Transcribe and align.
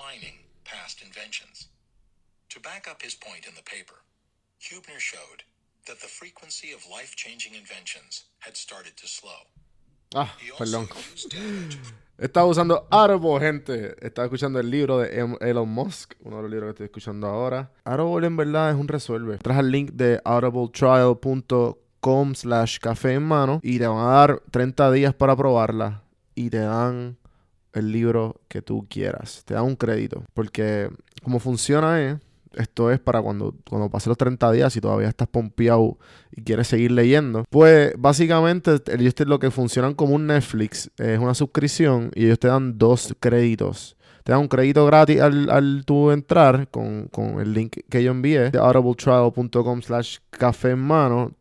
redefining 0.00 0.34
past 0.64 1.02
inventions. 1.02 1.68
To 2.50 2.60
back 2.60 2.86
up 2.90 3.02
his 3.02 3.14
point 3.14 3.46
in 3.46 3.54
the 3.54 3.62
paper, 3.62 4.02
Hubner 4.60 4.98
showed 4.98 5.44
that 5.86 6.00
the 6.00 6.08
frequency 6.08 6.72
of 6.72 6.80
life 6.90 7.14
changing 7.16 7.54
inventions 7.54 8.24
had 8.40 8.56
started 8.56 8.96
to 8.96 9.06
slow. 9.06 9.46
Ah, 10.14 10.34
perdón. 10.58 10.88
Estaba 12.18 12.46
usando 12.46 12.86
Audible, 12.90 13.38
gente. 13.40 13.94
Estaba 14.04 14.26
escuchando 14.26 14.58
el 14.60 14.70
libro 14.70 14.98
de 14.98 15.18
Em- 15.20 15.36
Elon 15.40 15.68
Musk, 15.68 16.14
uno 16.20 16.36
de 16.36 16.42
los 16.42 16.50
libros 16.50 16.66
que 16.68 16.72
estoy 16.72 16.86
escuchando 16.86 17.26
ahora. 17.28 17.70
Audible 17.84 18.26
en 18.26 18.36
verdad 18.36 18.70
es 18.70 18.76
un 18.76 18.88
resuelve. 18.88 19.38
Traes 19.38 19.60
el 19.60 19.70
link 19.70 19.92
de 19.92 20.20
audibletrial.com 20.24 22.34
slash 22.34 22.78
café 22.78 23.14
en 23.14 23.22
mano 23.22 23.60
y 23.62 23.78
te 23.78 23.86
van 23.86 23.98
a 24.06 24.10
dar 24.10 24.42
30 24.50 24.90
días 24.92 25.14
para 25.14 25.34
probarla 25.36 26.02
y 26.34 26.50
te 26.50 26.58
dan 26.58 27.16
el 27.72 27.92
libro 27.92 28.40
que 28.48 28.62
tú 28.62 28.86
quieras. 28.88 29.42
Te 29.44 29.54
dan 29.54 29.64
un 29.64 29.76
crédito. 29.76 30.24
Porque 30.34 30.88
como 31.22 31.38
funciona 31.38 32.00
es, 32.02 32.16
esto 32.54 32.90
es 32.90 32.98
para 32.98 33.22
cuando, 33.22 33.54
cuando 33.68 33.88
pasen 33.88 34.10
los 34.10 34.18
30 34.18 34.50
días 34.52 34.74
y 34.76 34.80
todavía 34.80 35.08
estás 35.08 35.28
pompeado 35.28 35.98
y 36.32 36.42
quieres 36.42 36.66
seguir 36.66 36.90
leyendo. 36.90 37.44
Pues 37.48 37.92
básicamente 37.96 38.76
ellos 38.92 39.14
te- 39.14 39.24
lo 39.24 39.38
que 39.38 39.50
funcionan 39.52 39.94
como 39.94 40.14
un 40.16 40.26
Netflix 40.26 40.90
es 40.98 41.18
una 41.20 41.34
suscripción 41.34 42.10
y 42.14 42.24
ellos 42.26 42.38
te 42.40 42.48
dan 42.48 42.76
dos 42.76 43.14
créditos. 43.20 43.96
Te 44.24 44.32
dan 44.32 44.40
un 44.42 44.48
crédito 44.48 44.84
gratis 44.84 45.20
al, 45.20 45.48
al 45.48 45.84
tú 45.86 46.10
entrar 46.10 46.68
con, 46.70 47.06
con 47.06 47.40
el 47.40 47.52
link 47.54 47.78
que 47.88 48.02
yo 48.02 48.10
envié 48.10 48.50
de 48.50 48.58
audibletrial.com 48.58 49.82
slash 49.82 50.18
café 50.30 50.70
en 50.72 50.80
mano. 50.80 51.32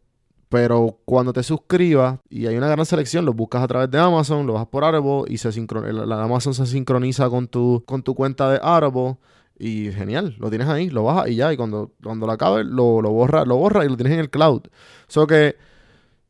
Pero 0.50 0.98
cuando 1.06 1.32
te 1.32 1.44
suscribas 1.44 2.20
y 2.28 2.48
hay 2.48 2.58
una 2.58 2.68
gran 2.68 2.86
selección, 2.86 3.24
lo 3.24 3.34
buscas 3.34 3.62
a 3.62 3.68
través 3.68 3.92
de 3.92 4.00
Amazon, 4.00 4.48
lo 4.48 4.54
vas 4.54 4.66
por 4.66 4.84
Audible 4.84 5.32
y 5.32 5.38
se 5.38 5.52
la 5.52 6.24
Amazon 6.24 6.56
se 6.56 6.66
sincroniza 6.66 7.30
con 7.30 7.48
tu, 7.48 7.84
con 7.86 8.02
tu 8.02 8.16
cuenta 8.16 8.50
de 8.50 8.60
Audible. 8.62 9.18
Y 9.62 9.92
genial, 9.92 10.36
lo 10.40 10.50
tienes 10.50 10.70
ahí, 10.70 10.90
lo 10.90 11.04
bajas 11.04 11.28
y 11.30 11.36
ya. 11.36 11.54
Y 11.54 11.58
cuando, 11.58 11.92
cuando 12.02 12.26
lo 12.26 12.32
acabes, 12.32 12.66
lo, 12.66 13.02
lo 13.02 13.12
borra, 13.12 13.46
lo 13.46 13.58
borra 13.58 13.86
y 13.86 13.90
lo 13.90 13.98
tienes 13.98 14.14
en 14.14 14.20
el 14.22 14.30
cloud. 14.30 14.62
Eso 15.08 15.28
que 15.28 15.58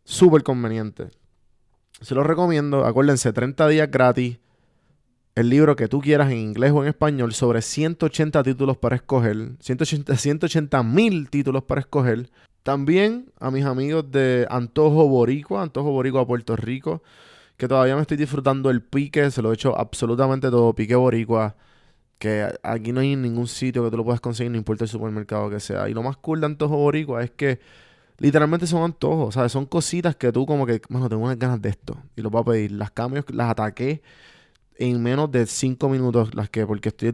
súper 0.04 0.44
conveniente. 0.44 1.10
Se 2.02 2.16
lo 2.16 2.24
recomiendo. 2.24 2.86
Acuérdense, 2.86 3.32
30 3.32 3.68
días 3.68 3.90
gratis. 3.92 4.40
El 5.40 5.50
libro 5.50 5.78
que 5.78 5.88
tú 5.88 6.02
quieras 6.02 6.30
en 6.32 6.38
inglés 6.38 6.74
o 6.74 6.84
en 6.84 6.90
español 6.90 7.34
sobre 7.34 7.62
180 7.62 8.44
títulos 8.44 8.76
para 8.76 8.98
escoger. 8.98 9.52
180 9.62 10.18
180 10.18 10.84
mil 10.84 11.30
títulos 11.30 11.64
para 11.64 11.80
escoger. 11.80 12.30
También 12.62 13.32
a 13.40 13.50
mis 13.50 13.64
amigos 13.64 14.12
de 14.12 14.46
Antojo 14.50 15.08
Boricua, 15.08 15.62
Antojo 15.62 15.92
Boricua 15.92 16.28
Puerto 16.28 16.58
Rico, 16.58 17.04
que 17.56 17.70
todavía 17.70 17.96
me 17.96 18.02
estoy 18.02 18.18
disfrutando 18.18 18.70
el 18.70 18.82
pique. 18.82 19.32
Se 19.32 19.42
lo 19.42 19.52
he 19.52 19.54
hecho 19.54 19.80
absolutamente 19.80 20.50
todo. 20.50 20.74
Pique 20.76 20.96
Boricua 20.96 21.56
que 22.18 22.46
aquí 22.62 22.92
no 22.92 23.00
hay 23.00 23.16
ningún 23.16 23.48
sitio 23.48 23.86
que 23.86 23.92
tú 23.92 23.96
lo 23.96 24.04
puedas 24.04 24.20
conseguir, 24.20 24.52
no 24.52 24.58
importa 24.58 24.84
el 24.84 24.90
supermercado 24.90 25.50
que 25.50 25.62
sea. 25.62 25.88
Y 25.88 25.94
lo 25.94 26.04
más 26.04 26.18
cool 26.18 26.42
de 26.42 26.48
Antojo 26.48 26.76
Boricua 26.76 27.24
es 27.24 27.32
que 27.32 27.62
literalmente 28.18 28.68
son 28.68 28.84
antojos, 28.84 29.36
¿sabes? 29.36 29.54
Son 29.54 29.66
cositas 29.66 30.18
que 30.18 30.34
tú 30.34 30.46
como 30.46 30.66
que, 30.66 30.82
bueno, 30.90 31.08
tengo 31.08 31.24
unas 31.24 31.40
ganas 31.40 31.62
de 31.62 31.70
esto 31.70 31.98
y 32.18 32.22
lo 32.22 32.30
voy 32.30 32.42
a 32.42 32.44
pedir. 32.44 32.72
Las 32.74 32.92
cambios, 32.92 33.24
las 33.30 33.50
ataqué 33.50 34.02
en 34.80 35.04
menos 35.04 35.30
de 35.32 35.46
5 35.46 35.90
minutos, 35.90 36.34
las 36.34 36.50
que, 36.50 36.66
porque 36.66 36.90
estoy, 36.90 37.14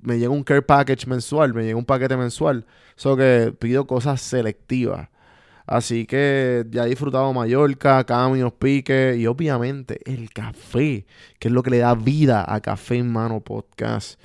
me 0.00 0.18
llega 0.18 0.30
un 0.30 0.42
care 0.42 0.62
package 0.62 1.06
mensual, 1.06 1.54
me 1.54 1.64
llega 1.64 1.76
un 1.76 1.84
paquete 1.84 2.16
mensual, 2.16 2.64
solo 2.96 3.18
que 3.18 3.54
pido 3.58 3.86
cosas 3.86 4.20
selectivas. 4.20 5.08
Así 5.66 6.06
que 6.06 6.64
ya 6.70 6.86
he 6.86 6.88
disfrutado 6.88 7.30
Mallorca, 7.34 8.02
Camios, 8.04 8.54
Pique 8.54 9.16
y 9.18 9.26
obviamente 9.26 10.00
el 10.10 10.30
café, 10.30 11.04
que 11.38 11.48
es 11.48 11.52
lo 11.52 11.62
que 11.62 11.70
le 11.70 11.78
da 11.78 11.94
vida 11.94 12.42
a 12.48 12.60
Café 12.60 12.96
en 12.96 13.12
Mano 13.12 13.40
Podcast. 13.40 14.18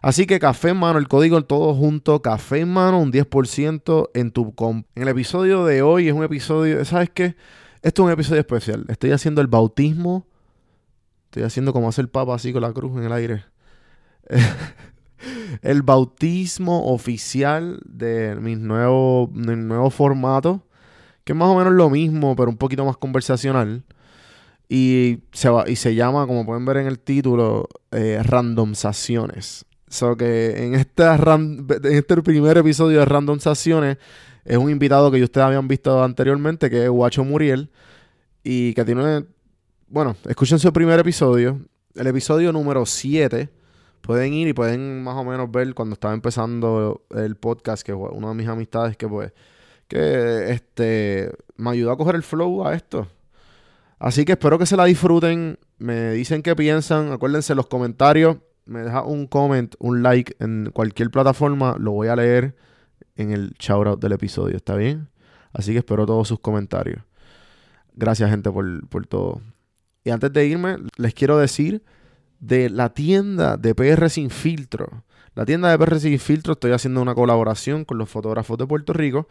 Así 0.00 0.24
que 0.24 0.38
Café 0.38 0.68
en 0.68 0.76
Mano, 0.76 1.00
el 1.00 1.08
código 1.08 1.42
todo 1.42 1.74
junto, 1.74 2.22
Café 2.22 2.60
en 2.60 2.72
Mano, 2.72 3.00
un 3.00 3.10
10% 3.10 4.10
en 4.14 4.30
tu 4.30 4.54
comp. 4.54 4.86
En 4.94 5.02
el 5.02 5.08
episodio 5.08 5.64
de 5.64 5.82
hoy 5.82 6.06
es 6.06 6.14
un 6.14 6.22
episodio, 6.22 6.84
¿sabes 6.84 7.10
qué? 7.12 7.34
Esto 7.82 8.02
es 8.02 8.06
un 8.06 8.12
episodio 8.12 8.40
especial. 8.40 8.84
Estoy 8.88 9.10
haciendo 9.10 9.40
el 9.40 9.48
bautismo. 9.48 10.28
Estoy 11.34 11.42
haciendo 11.42 11.72
como 11.72 11.88
hace 11.88 12.00
el 12.00 12.08
Papa 12.08 12.36
así 12.36 12.52
con 12.52 12.62
la 12.62 12.72
cruz 12.72 12.96
en 12.96 13.02
el 13.02 13.12
aire. 13.12 13.44
el 15.62 15.82
bautismo 15.82 16.86
oficial 16.92 17.80
de 17.84 18.36
mi 18.36 18.54
nuevo, 18.54 19.28
mi 19.32 19.56
nuevo 19.56 19.90
formato 19.90 20.62
que 21.24 21.32
es 21.32 21.36
más 21.36 21.48
o 21.48 21.56
menos 21.58 21.72
lo 21.72 21.90
mismo, 21.90 22.36
pero 22.36 22.50
un 22.50 22.56
poquito 22.56 22.84
más 22.84 22.96
conversacional. 22.98 23.82
Y 24.68 25.18
se, 25.32 25.48
va, 25.48 25.68
y 25.68 25.74
se 25.74 25.96
llama, 25.96 26.26
como 26.28 26.46
pueden 26.46 26.64
ver 26.66 26.76
en 26.76 26.86
el 26.86 27.00
título, 27.00 27.68
eh, 27.90 28.20
Randomizaciones. 28.22 29.64
So 29.88 30.16
que 30.16 30.64
en, 30.66 30.74
esta 30.76 31.16
ran- 31.16 31.66
en 31.82 31.94
este 31.94 32.22
primer 32.22 32.58
episodio 32.58 33.00
de 33.00 33.06
Randomizaciones 33.06 33.98
es 34.44 34.56
un 34.56 34.70
invitado 34.70 35.10
que 35.10 35.20
ustedes 35.24 35.46
habían 35.46 35.66
visto 35.66 36.04
anteriormente, 36.04 36.70
que 36.70 36.84
es 36.84 36.90
Guacho 36.90 37.24
Muriel, 37.24 37.70
y 38.44 38.74
que 38.74 38.84
tiene, 38.84 39.24
bueno, 39.94 40.16
escuchen 40.28 40.58
su 40.58 40.72
primer 40.72 40.98
episodio, 40.98 41.60
el 41.94 42.08
episodio 42.08 42.52
número 42.52 42.84
7. 42.84 43.48
Pueden 44.00 44.34
ir 44.34 44.48
y 44.48 44.52
pueden 44.52 45.04
más 45.04 45.14
o 45.14 45.22
menos 45.22 45.48
ver 45.52 45.72
cuando 45.72 45.94
estaba 45.94 46.12
empezando 46.12 47.06
el 47.10 47.36
podcast, 47.36 47.86
que 47.86 47.92
una 47.92 48.30
de 48.30 48.34
mis 48.34 48.48
amistades 48.48 48.96
que 48.96 49.06
pues 49.06 49.32
que 49.86 50.50
este 50.50 51.30
me 51.56 51.70
ayudó 51.70 51.92
a 51.92 51.96
coger 51.96 52.16
el 52.16 52.24
flow 52.24 52.66
a 52.66 52.74
esto. 52.74 53.06
Así 54.00 54.24
que 54.24 54.32
espero 54.32 54.58
que 54.58 54.66
se 54.66 54.76
la 54.76 54.84
disfruten. 54.84 55.60
Me 55.78 56.10
dicen 56.10 56.42
qué 56.42 56.56
piensan. 56.56 57.12
Acuérdense 57.12 57.54
los 57.54 57.68
comentarios. 57.68 58.38
Me 58.64 58.80
deja 58.80 59.04
un 59.04 59.28
comment, 59.28 59.76
un 59.78 60.02
like 60.02 60.34
en 60.40 60.72
cualquier 60.74 61.12
plataforma. 61.12 61.76
Lo 61.78 61.92
voy 61.92 62.08
a 62.08 62.16
leer 62.16 62.56
en 63.14 63.30
el 63.30 63.54
shoutout 63.60 64.00
del 64.00 64.10
episodio. 64.10 64.56
¿Está 64.56 64.74
bien? 64.74 65.08
Así 65.52 65.70
que 65.70 65.78
espero 65.78 66.04
todos 66.04 66.26
sus 66.26 66.40
comentarios. 66.40 67.00
Gracias, 67.94 68.28
gente, 68.28 68.50
por, 68.50 68.88
por 68.88 69.06
todo. 69.06 69.40
Y 70.04 70.10
antes 70.10 70.32
de 70.32 70.46
irme, 70.46 70.76
les 70.96 71.14
quiero 71.14 71.38
decir 71.38 71.82
de 72.38 72.68
la 72.68 72.90
tienda 72.90 73.56
de 73.56 73.74
PR 73.74 74.10
Sin 74.10 74.30
Filtro. 74.30 75.04
La 75.34 75.44
tienda 75.46 75.70
de 75.70 75.78
PR 75.78 75.98
Sin 75.98 76.18
Filtro 76.18 76.52
estoy 76.52 76.72
haciendo 76.72 77.00
una 77.00 77.14
colaboración 77.14 77.84
con 77.84 77.98
los 77.98 78.08
fotógrafos 78.10 78.58
de 78.58 78.66
Puerto 78.66 78.92
Rico. 78.92 79.28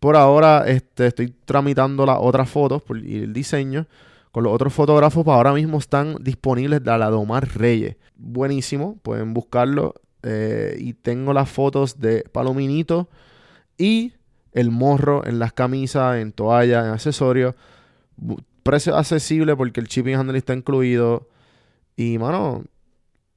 Por 0.00 0.16
ahora 0.16 0.64
este, 0.66 1.06
estoy 1.06 1.34
tramitando 1.44 2.06
las 2.06 2.18
otras 2.20 2.48
fotos 2.48 2.82
y 3.04 3.18
el 3.22 3.32
diseño 3.32 3.86
con 4.32 4.44
los 4.44 4.52
otros 4.52 4.72
fotógrafos. 4.72 5.24
Para 5.24 5.36
ahora 5.36 5.52
mismo 5.52 5.78
están 5.78 6.16
disponibles 6.20 6.82
de 6.82 6.98
la 6.98 7.10
Domar 7.10 7.46
Reyes. 7.56 7.96
Buenísimo, 8.16 8.96
pueden 9.02 9.34
buscarlo. 9.34 9.94
eh, 10.22 10.76
y 10.80 10.94
tengo 10.94 11.32
las 11.32 11.48
fotos 11.48 12.00
de 12.00 12.24
Palominito 12.32 13.08
y 13.78 14.14
el 14.52 14.70
morro 14.70 15.24
en 15.26 15.38
las 15.38 15.52
camisas, 15.52 16.16
en 16.16 16.32
toallas, 16.32 16.86
en 16.86 16.92
accesorios. 16.92 17.54
Precio 18.66 18.96
accesible 18.96 19.56
porque 19.56 19.80
el 19.80 19.86
shipping 19.86 20.12
and 20.14 20.20
handling 20.20 20.36
está 20.38 20.52
incluido. 20.54 21.28
Y, 21.96 22.18
mano, 22.18 22.64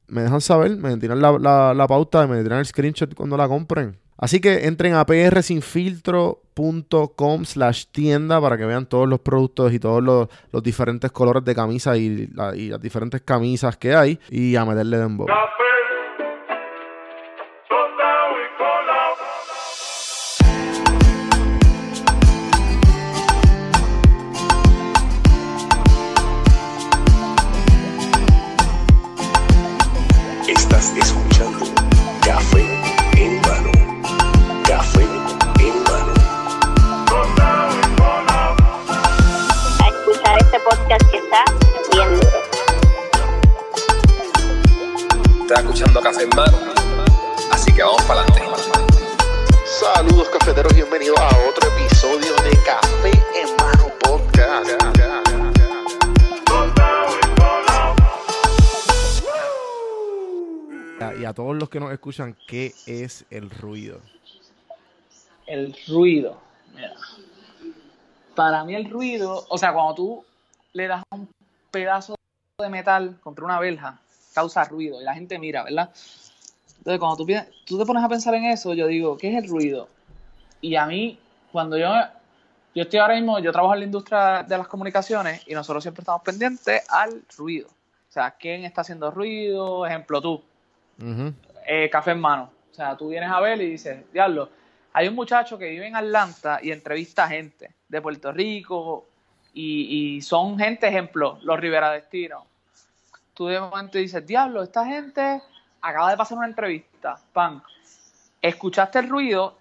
me 0.07 0.21
dejan 0.23 0.41
saber, 0.41 0.75
me 0.75 0.97
tiran 0.97 1.21
la, 1.21 1.31
la, 1.39 1.73
la 1.73 1.87
pauta 1.87 2.25
y 2.25 2.27
me 2.27 2.41
tiran 2.43 2.59
el 2.59 2.65
screenshot 2.65 3.13
cuando 3.15 3.37
la 3.37 3.47
compren. 3.47 3.97
Así 4.17 4.41
que 4.41 4.65
entren 4.67 4.93
a 4.95 5.05
prsinfiltro.com 5.05 7.45
slash 7.45 7.85
tienda 7.91 8.41
para 8.41 8.57
que 8.57 8.65
vean 8.65 8.85
todos 8.85 9.07
los 9.07 9.19
productos 9.21 9.71
y 9.73 9.79
todos 9.79 10.03
los, 10.03 10.27
los 10.51 10.61
diferentes 10.63 11.09
colores 11.11 11.45
de 11.45 11.55
camisa 11.55 11.95
y, 11.95 12.27
la- 12.27 12.53
y 12.55 12.67
las 12.69 12.81
diferentes 12.81 13.21
camisas 13.21 13.77
que 13.77 13.95
hay 13.95 14.19
y 14.29 14.55
a 14.57 14.65
meterle 14.65 14.97
dembow. 14.97 15.25
Escuchan, 61.99 62.35
¿qué 62.47 62.73
es 62.87 63.25
el 63.29 63.49
ruido? 63.49 64.01
el 65.49 65.75
ruido. 65.87 66.39
Mira. 66.73 66.93
Para 68.35 68.63
mí 68.63 68.75
el 68.75 68.89
ruido, 68.89 69.45
o 69.49 69.57
sea, 69.57 69.73
cuando 69.73 69.95
tú 69.95 70.25
le 70.73 70.87
das 70.87 71.03
un 71.11 71.27
pedazo 71.71 72.15
de 72.59 72.69
metal 72.69 73.17
contra 73.21 73.43
una 73.43 73.59
verja, 73.59 73.99
causa 74.33 74.63
ruido 74.63 75.01
y 75.01 75.03
la 75.03 75.15
gente 75.15 75.39
mira, 75.39 75.63
¿verdad? 75.63 75.89
Entonces, 76.77 76.99
cuando 76.99 77.17
tú, 77.17 77.25
tú 77.65 77.77
te 77.79 77.85
pones 77.85 78.03
a 78.03 78.07
pensar 78.07 78.35
en 78.35 78.45
eso, 78.45 78.73
yo 78.73 78.87
digo, 78.87 79.17
¿qué 79.17 79.35
es 79.35 79.43
el 79.43 79.49
ruido? 79.49 79.89
Y 80.61 80.75
a 80.75 80.85
mí, 80.85 81.19
cuando 81.51 81.77
yo, 81.77 81.89
yo 82.75 82.83
estoy 82.83 82.99
ahora 82.99 83.15
mismo, 83.15 83.39
yo 83.39 83.51
trabajo 83.51 83.73
en 83.73 83.79
la 83.79 83.85
industria 83.85 84.43
de 84.43 84.57
las 84.57 84.67
comunicaciones 84.67 85.41
y 85.47 85.53
nosotros 85.53 85.83
siempre 85.83 86.03
estamos 86.03 86.21
pendientes 86.21 86.83
al 86.89 87.23
ruido. 87.35 87.67
O 87.67 88.11
sea, 88.11 88.31
¿quién 88.31 88.63
está 88.63 88.81
haciendo 88.81 89.11
ruido? 89.11 89.85
Ejemplo, 89.85 90.21
tú. 90.21 90.41
Eh, 91.71 91.87
café 91.89 92.11
en 92.11 92.19
mano. 92.19 92.51
O 92.71 92.73
sea, 92.73 92.97
tú 92.97 93.09
vienes 93.09 93.29
a 93.29 93.39
ver 93.39 93.61
y 93.61 93.71
dices, 93.71 94.11
diablo, 94.11 94.49
hay 94.91 95.07
un 95.07 95.13
muchacho 95.13 95.57
que 95.57 95.69
vive 95.69 95.85
en 95.85 95.95
Atlanta 95.95 96.59
y 96.63 96.71
entrevista 96.71 97.27
gente 97.27 97.75
de 97.87 98.01
Puerto 98.01 98.31
Rico 98.31 99.07
y, 99.53 100.15
y 100.15 100.21
son 100.21 100.57
gente, 100.57 100.87
ejemplo, 100.87 101.37
los 101.43 101.59
Rivera 101.59 101.91
Destino. 101.91 102.47
Tú 103.35 103.45
de 103.45 103.59
momento 103.59 103.99
dices, 103.99 104.25
diablo, 104.25 104.63
esta 104.63 104.83
gente 104.83 105.43
acaba 105.81 106.09
de 106.09 106.17
pasar 106.17 106.39
una 106.39 106.47
entrevista, 106.47 107.19
pan. 107.33 107.61
Escuchaste 108.41 108.97
el 108.99 109.09
ruido, 109.09 109.59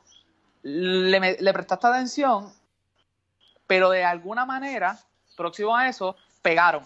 le, 0.63 1.53
prestaste 1.53 1.87
atención, 1.89 2.51
pero 3.67 3.91
de 3.91 4.03
alguna 4.03 4.47
manera, 4.47 4.99
próximo 5.37 5.77
a 5.77 5.89
eso, 5.89 6.17
pegaron 6.41 6.85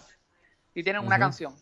y 0.73 0.83
tienen 0.83 1.05
una 1.05 1.17
canción. 1.17 1.55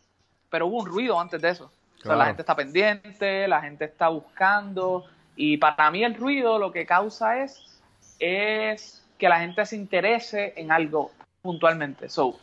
Pero 0.50 0.66
hubo 0.66 0.80
un 0.80 0.88
ruido 0.88 1.20
antes 1.20 1.40
de 1.42 1.50
eso. 1.50 1.72
O 2.02 2.04
sea, 2.04 2.10
Claro. 2.10 2.20
la 2.20 2.26
gente 2.26 2.42
está 2.42 2.56
pendiente, 2.56 3.48
la 3.48 3.62
gente 3.62 3.86
está 3.86 4.08
buscando. 4.10 5.06
Y 5.36 5.58
para 5.58 5.90
mí 5.92 6.04
el 6.04 6.16
ruido 6.16 6.58
lo 6.60 6.72
que 6.72 6.86
causa 6.86 7.44
es, 7.44 7.80
es 8.20 9.04
que 9.18 9.30
la 9.30 9.40
gente 9.40 9.66
se 9.66 9.76
interese 9.76 10.54
en 10.56 10.72
algo 10.72 11.12
puntualmente. 11.42 12.10
So, 12.10 12.40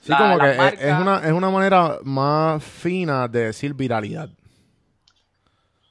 Sí, 0.00 0.10
la- 0.12 0.18
como 0.18 0.38
que 0.38 0.50
es- 0.50 0.56
marcas- 0.58 0.80
es, 0.82 1.00
una, 1.00 1.18
es 1.26 1.32
una 1.32 1.50
manera 1.50 1.98
más 2.02 2.62
fina 2.64 3.28
de 3.28 3.46
decir 3.46 3.74
viralidad. 3.74 4.28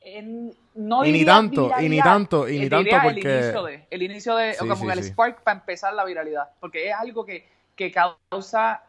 en- 0.02 0.54
no 0.76 1.04
Y 1.06 1.12
ni 1.12 1.26
tanto, 1.26 1.72
y 1.80 1.90
ni 1.90 2.00
tanto, 2.00 2.48
y 2.48 2.58
eh, 2.58 2.60
ni 2.60 2.70
tanto 2.70 2.84
diría 2.84 3.02
porque- 3.02 3.20
El 3.22 3.42
inicio 3.42 3.64
de, 3.64 3.88
el 3.90 4.02
inicio 4.04 4.36
de 4.36 4.54
Sí, 4.54 4.60
o 4.64 4.68
como 4.68 4.76
sí, 4.92 5.00
el 5.00 5.04
spark 5.04 5.42
para 5.42 5.60
empezar 5.60 5.94
la 5.94 6.06
viralidad. 6.06 6.50
Porque 6.60 6.90
es 6.90 6.96
algo 6.96 7.26
que, 7.26 7.48
que 7.76 7.92
causa 7.92 8.84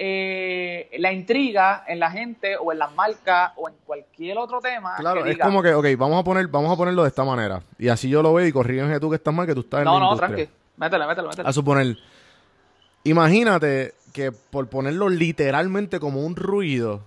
eh, 0.00 0.88
la 0.98 1.12
intriga 1.12 1.82
en 1.88 1.98
la 1.98 2.08
gente 2.10 2.56
o 2.56 2.70
en 2.70 2.78
las 2.78 2.94
marcas 2.94 3.50
o 3.56 3.68
en 3.68 3.74
cualquier 3.84 4.38
otro 4.38 4.60
tema. 4.60 4.94
Claro, 4.96 5.24
que 5.24 5.32
es 5.32 5.38
como 5.38 5.60
que, 5.60 5.74
ok, 5.74 5.86
vamos 5.98 6.20
a 6.20 6.24
poner, 6.24 6.46
vamos 6.46 6.72
a 6.72 6.76
ponerlo 6.76 7.02
de 7.02 7.08
esta 7.08 7.24
manera. 7.24 7.60
Y 7.78 7.88
así 7.88 8.08
yo 8.08 8.22
lo 8.22 8.32
veo 8.32 8.46
y 8.46 8.52
corrígeme 8.52 9.00
tú 9.00 9.10
que 9.10 9.16
estás 9.16 9.34
mal, 9.34 9.44
que 9.46 9.54
tú 9.54 9.60
estás 9.60 9.80
en 9.80 9.86
No, 9.86 9.94
la 9.94 9.98
no, 9.98 10.04
industria. 10.12 10.36
tranqui. 10.36 10.52
Métele, 10.76 11.06
métele, 11.06 11.28
métele. 11.28 11.48
A 11.48 11.52
suponer, 11.52 11.96
imagínate 13.04 13.94
que 14.12 14.32
por 14.32 14.68
ponerlo 14.68 15.08
literalmente 15.08 15.98
como 16.00 16.24
un 16.24 16.36
ruido, 16.36 17.02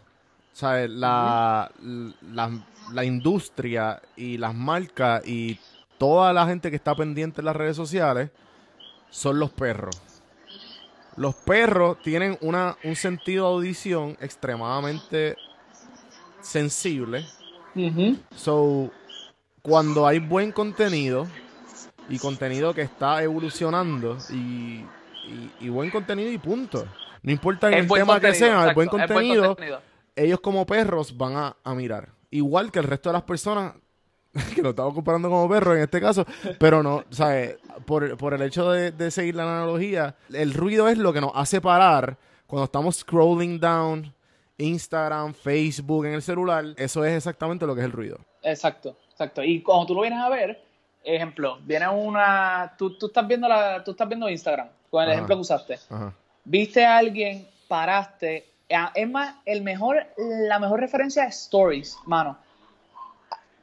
¿sabes? 0.51 0.89
La, 0.89 1.71
la, 1.81 2.51
la 2.91 3.05
industria 3.05 4.01
y 4.17 4.37
las 4.37 4.53
marcas 4.53 5.25
y 5.25 5.57
toda 5.97 6.33
la 6.33 6.45
gente 6.45 6.69
que 6.69 6.75
está 6.75 6.93
pendiente 6.95 7.39
en 7.41 7.45
las 7.45 7.55
redes 7.55 7.77
sociales 7.77 8.29
son 9.09 9.39
los 9.39 9.51
perros. 9.51 9.95
Los 11.21 11.35
perros 11.35 11.97
tienen 12.01 12.35
una, 12.41 12.75
un 12.83 12.95
sentido 12.95 13.47
de 13.47 13.53
audición 13.55 14.17
extremadamente 14.19 15.35
sensible. 16.41 17.25
So, 18.35 18.89
cuando 19.61 20.07
hay 20.07 20.17
buen 20.19 20.51
contenido 20.51 21.27
y 22.09 22.17
contenido 22.17 22.73
que 22.73 22.81
está 22.81 23.21
evolucionando 23.23 24.17
y, 24.31 24.83
y- 25.27 25.51
y 25.59 25.69
buen 25.69 25.91
contenido 25.91 26.31
y 26.31 26.37
punto. 26.39 26.85
No 27.21 27.31
importa 27.31 27.69
el 27.69 27.85
buen 27.87 28.01
tema 28.01 28.19
que 28.19 28.27
sea, 28.39 28.67
el 28.69 28.73
buen 28.73 28.87
contenido, 28.89 29.47
contenido. 29.49 29.81
ellos 30.15 30.39
como 30.39 30.65
perros 30.65 31.15
van 31.15 31.35
a, 31.35 31.55
a 31.63 31.75
mirar. 31.75 32.09
Igual 32.31 32.71
que 32.71 32.79
el 32.79 32.85
resto 32.85 33.09
de 33.09 33.13
las 33.13 33.23
personas, 33.23 33.73
que 34.55 34.61
lo 34.61 34.69
estamos 34.69 34.93
comparando 34.93 35.29
como 35.29 35.49
perros 35.49 35.75
en 35.75 35.83
este 35.83 35.99
caso, 35.99 36.25
pero 36.59 36.81
no, 36.81 37.03
¿sabes? 37.09 37.57
Por, 37.85 38.17
por 38.17 38.33
el 38.33 38.41
hecho 38.41 38.71
de, 38.71 38.91
de 38.91 39.11
seguir 39.11 39.35
la 39.35 39.43
analogía, 39.43 40.15
el 40.33 40.53
ruido 40.53 40.87
es 40.87 40.97
lo 40.97 41.11
que 41.11 41.21
nos 41.21 41.31
hace 41.35 41.59
parar 41.59 42.17
cuando 42.47 42.65
estamos 42.65 42.97
scrolling 42.97 43.59
down 43.59 44.13
Instagram, 44.57 45.33
Facebook 45.33 46.05
en 46.05 46.13
el 46.13 46.21
celular. 46.21 46.65
Eso 46.77 47.03
es 47.03 47.15
exactamente 47.15 47.65
lo 47.65 47.73
que 47.73 47.81
es 47.81 47.85
el 47.85 47.91
ruido. 47.91 48.19
Exacto, 48.43 48.97
exacto. 49.09 49.43
Y 49.43 49.61
cuando 49.61 49.87
tú 49.87 49.95
lo 49.95 50.01
vienes 50.01 50.19
a 50.19 50.29
ver, 50.29 50.61
ejemplo, 51.03 51.59
viene 51.63 51.87
una, 51.89 52.73
tú, 52.77 52.97
tú 52.97 53.07
estás 53.07 53.27
viendo 53.27 53.47
la, 53.47 53.83
tú 53.83 53.91
estás 53.91 54.07
viendo 54.07 54.29
Instagram, 54.29 54.67
con 54.89 55.01
el 55.03 55.09
Ajá. 55.09 55.15
ejemplo 55.15 55.35
que 55.35 55.41
usaste. 55.41 55.79
Ajá. 55.89 56.13
Viste 56.43 56.85
a 56.85 56.97
alguien, 56.97 57.47
paraste. 57.67 58.47
Es 58.95 59.09
más, 59.09 59.35
el 59.45 59.61
mejor, 59.63 59.97
la 60.17 60.57
mejor 60.59 60.79
referencia 60.79 61.25
es 61.25 61.35
stories, 61.43 61.97
mano. 62.05 62.37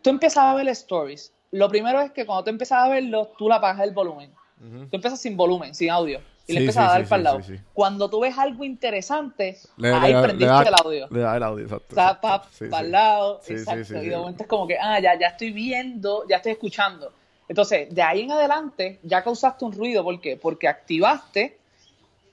Tú 0.03 0.11
empiezas 0.11 0.45
a 0.45 0.55
ver 0.55 0.69
stories. 0.69 1.33
Lo 1.51 1.69
primero 1.69 2.01
es 2.01 2.11
que 2.13 2.27
cuando 2.27 2.45
tú 2.45 2.51
empiezas 2.51 2.79
a 2.85 2.89
verlo, 2.89 3.33
tú 3.39 3.49
le 3.49 3.55
apagas 3.55 3.83
el 3.87 3.93
volumen. 3.93 4.31
Ujú. 4.61 4.87
Tú 4.89 4.97
empiezas 4.97 5.21
sin 5.21 5.37
volumen, 5.37 5.75
sin 5.75 5.91
audio. 5.91 6.21
Y 6.47 6.55
le 6.55 6.61
empiezas 6.61 6.85
sí, 6.85 6.89
a 6.89 6.93
dar 6.93 7.03
sí, 7.05 7.09
para 7.11 7.19
el 7.19 7.25
lado. 7.25 7.41
Cuando 7.75 8.09
tú 8.11 8.21
ves 8.21 8.37
algo 8.39 8.65
interesante, 8.65 9.59
Le- 9.77 9.93
ahí 9.93 10.13
le 10.15 10.23
prendiste 10.23 10.47
le 10.47 10.51
da- 10.51 10.63
el 10.63 10.75
audio. 10.83 11.07
Le 11.11 11.21
da 11.21 11.37
el 11.37 11.43
audio, 11.43 11.65
exacto. 11.65 11.87
Exacto. 11.91 12.71
para 12.71 12.87
el 12.87 12.91
lado, 12.93 13.41
exacto. 13.47 13.99
y 14.03 14.09
de 14.09 14.17
momento 14.17 14.43
es 14.45 14.49
como 14.49 14.67
que, 14.67 14.79
ah, 14.79 14.99
ya, 14.99 15.19
ya 15.19 15.27
estoy 15.29 15.53
viendo, 15.53 16.25
ya 16.29 16.37
estoy 16.37 16.53
escuchando. 16.53 17.13
Entonces, 17.49 17.95
de 17.95 18.03
ahí 18.03 18.23
en 18.23 18.33
adelante, 18.33 18.99
ya 19.03 19.23
causaste 19.23 19.65
un 19.65 19.73
ruido. 19.73 20.03
¿Por 20.05 20.21
qué? 20.21 20.37
Porque 20.37 20.69
activaste 20.69 21.59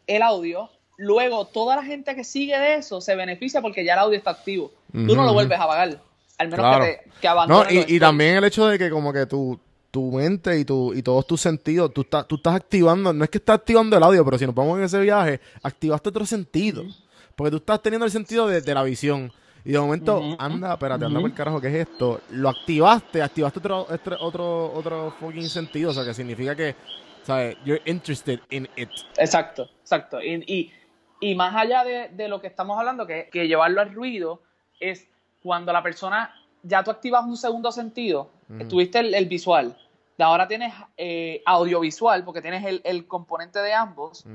el 0.07 0.21
audio. 0.21 0.69
Luego, 0.97 1.45
toda 1.45 1.75
la 1.75 1.83
gente 1.83 2.15
que 2.15 2.23
sigue 2.23 2.57
de 2.57 2.75
eso 2.75 3.01
se 3.01 3.15
beneficia 3.15 3.61
porque 3.61 3.83
ya 3.83 3.93
el 3.93 3.99
audio 3.99 4.17
está 4.17 4.31
activo. 4.31 4.71
Tú 4.93 5.15
no 5.15 5.23
lo 5.25 5.33
vuelves 5.33 5.59
a 5.59 5.63
apagar. 5.63 5.99
Al 6.37 6.47
menos 6.49 6.65
Claro. 6.65 6.83
que, 6.85 6.91
te, 6.91 7.09
que 7.21 7.27
No, 7.47 7.63
y, 7.69 7.95
y 7.95 7.99
también 7.99 8.35
el 8.37 8.43
hecho 8.43 8.67
de 8.67 8.77
que 8.77 8.89
como 8.89 9.13
que 9.13 9.25
tu, 9.25 9.59
tu 9.91 10.11
mente 10.11 10.59
y, 10.59 10.65
tu, 10.65 10.93
y 10.93 11.01
todos 11.01 11.25
tus 11.25 11.39
sentidos, 11.41 11.93
tú, 11.93 12.01
estás 12.01 12.27
tú 12.27 12.35
estás 12.35 12.55
activando, 12.55 13.13
no 13.13 13.23
es 13.23 13.29
que 13.29 13.37
estás 13.37 13.55
activando 13.55 13.95
el 13.95 14.03
audio, 14.03 14.25
pero 14.25 14.37
si 14.37 14.45
nos 14.45 14.53
vamos 14.55 14.77
en 14.77 14.83
ese 14.85 14.99
viaje, 14.99 15.39
activaste 15.63 16.09
otro 16.09 16.25
sentido. 16.25 16.83
Porque 17.35 17.51
tú 17.51 17.57
estás 17.57 17.81
teniendo 17.81 18.05
el 18.05 18.11
sentido 18.11 18.47
de, 18.47 18.61
de 18.61 18.73
la 18.73 18.83
visión. 18.83 19.31
Y 19.65 19.71
de 19.71 19.79
momento, 19.79 20.21
anda, 20.37 20.73
espérate, 20.73 21.05
anda 21.05 21.17
Ujú. 21.19 21.23
por 21.23 21.31
el 21.31 21.35
carajo, 21.35 21.59
¿qué 21.61 21.67
es 21.67 21.87
esto? 21.89 22.21
Lo 22.29 22.49
activaste, 22.49 23.21
activaste 23.21 23.59
otro, 23.59 23.87
otro, 23.89 24.17
otro, 24.21 24.73
otro 24.73 25.13
fucking 25.19 25.49
sentido, 25.49 25.89
o 25.89 25.93
sea, 25.93 26.05
que 26.05 26.13
significa 26.13 26.55
que, 26.55 26.75
¿sabes? 27.23 27.57
You're 27.65 27.81
interested 27.85 28.39
in 28.51 28.69
it. 28.77 28.89
Exacto, 29.17 29.67
exacto. 29.81 30.21
Y, 30.21 30.43
y, 30.45 30.71
y 31.19 31.33
más 31.35 31.55
allá 31.55 31.83
de, 31.83 32.09
de 32.09 32.27
lo 32.27 32.39
que 32.41 32.47
estamos 32.47 32.77
hablando, 32.77 33.07
que, 33.07 33.27
que 33.31 33.47
llevarlo 33.47 33.81
al 33.81 33.91
ruido, 33.93 34.43
es 34.79 35.07
cuando 35.45 35.71
la 35.71 35.83
persona, 35.83 36.33
ya 36.63 36.83
tú 36.83 36.89
activas 36.89 37.23
un 37.23 37.37
segundo 37.37 37.71
sentido, 37.71 38.31
Ujú. 38.49 38.67
tuviste 38.67 38.97
el, 38.97 39.13
el 39.13 39.27
visual, 39.27 39.77
de 40.17 40.23
ahora 40.23 40.47
tienes 40.47 40.73
eh, 40.97 41.43
audiovisual, 41.45 42.23
porque 42.23 42.41
tienes 42.41 42.65
el, 42.65 42.81
el 42.83 43.05
componente 43.05 43.59
de 43.59 43.71
ambos, 43.71 44.25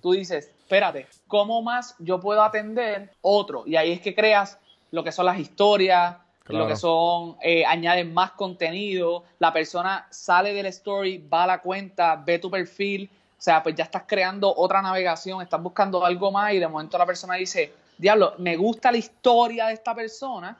tú 0.00 0.12
dices, 0.12 0.52
espérate, 0.60 1.08
¿cómo 1.26 1.62
más 1.62 1.96
yo 1.98 2.20
puedo 2.20 2.44
atender 2.44 3.10
otro? 3.22 3.64
Y 3.66 3.74
ahí 3.74 3.90
es 3.90 4.00
que 4.00 4.14
creas 4.14 4.56
lo 4.92 5.02
que 5.02 5.10
son 5.10 5.26
las 5.26 5.38
historias, 5.38 6.16
Claro. 6.44 6.64
lo 6.64 6.70
que 6.70 6.76
son, 6.76 7.36
eh, 7.40 7.64
añades 7.64 8.04
más 8.04 8.32
contenido, 8.32 9.22
la 9.38 9.52
persona 9.52 10.06
sale 10.10 10.52
del 10.52 10.66
story, 10.66 11.18
va 11.32 11.44
a 11.44 11.46
la 11.46 11.58
cuenta, 11.60 12.16
ve 12.16 12.40
tu 12.40 12.50
perfil, 12.50 13.08
o 13.38 13.40
sea, 13.40 13.62
pues 13.62 13.74
ya 13.76 13.84
estás 13.84 14.02
creando 14.08 14.52
otra 14.56 14.82
navegación, 14.82 15.40
estás 15.40 15.62
buscando 15.62 16.04
algo 16.04 16.30
más 16.32 16.52
y 16.52 16.58
de 16.58 16.66
momento 16.68 16.98
la 16.98 17.06
persona 17.06 17.34
dice, 17.36 17.72
diablo, 18.02 18.34
me 18.38 18.56
gusta 18.56 18.90
la 18.90 18.98
historia 18.98 19.66
de 19.66 19.74
esta 19.74 19.94
persona 19.94 20.58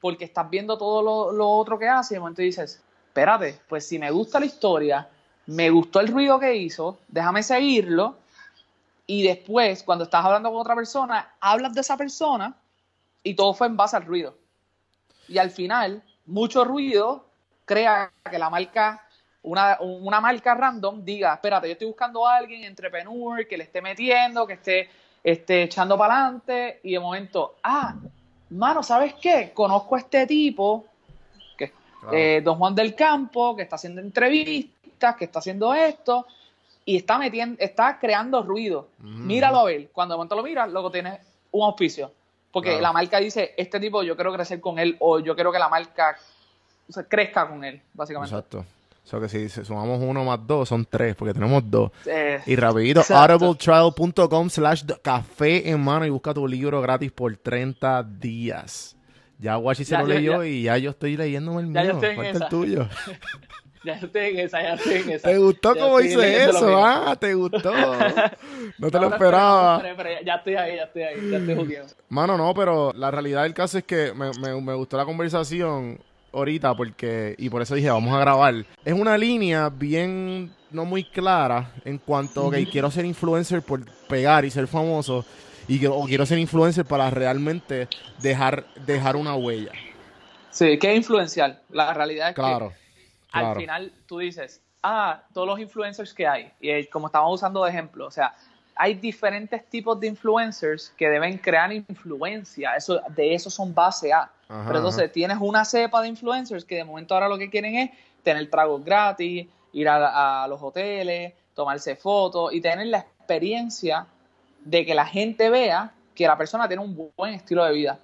porque 0.00 0.24
estás 0.24 0.48
viendo 0.48 0.78
todo 0.78 1.32
lo, 1.32 1.50
otro 1.50 1.78
que 1.78 1.86
hace 1.86 2.14
y 2.14 2.16
de 2.16 2.20
momento 2.20 2.40
dices, 2.40 2.82
espérate, 3.08 3.60
pues 3.68 3.86
si 3.86 3.98
me 3.98 4.10
gusta 4.10 4.40
la 4.40 4.46
historia, 4.46 5.06
me 5.46 5.68
gustó 5.68 6.00
el 6.00 6.08
ruido 6.08 6.40
que 6.40 6.56
hizo, 6.56 6.98
déjame 7.08 7.42
seguirlo 7.42 8.16
y 9.06 9.22
después, 9.22 9.82
cuando 9.82 10.04
estás 10.04 10.24
hablando 10.24 10.50
con 10.50 10.60
otra 10.60 10.74
persona, 10.74 11.34
hablas 11.40 11.74
de 11.74 11.82
esa 11.82 11.98
persona 11.98 12.54
y 13.22 13.34
todo 13.34 13.52
fue 13.52 13.66
en 13.66 13.76
base 13.76 13.96
al 13.96 14.06
ruido. 14.06 14.34
Y 15.28 15.36
al 15.36 15.50
final, 15.50 16.02
mucho 16.24 16.64
ruido 16.64 17.26
crea 17.66 18.10
que 18.30 18.38
la 18.38 18.48
marca, 18.48 19.06
una, 19.42 19.76
una 19.80 20.22
marca 20.22 20.54
random, 20.54 21.04
diga, 21.04 21.34
espérate, 21.34 21.68
yo 21.68 21.72
estoy 21.72 21.88
buscando 21.88 22.26
a 22.26 22.36
alguien, 22.36 22.64
entrepreneur, 22.64 23.46
que 23.46 23.58
le 23.58 23.64
esté 23.64 23.82
metiendo, 23.82 24.46
que 24.46 24.54
esté, 24.54 24.88
esté 25.22 25.64
echando 25.64 25.96
para 25.98 26.24
adelante, 26.24 26.80
y 26.82 26.92
de 26.92 27.00
momento, 27.00 27.56
ah, 27.62 27.94
mano, 28.50 28.82
¿sabes 28.82 29.14
qué? 29.14 29.52
Conozco 29.54 29.96
a 29.96 29.98
este 29.98 30.26
tipo, 30.26 30.86
que 31.56 31.72
Claro. 32.00 32.16
eh, 32.16 32.40
Don 32.42 32.56
Juan 32.58 32.74
del 32.74 32.94
Campo, 32.94 33.54
que 33.56 33.62
está 33.62 33.76
haciendo 33.76 34.00
entrevistas, 34.00 35.16
que 35.16 35.24
está 35.26 35.40
haciendo 35.40 35.74
esto, 35.74 36.26
y 36.84 36.96
está 36.96 37.18
metiendo, 37.18 37.56
está 37.60 37.98
creando 37.98 38.42
ruido. 38.42 38.88
Míralo 39.00 39.58
a 39.58 39.64
ver. 39.64 39.90
Cuando 39.92 40.14
de 40.14 40.16
momento 40.16 40.36
lo 40.36 40.42
miras, 40.42 40.70
luego 40.70 40.90
tienes 40.90 41.20
un 41.52 41.64
auspicio. 41.64 42.10
Porque 42.50 42.70
Claro. 42.70 42.82
la 42.82 42.92
marca 42.92 43.18
dice, 43.18 43.52
este 43.58 43.78
tipo 43.78 44.02
yo 44.02 44.14
quiero 44.16 44.32
crecer 44.32 44.58
con 44.60 44.78
él, 44.78 44.96
o 45.00 45.18
yo 45.18 45.34
quiero 45.34 45.52
que 45.52 45.58
la 45.58 45.68
marca 45.68 46.16
o 46.88 46.92
sea, 46.92 47.02
crezca 47.04 47.46
con 47.46 47.62
él, 47.62 47.82
básicamente. 47.92 48.34
Exacto. 48.34 48.64
Sea 49.08 49.20
que 49.20 49.28
si 49.30 49.48
sumamos 49.48 50.00
uno 50.02 50.22
más 50.22 50.38
dos, 50.46 50.68
son 50.68 50.84
tres, 50.84 51.14
porque 51.16 51.32
tenemos 51.32 51.62
dos. 51.70 51.90
Eh, 52.04 52.40
Y 52.44 52.56
rapidito, 52.56 53.02
audibletrial.com 53.08 54.50
slash 54.50 54.82
café 55.02 55.70
en 55.70 55.80
mano 55.80 56.04
y 56.04 56.10
busca 56.10 56.34
tu 56.34 56.46
libro 56.46 56.80
gratis 56.82 57.10
por 57.12 57.34
30 57.36 58.02
días. 58.02 58.96
Ya 59.38 59.54
Guachi 59.56 59.84
se 59.84 59.92
Ya, 59.92 60.02
lo 60.02 60.08
ya, 60.08 60.14
leyó 60.14 60.42
ya. 60.42 60.48
y 60.48 60.62
ya 60.64 60.78
yo 60.78 60.90
estoy 60.90 61.16
leyéndome 61.16 61.62
el 61.62 61.72
Ya 61.72 61.84
yo 61.84 61.94
mío. 61.94 61.94
estoy 61.94 62.10
en 62.10 62.16
Falta 62.16 62.30
el 62.30 62.36
esa. 62.36 62.48
tuyo. 62.48 62.88
Ya 63.84 63.92
estoy 63.94 64.26
en 64.30 64.38
esa, 64.40 64.60
ya 64.60 64.74
estoy 64.74 64.94
en 64.96 65.10
esa. 65.10 65.28
¿Te 65.28 65.38
gustó 65.38 65.72
Ya 65.74 65.80
cómo 65.80 66.00
hice 66.00 66.44
eso? 66.46 66.66
mío. 66.66 66.84
Ah, 66.84 67.16
¿te 67.18 67.32
gustó? 67.32 67.72
No 68.78 68.90
te 68.90 68.98
lo 68.98 69.06
esperaba. 69.08 69.80
pero- 69.80 69.96
pero 69.96 70.10
ya 70.26 70.34
estoy 70.34 70.54
ahí, 70.56 70.76
ya 70.76 70.82
estoy 70.82 71.02
ahí, 71.02 71.30
ya 71.30 71.38
estoy 71.38 71.54
jugueando. 71.54 71.92
Mano, 72.08 72.36
no, 72.36 72.52
pero 72.54 72.92
la 72.94 73.10
realidad 73.12 73.44
del 73.44 73.54
caso 73.54 73.78
es 73.78 73.84
que 73.84 74.12
me, 74.14 74.30
me- 74.40 74.60
me 74.60 74.74
gustó 74.74 74.96
la 74.96 75.04
conversación 75.04 76.00
ahorita 76.32 76.74
porque, 76.74 77.34
y 77.38 77.48
por 77.48 77.62
eso 77.62 77.74
dije, 77.74 77.90
vamos 77.90 78.14
a 78.14 78.20
grabar. 78.20 78.54
Es 78.84 78.94
una 78.94 79.16
línea 79.16 79.68
bien, 79.68 80.52
no 80.70 80.84
muy 80.84 81.04
clara 81.04 81.72
en 81.84 81.98
cuanto, 81.98 82.46
ok, 82.46 82.56
quiero 82.70 82.90
ser 82.90 83.04
influencer 83.04 83.62
por 83.62 83.84
pegar 84.08 84.44
y 84.44 84.50
ser 84.50 84.66
famoso, 84.66 85.24
y 85.66 85.84
o 85.86 86.04
quiero 86.04 86.24
ser 86.26 86.38
influencer 86.38 86.84
para 86.84 87.10
realmente 87.10 87.88
dejar, 88.20 88.66
dejar 88.86 89.16
una 89.16 89.34
huella. 89.34 89.72
Sí, 90.50 90.78
que 90.78 90.90
es 90.92 90.96
influencial. 90.96 91.60
La 91.70 91.92
realidad 91.94 92.30
es 92.30 92.34
Claro, 92.34 92.70
que 92.70 93.28
claro. 93.30 93.48
al 93.48 93.56
final 93.56 93.92
tú 94.06 94.18
dices, 94.18 94.62
ah, 94.82 95.22
todos 95.32 95.46
los 95.46 95.60
influencers 95.60 96.14
que 96.14 96.26
hay, 96.26 96.50
y 96.60 96.86
como 96.86 97.06
estamos 97.08 97.34
usando 97.34 97.62
de 97.64 97.70
ejemplo, 97.70 98.06
o 98.06 98.10
sea, 98.10 98.34
hay 98.74 98.94
diferentes 98.94 99.68
tipos 99.68 99.98
de 100.00 100.06
influencers 100.06 100.94
que 100.96 101.08
deben 101.08 101.36
crear 101.38 101.72
influencia, 101.72 102.74
eso, 102.76 103.00
de 103.08 103.34
eso 103.34 103.50
son 103.50 103.74
base 103.74 104.12
A. 104.12 104.30
Ajá, 104.48 104.64
Pero 104.66 104.78
entonces 104.78 105.12
tienes 105.12 105.38
una 105.40 105.64
cepa 105.64 106.00
de 106.02 106.08
influencers 106.08 106.64
que 106.64 106.76
de 106.76 106.84
momento 106.84 107.14
ahora 107.14 107.28
lo 107.28 107.38
que 107.38 107.50
quieren 107.50 107.76
es 107.76 107.90
tener 108.22 108.48
tragos 108.50 108.84
gratis, 108.84 109.46
ir 109.72 109.88
a, 109.88 110.44
a 110.44 110.48
los 110.48 110.60
hoteles, 110.62 111.32
tomarse 111.54 111.96
fotos 111.96 112.52
y 112.54 112.60
tener 112.60 112.86
la 112.86 112.98
experiencia 112.98 114.06
de 114.64 114.84
que 114.86 114.94
la 114.94 115.06
gente 115.06 115.50
vea 115.50 115.92
que 116.14 116.26
la 116.26 116.36
persona 116.36 116.66
tiene 116.66 116.82
un 116.82 117.12
buen 117.16 117.34
estilo 117.34 117.64
de 117.64 117.72
vida. 117.72 117.98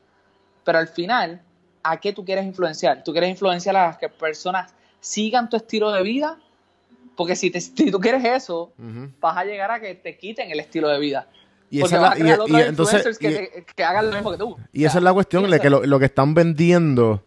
Pero 0.64 0.78
al 0.78 0.88
final, 0.88 1.42
¿a 1.82 1.96
qué 1.98 2.12
tú 2.12 2.24
quieres 2.24 2.44
influenciar? 2.44 3.02
¿Tú 3.02 3.12
quieres 3.12 3.30
influenciar 3.30 3.76
a 3.76 3.86
las 3.88 3.98
que 3.98 4.08
personas 4.08 4.72
sigan 5.00 5.48
tu 5.50 5.56
estilo 5.56 5.90
de 5.90 6.02
vida? 6.02 6.38
Porque 7.16 7.36
si, 7.36 7.50
te- 7.50 7.60
si 7.60 7.90
tú 7.90 7.98
quieres 8.00 8.24
eso, 8.24 8.72
vas 9.20 9.36
a 9.36 9.44
llegar 9.44 9.70
a 9.70 9.80
que 9.80 9.94
te 9.94 10.16
quiten 10.16 10.50
el 10.50 10.60
estilo 10.60 10.88
de 10.88 10.98
vida. 10.98 11.26
Y 11.70 11.80
esa 11.82 12.00
la- 12.00 12.18
y- 12.18 12.22
y 12.52 12.60
entonces- 12.68 13.18
que, 13.18 13.30
y- 13.30 13.34
te- 13.34 13.66
que 13.74 13.84
hagan 13.84 14.06
lo 14.10 14.12
mismo 14.16 14.30
que 14.30 14.38
tú. 14.38 14.56
Y 14.72 14.84
esa 14.84 14.98
es 14.98 15.04
la 15.04 15.12
cuestión, 15.12 15.48
de 15.50 15.58
que 15.60 15.70
lo, 15.70 15.84
lo 15.84 15.98
que 15.98 16.04
están 16.04 16.34
vendiendo, 16.34 17.24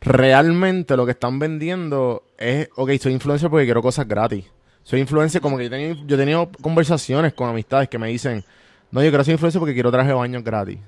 realmente 0.00 0.96
lo 0.96 1.04
que 1.06 1.12
están 1.12 1.38
vendiendo 1.38 2.22
es, 2.38 2.68
ok, 2.76 2.90
soy 3.00 3.12
influencer 3.12 3.50
porque 3.50 3.64
quiero 3.64 3.82
cosas 3.82 4.06
gratis. 4.06 4.44
Soy 4.82 5.00
influencer 5.00 5.40
como 5.40 5.56
que 5.58 5.64
yo 5.64 5.66
he 5.68 5.70
tenido, 5.70 6.06
yo 6.06 6.16
he 6.16 6.18
tenido 6.18 6.50
conversaciones 6.62 7.34
con 7.34 7.48
amistades 7.48 7.88
que 7.88 7.98
me 7.98 8.08
dicen, 8.08 8.44
no, 8.90 9.02
yo 9.02 9.10
quiero 9.10 9.24
ser 9.24 9.32
influencer 9.32 9.58
porque 9.58 9.74
quiero 9.74 9.90
traje 9.92 10.08
de 10.08 10.14
baño 10.14 10.42
gratis. 10.42 10.78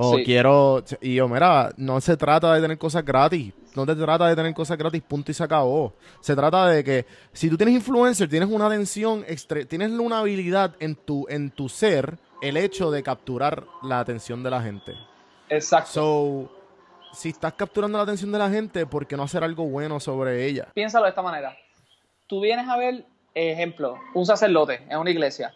O 0.00 0.16
Sí. 0.16 0.24
quiero, 0.24 0.84
y 1.00 1.16
yo, 1.16 1.28
mira, 1.28 1.72
no 1.76 2.00
se 2.00 2.16
trata 2.16 2.54
de 2.54 2.60
tener 2.60 2.78
cosas 2.78 3.04
gratis. 3.04 3.52
No 3.74 3.84
te 3.84 3.94
trata 3.96 4.28
de 4.28 4.36
tener 4.36 4.54
cosas 4.54 4.78
gratis, 4.78 5.02
punto 5.02 5.30
y 5.30 5.34
se 5.34 5.42
acabó. 5.42 5.92
Se 6.20 6.36
trata 6.36 6.68
de 6.68 6.84
que 6.84 7.06
si 7.32 7.50
tú 7.50 7.56
tienes 7.56 7.74
influencer, 7.74 8.28
tienes 8.28 8.48
una 8.48 8.66
atención, 8.66 9.24
extre- 9.24 9.66
tienes 9.66 9.90
una 9.90 10.20
habilidad 10.20 10.74
en 10.78 10.94
tu, 10.94 11.26
en 11.28 11.50
tu 11.50 11.68
ser, 11.68 12.16
el 12.42 12.56
hecho 12.56 12.90
de 12.92 13.02
capturar 13.02 13.64
la 13.82 13.98
atención 14.00 14.42
de 14.44 14.50
la 14.50 14.62
gente. 14.62 14.94
Exacto. 15.48 15.90
So, 15.92 16.52
si 17.12 17.30
estás 17.30 17.54
capturando 17.54 17.98
la 17.98 18.04
atención 18.04 18.30
de 18.30 18.38
la 18.38 18.48
gente, 18.50 18.86
¿por 18.86 19.06
qué 19.06 19.16
no 19.16 19.24
hacer 19.24 19.42
algo 19.42 19.64
bueno 19.66 19.98
sobre 19.98 20.46
ella? 20.46 20.68
Piénsalo 20.74 21.04
de 21.04 21.10
esta 21.10 21.22
manera. 21.22 21.56
Tú 22.28 22.40
vienes 22.40 22.68
a 22.68 22.76
ver, 22.76 23.04
ejemplo, 23.34 23.96
un 24.14 24.26
sacerdote 24.26 24.86
en 24.88 24.98
una 24.98 25.10
iglesia. 25.10 25.54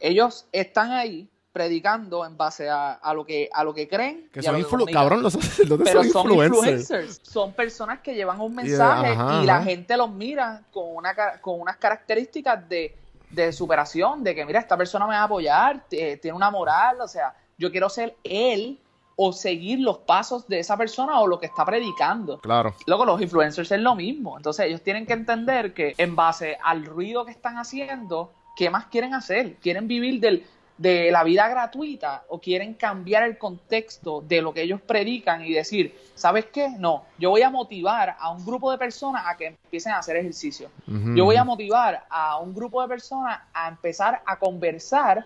Ellos 0.00 0.46
están 0.52 0.92
ahí 0.92 1.28
predicando 1.52 2.24
en 2.24 2.36
base 2.36 2.68
a, 2.70 2.92
a 2.94 3.12
lo 3.14 3.24
que 3.26 3.48
a 3.52 3.62
lo 3.62 3.74
que 3.74 3.86
creen 3.88 4.28
Que 4.32 4.42
son 4.42 4.52
lo 4.52 4.56
que 4.56 4.60
influ 4.62 4.78
comunican. 4.78 5.02
cabrón, 5.02 5.22
los 5.22 5.32
sacerdotes 5.34 5.86
pero 5.88 6.02
son 6.04 6.12
son 6.12 6.22
influencers. 6.32 6.80
influencers. 6.82 7.20
Son 7.22 7.52
personas 7.52 8.00
que 8.00 8.14
llevan 8.14 8.40
un 8.40 8.54
mensaje 8.54 9.08
ajá, 9.08 9.42
y 9.42 9.46
la 9.46 9.56
ajá. 9.56 9.64
gente 9.64 9.96
los 9.96 10.10
mira 10.10 10.62
con, 10.72 10.84
una, 10.96 11.14
con 11.40 11.60
unas 11.60 11.76
características 11.76 12.68
de, 12.68 12.96
de 13.30 13.52
superación, 13.52 14.24
de 14.24 14.34
que 14.34 14.44
mira, 14.46 14.60
esta 14.60 14.76
persona 14.76 15.06
me 15.06 15.14
va 15.14 15.20
a 15.20 15.24
apoyar, 15.24 15.84
t- 15.88 16.16
tiene 16.16 16.34
una 16.36 16.50
moral, 16.50 17.00
o 17.00 17.08
sea, 17.08 17.34
yo 17.58 17.70
quiero 17.70 17.88
ser 17.90 18.16
él 18.24 18.78
o 19.14 19.30
seguir 19.32 19.78
los 19.80 19.98
pasos 19.98 20.48
de 20.48 20.58
esa 20.58 20.76
persona 20.78 21.20
o 21.20 21.26
lo 21.26 21.38
que 21.38 21.44
está 21.46 21.66
predicando. 21.66 22.38
Claro. 22.40 22.74
Luego 22.86 23.04
los 23.04 23.20
influencers 23.20 23.70
es 23.70 23.78
lo 23.80 23.94
mismo. 23.94 24.38
Entonces 24.38 24.64
ellos 24.66 24.80
tienen 24.80 25.04
que 25.06 25.12
entender 25.12 25.74
que 25.74 25.94
en 25.98 26.16
base 26.16 26.56
al 26.64 26.86
ruido 26.86 27.24
que 27.26 27.30
están 27.30 27.58
haciendo, 27.58 28.32
¿qué 28.56 28.70
más 28.70 28.86
quieren 28.86 29.12
hacer? 29.12 29.56
¿Quieren 29.56 29.86
vivir 29.86 30.18
del, 30.18 30.44
de 30.82 31.12
la 31.12 31.22
vida 31.22 31.48
gratuita 31.48 32.24
o 32.28 32.40
quieren 32.40 32.74
cambiar 32.74 33.22
el 33.22 33.38
contexto 33.38 34.20
de 34.20 34.42
lo 34.42 34.52
que 34.52 34.62
ellos 34.62 34.80
predican 34.80 35.44
y 35.44 35.52
decir, 35.52 35.96
¿sabes 36.16 36.46
qué? 36.46 36.70
No, 36.76 37.04
yo 37.18 37.30
voy 37.30 37.42
a 37.42 37.50
motivar 37.50 38.16
a 38.18 38.30
un 38.32 38.44
grupo 38.44 38.68
de 38.72 38.78
personas 38.78 39.24
a 39.26 39.36
que 39.36 39.46
empiecen 39.46 39.92
a 39.92 39.98
hacer 39.98 40.16
ejercicio. 40.16 40.70
Yo 41.14 41.24
voy 41.24 41.36
a 41.36 41.44
motivar 41.44 42.04
a 42.10 42.38
un 42.38 42.52
grupo 42.52 42.82
de 42.82 42.88
personas 42.88 43.40
a 43.54 43.68
empezar 43.68 44.22
a 44.26 44.36
conversar 44.40 45.24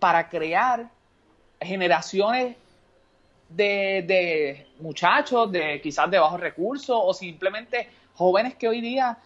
para 0.00 0.28
crear 0.28 0.90
generaciones 1.60 2.56
de, 3.48 4.04
de 4.06 4.66
muchachos, 4.80 5.52
de 5.52 5.80
quizás 5.80 6.10
de 6.10 6.18
bajos 6.18 6.40
recursos 6.40 6.98
o 7.00 7.14
simplemente 7.14 7.88
jóvenes 8.14 8.56
que 8.56 8.66
hoy 8.66 8.80
día, 8.80 9.16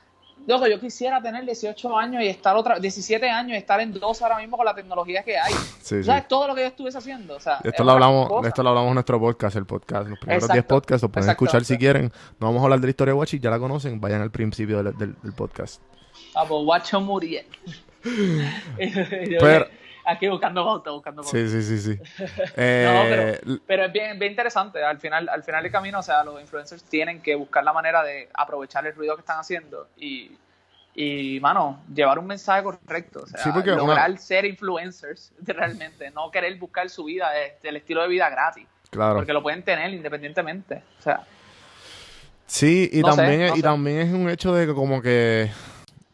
loco, 0.47 0.67
yo 0.67 0.79
quisiera 0.81 1.23
tener 1.23 1.45
18 1.45 1.99
años 1.99 2.23
y 2.23 2.27
estar 2.29 2.55
otra, 2.57 2.79
17 2.79 3.29
años 3.31 3.53
y 3.53 3.57
estar 3.57 3.81
en 3.81 3.93
dos 3.93 4.21
ahora 4.23 4.39
mismo 4.39 4.57
con 4.57 4.67
la 4.67 4.75
tecnología 4.75 5.23
que 5.23 5.39
hay. 5.39 5.53
Sí. 5.81 5.97
Todo 6.29 6.49
lo 6.49 6.55
que 6.55 6.63
yo 6.63 6.67
estuviese 6.69 6.99
haciendo. 6.99 7.37
O 7.37 7.41
sea, 7.41 7.59
es 7.65 7.67
esto 7.67 7.83
lo 7.85 7.93
hablamos, 7.93 8.29
cosa. 8.29 8.49
esto 8.49 8.63
lo 8.63 8.69
hablamos 8.71 8.89
en 8.89 8.95
nuestro 8.95 9.19
podcast, 9.21 9.57
el 9.57 9.67
podcast. 9.67 10.09
Los 10.09 10.19
primeros 10.19 10.43
Exacto. 10.45 10.55
10 10.55 10.65
podcasts 10.65 11.03
los 11.03 11.11
pueden 11.11 11.25
Exacto. 11.29 11.45
escuchar 11.45 11.65
si 11.65 11.79
quieren. 11.79 12.13
No 12.41 12.47
vamos 12.49 12.61
a 12.61 12.65
hablar 12.65 12.81
de 12.81 12.87
la 12.87 12.91
historia 12.91 13.15
de 13.15 13.19
Wachi, 13.21 13.39
ya 13.41 13.51
la 13.51 13.59
conocen, 13.59 14.01
vayan 14.01 14.21
al 14.21 14.31
principio 14.31 14.83
del, 14.83 14.97
del- 14.99 15.15
del 15.23 15.33
podcast. 15.33 15.81
Ah, 16.35 16.45
pues 16.47 16.63
Guacho 16.65 17.01
Muriel. 17.01 17.47
Pero- 18.77 19.67
Aquí 20.07 20.29
buscando 20.29 20.65
pauta, 20.65 20.91
buscando 20.91 21.23
pauta. 21.23 21.37
Sí, 21.39 21.49
sí, 21.49 21.63
sí, 21.63 21.79
sí. 21.79 21.99
No, 22.19 22.25
Eh, 22.57 23.39
pero, 23.43 23.59
pero 23.67 23.85
es 23.87 23.93
bien, 23.93 24.19
bien 24.19 24.33
interesante. 24.33 24.83
Al 24.85 24.99
final, 24.99 25.29
al 25.29 25.43
final 25.43 25.63
del 25.63 25.73
camino, 25.73 25.99
o 26.01 26.03
sea, 26.03 26.23
los 26.25 26.41
influencers 26.41 26.85
tienen 26.85 27.21
que 27.23 27.35
buscar 27.35 27.65
la 27.65 27.73
manera 27.73 28.03
de 28.03 28.29
aprovechar 28.35 28.87
el 28.87 28.95
ruido 28.95 29.15
que 29.17 29.21
están 29.21 29.39
haciendo 29.39 29.89
y, 29.97 30.33
y 30.95 31.39
mano, 31.41 31.81
llevar 31.95 32.19
un 32.19 32.27
mensaje 32.27 32.63
correcto. 32.63 33.21
O 33.23 33.27
sea, 33.27 33.41
Sí, 33.43 33.51
porque 33.53 33.71
una- 33.73 33.79
lograr 33.83 34.19
ser 34.19 34.45
influencers 34.45 35.33
realmente, 35.47 36.11
no 36.11 36.31
querer 36.31 36.57
buscar 36.59 36.91
su 36.91 37.05
vida, 37.05 37.31
eh, 37.41 37.57
el 37.63 37.77
estilo 37.77 38.03
de 38.03 38.09
vida 38.09 38.29
gratis. 38.29 38.67
claro. 38.91 39.17
Porque 39.17 39.33
lo 39.33 39.43
pueden 39.43 39.63
tener 39.63 39.93
independientemente. 39.93 40.83
O 40.99 41.03
sea, 41.03 41.25
Sí, 42.47 42.91
y 42.93 43.01
No 43.01 43.13
sé, 43.13 43.17
también, 43.23 43.41
es- 43.41 43.51
no 43.51 43.57
y 43.57 43.61
sé. 43.61 43.63
también 43.63 43.99
es 44.01 44.13
un 44.13 44.29
hecho 44.29 44.55
de 44.55 44.67
que 44.67 44.75
como 44.75 45.01
que 45.01 45.51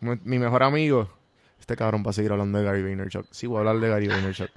mi 0.01 0.39
mejor 0.39 0.63
amigo, 0.63 1.11
este 1.71 1.77
cabrón 1.79 2.03
va 2.05 2.11
a 2.11 2.13
seguir 2.13 2.33
hablando 2.33 2.59
de 2.59 2.65
Gary 2.65 2.83
Vaynerchuk. 2.83 3.27
Sí, 3.31 3.47
voy 3.47 3.59
a 3.59 3.61
hablar 3.61 3.79
de 3.79 3.89
Gary 3.89 4.09
Vaynerchuk. 4.09 4.51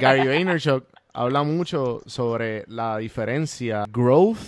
Gary 0.00 0.28
Vaynerchuk 0.28 0.84
habla 1.12 1.42
mucho 1.42 2.02
sobre 2.06 2.64
la 2.68 2.98
diferencia 2.98 3.84
growth 3.90 4.38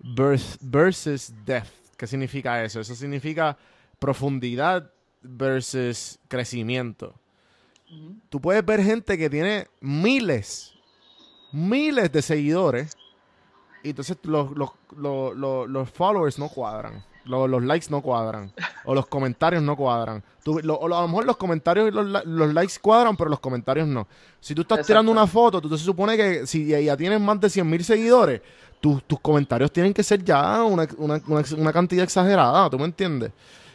vers- 0.00 0.58
versus 0.60 1.32
depth. 1.44 1.72
¿Qué 1.96 2.06
significa 2.06 2.62
eso? 2.62 2.78
Eso 2.80 2.94
significa 2.94 3.56
profundidad 3.98 4.92
versus 5.22 6.20
crecimiento. 6.28 7.14
Tú 8.28 8.40
puedes 8.40 8.64
ver 8.64 8.80
gente 8.82 9.18
que 9.18 9.28
tiene 9.28 9.66
miles, 9.80 10.72
miles 11.52 12.12
de 12.12 12.22
seguidores 12.22 12.96
y 13.82 13.90
entonces 13.90 14.16
los, 14.22 14.52
los, 14.56 14.70
los- 14.96 15.68
los 15.68 15.90
followers 15.90 16.38
no 16.38 16.48
cuadran. 16.48 17.04
Los, 17.24 17.48
los 17.48 17.62
likes 17.62 17.86
no 17.90 18.00
cuadran. 18.02 18.52
O 18.84 18.94
los 18.94 19.06
comentarios 19.06 19.62
no 19.62 19.76
cuadran. 19.76 20.22
Tú- 20.42 20.58
lo- 20.62 20.74
o 20.76 20.88
lo- 20.88 20.98
a 20.98 21.02
lo 21.02 21.08
mejor 21.08 21.24
los 21.24 21.36
comentarios 21.36 21.88
y 21.88 21.90
los, 21.92 22.24
los 22.26 22.52
likes 22.54 22.74
cuadran, 22.80 23.16
pero 23.16 23.30
los 23.30 23.38
comentarios 23.40 23.86
no. 23.86 24.08
Si 24.40 24.54
tú 24.54 24.62
estás 24.62 24.78
Exacto. 24.78 24.86
tirando 24.88 25.12
una 25.12 25.26
foto, 25.26 25.60
tú, 25.60 25.76
se 25.78 25.84
supone 25.84 26.16
que 26.16 26.46
si 26.46 26.66
ya, 26.66 26.96
tienes 26.96 27.20
más 27.20 27.40
de 27.40 27.48
100 27.48 27.68
mil 27.68 27.84
seguidores, 27.84 28.40
tus 28.80 29.04
tus 29.04 29.20
comentarios 29.20 29.70
tienen 29.70 29.94
que 29.94 30.02
ser 30.02 30.24
ya 30.24 30.64
una, 30.64 30.88
una, 30.98 31.20
una, 31.28 31.44
una 31.56 31.72
cantidad 31.72 32.02
exagerada. 32.02 32.68
¿Tú 32.68 32.78
me 32.78 32.86
entiendes? 32.86 33.30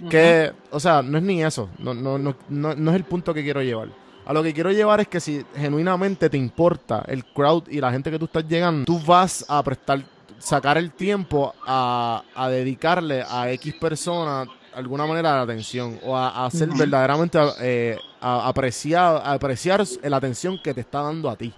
Que, 0.10 0.52
o 0.72 0.80
sea, 0.80 1.02
no 1.02 1.18
es 1.18 1.24
ni 1.24 1.44
eso. 1.44 1.70
No, 1.80 1.94
no, 1.94 2.18
no, 2.20 2.36
no, 2.50 2.76
no 2.76 2.92
es 2.92 2.96
el 2.98 3.04
punto 3.06 3.34
que 3.34 3.44
quiero 3.44 3.62
llevar. 3.64 3.88
A 4.26 4.34
lo 4.34 4.44
que 4.44 4.54
quiero 4.54 4.72
llevar 4.74 5.00
es 5.00 5.08
que 5.08 5.22
si 5.22 5.46
genuinamente 5.56 6.30
te 6.30 6.36
importa 6.38 7.04
el 7.08 7.24
crowd 7.24 7.64
y 7.70 7.80
la 7.80 7.92
gente 7.94 8.12
que 8.12 8.20
tú 8.20 8.26
estás 8.26 8.46
llegando, 8.46 8.84
tú 8.84 9.00
vas 9.00 9.46
a 9.48 9.64
prestar, 9.64 10.04
sacar 10.40 10.78
el 10.78 10.92
tiempo 10.92 11.54
a, 11.66 12.24
a 12.36 12.50
dedicarle 12.50 13.24
a 13.28 13.52
X 13.52 13.76
persona 13.76 14.46
de 14.46 14.80
alguna 14.80 15.06
manera 15.06 15.36
la 15.36 15.42
atención 15.42 16.00
o 16.04 16.16
a, 16.16 16.30
a 16.30 16.46
hacer 16.46 16.70
verdaderamente 16.70 17.40
eh, 17.62 17.98
a 18.22 18.48
apreciar, 18.48 19.22
a 19.24 19.34
apreciar 19.34 19.84
la 20.04 20.18
atención 20.18 20.60
que 20.64 20.74
te 20.74 20.82
está 20.82 21.02
dando 21.02 21.30
a 21.30 21.36
ti. 21.36 21.54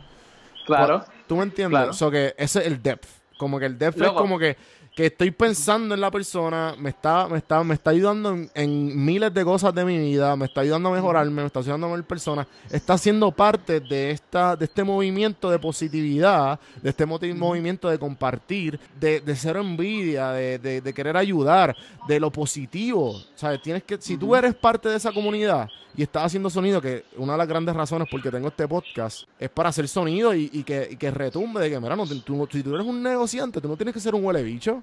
claro. 0.66 1.04
¿Tú 1.28 1.36
me 1.36 1.44
entiendes? 1.44 1.78
Claro. 1.78 1.94
So 1.94 2.10
que 2.10 2.34
ese 2.38 2.60
es 2.62 2.66
el 2.66 2.82
depth. 2.82 3.08
Como 3.38 3.60
que 3.60 3.66
el 3.68 3.78
depth 3.78 4.02
es 4.02 4.10
como 4.14 4.40
que, 4.40 4.58
que 5.00 5.06
estoy 5.06 5.32
pensando 5.32 5.96
en 5.96 6.02
la 6.02 6.12
persona, 6.12 6.76
me 6.78 6.90
está, 6.90 7.26
me 7.30 7.38
está, 7.38 7.64
me 7.64 7.74
está 7.74 7.92
ayudando 7.92 8.32
en, 8.34 8.52
en 8.54 9.06
miles 9.06 9.34
de 9.34 9.46
cosas 9.46 9.74
de 9.74 9.86
mi 9.86 9.98
vida, 9.98 10.36
me 10.36 10.44
está 10.44 10.60
ayudando 10.60 10.90
a 10.90 10.92
mejorarme, 10.92 11.42
me 11.42 11.46
está 11.46 11.62
ayudando 11.62 11.88
a 11.88 11.94
ver 11.94 12.04
personas, 12.04 12.48
está 12.70 12.98
siendo 12.98 13.32
parte 13.32 13.80
de 13.80 14.12
esta, 14.12 14.58
de 14.58 14.66
este 14.66 14.84
movimiento 14.84 15.50
de 15.50 15.58
positividad, 15.58 16.60
de 16.84 16.90
este 16.90 17.06
movimiento 17.06 17.88
de 17.88 17.98
compartir, 17.98 18.78
de, 19.00 19.22
de 19.22 19.36
cero 19.38 19.62
envidia, 19.62 20.32
de, 20.32 20.60
de- 20.60 20.82
de 20.82 20.94
querer 20.94 21.16
ayudar, 21.16 21.78
de 22.06 22.20
lo 22.20 22.30
positivo. 22.30 23.22
¿Sabes? 23.36 23.62
Tienes 23.62 23.84
que, 23.84 24.02
si 24.02 24.18
tú 24.18 24.36
eres 24.36 24.54
parte 24.54 24.90
de 24.90 24.98
esa 24.98 25.14
comunidad 25.14 25.70
y 26.00 26.04
estás 26.04 26.24
haciendo 26.28 26.50
sonido, 26.50 26.80
que 26.82 27.04
una 27.18 27.34
de 27.34 27.40
las 27.40 27.48
grandes 27.50 27.76
razones 27.76 28.08
por 28.10 28.22
que 28.22 28.32
tengo 28.32 28.48
este 28.48 28.66
podcast 28.70 29.24
es 29.38 29.50
para 29.50 29.68
hacer 29.68 29.86
sonido 29.90 30.34
y, 30.34 30.50
y 30.54 30.64
que, 30.64 30.88
y 30.92 30.96
que 30.96 31.12
retumbe 31.12 31.60
de 31.60 31.70
que, 31.70 31.78
mira, 31.78 31.94
no, 31.98 32.06
tú- 32.08 32.48
si 32.50 32.64
tú 32.64 32.74
eres 32.74 32.88
un 32.88 33.04
negociante, 33.04 33.60
tú 33.60 33.68
no 33.68 33.76
tienes 33.76 33.94
que 33.94 34.00
ser 34.00 34.16
un 34.16 34.24
huele 34.24 34.42
bicho. 34.42 34.76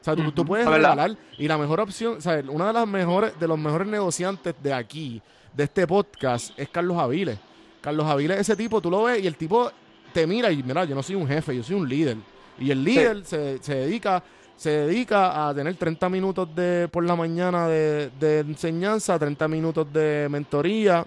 O 0.00 0.04
sea, 0.04 0.14
tú, 0.14 0.30
tú 0.30 0.44
puedes 0.44 0.64
regalar 0.76 1.16
y 1.36 1.48
la 1.48 1.58
mejor 1.58 1.80
opción, 1.80 2.14
o 2.18 2.20
sea, 2.20 2.40
una 2.48 2.68
de 2.68 2.72
las 2.74 2.86
mejores, 2.86 3.38
de 3.40 3.48
los 3.48 3.58
mejores 3.58 3.88
negociantes 3.88 4.54
de 4.62 4.72
aquí, 4.72 5.20
de 5.52 5.64
este 5.64 5.84
podcast, 5.84 6.56
es 6.56 6.68
Carlos 6.68 6.96
Aviles. 6.96 7.38
Carlos 7.80 8.06
Aviles, 8.06 8.38
ese 8.38 8.54
tipo, 8.54 8.80
tú 8.80 8.88
lo 8.88 9.02
ves 9.02 9.20
y 9.20 9.26
el 9.26 9.34
tipo 9.36 9.68
te 10.12 10.28
mira 10.28 10.52
y 10.52 10.62
mira, 10.62 10.84
yo 10.84 10.94
no 10.94 11.02
soy 11.02 11.16
un 11.16 11.26
jefe, 11.26 11.56
yo 11.56 11.64
soy 11.64 11.74
un 11.74 11.88
líder. 11.88 12.16
Y 12.60 12.70
el 12.70 12.84
líder 12.84 13.24
se, 13.24 13.58
se 13.60 13.74
dedica 13.74 14.22
se 14.62 14.70
dedica 14.86 15.48
a 15.48 15.54
tener 15.54 15.74
30 15.74 16.08
minutos 16.08 16.54
de 16.54 16.88
por 16.90 17.04
la 17.04 17.16
mañana 17.16 17.66
de, 17.68 18.10
de 18.20 18.38
enseñanza, 18.40 19.18
30 19.18 19.48
minutos 19.48 19.92
de 19.92 20.28
mentoría 20.30 21.04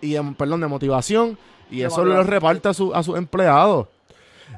y 0.00 0.12
de- 0.14 0.34
perdón, 0.36 0.60
de 0.60 0.66
motivación 0.66 1.36
y 1.70 1.80
De 1.80 1.86
eso 1.86 2.04
lo 2.04 2.22
reparte 2.22 2.68
a, 2.68 2.74
su- 2.74 2.94
a 2.94 3.02
sus 3.02 3.16
empleados. 3.18 3.88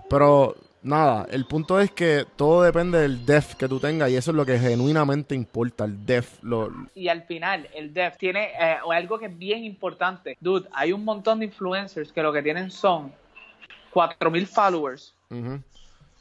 Pero 0.09 0.55
nada, 0.83 1.27
el 1.31 1.45
punto 1.47 1.81
es 1.81 1.91
que 1.91 2.25
todo 2.37 2.63
depende 2.63 2.99
del 3.01 3.27
def 3.27 3.55
que 3.57 3.67
tú 3.69 3.81
tengas 3.81 4.09
y 4.11 4.17
eso 4.17 4.31
es 4.31 4.37
lo 4.37 4.47
que 4.47 4.59
genuinamente 4.59 5.35
importa, 5.35 5.85
el 5.85 6.07
def. 6.07 6.43
Lo, 6.43 6.71
Y 6.95 7.09
al 7.09 7.23
final, 7.25 7.69
el 7.75 7.93
dev 7.93 8.17
tiene 8.19 8.51
eh, 8.61 8.77
algo 8.89 9.19
que 9.19 9.27
es 9.27 9.37
bien 9.37 9.65
importante. 9.65 10.37
Dude, 10.41 10.69
hay 10.73 10.93
un 10.93 11.05
montón 11.05 11.41
de 11.41 11.47
influencers 11.47 12.13
que 12.13 12.23
lo 12.23 12.33
que 12.33 12.43
tienen 12.43 12.71
son 12.71 13.13
4000 13.93 14.47
followers. 14.47 15.15
ujú. 15.31 15.61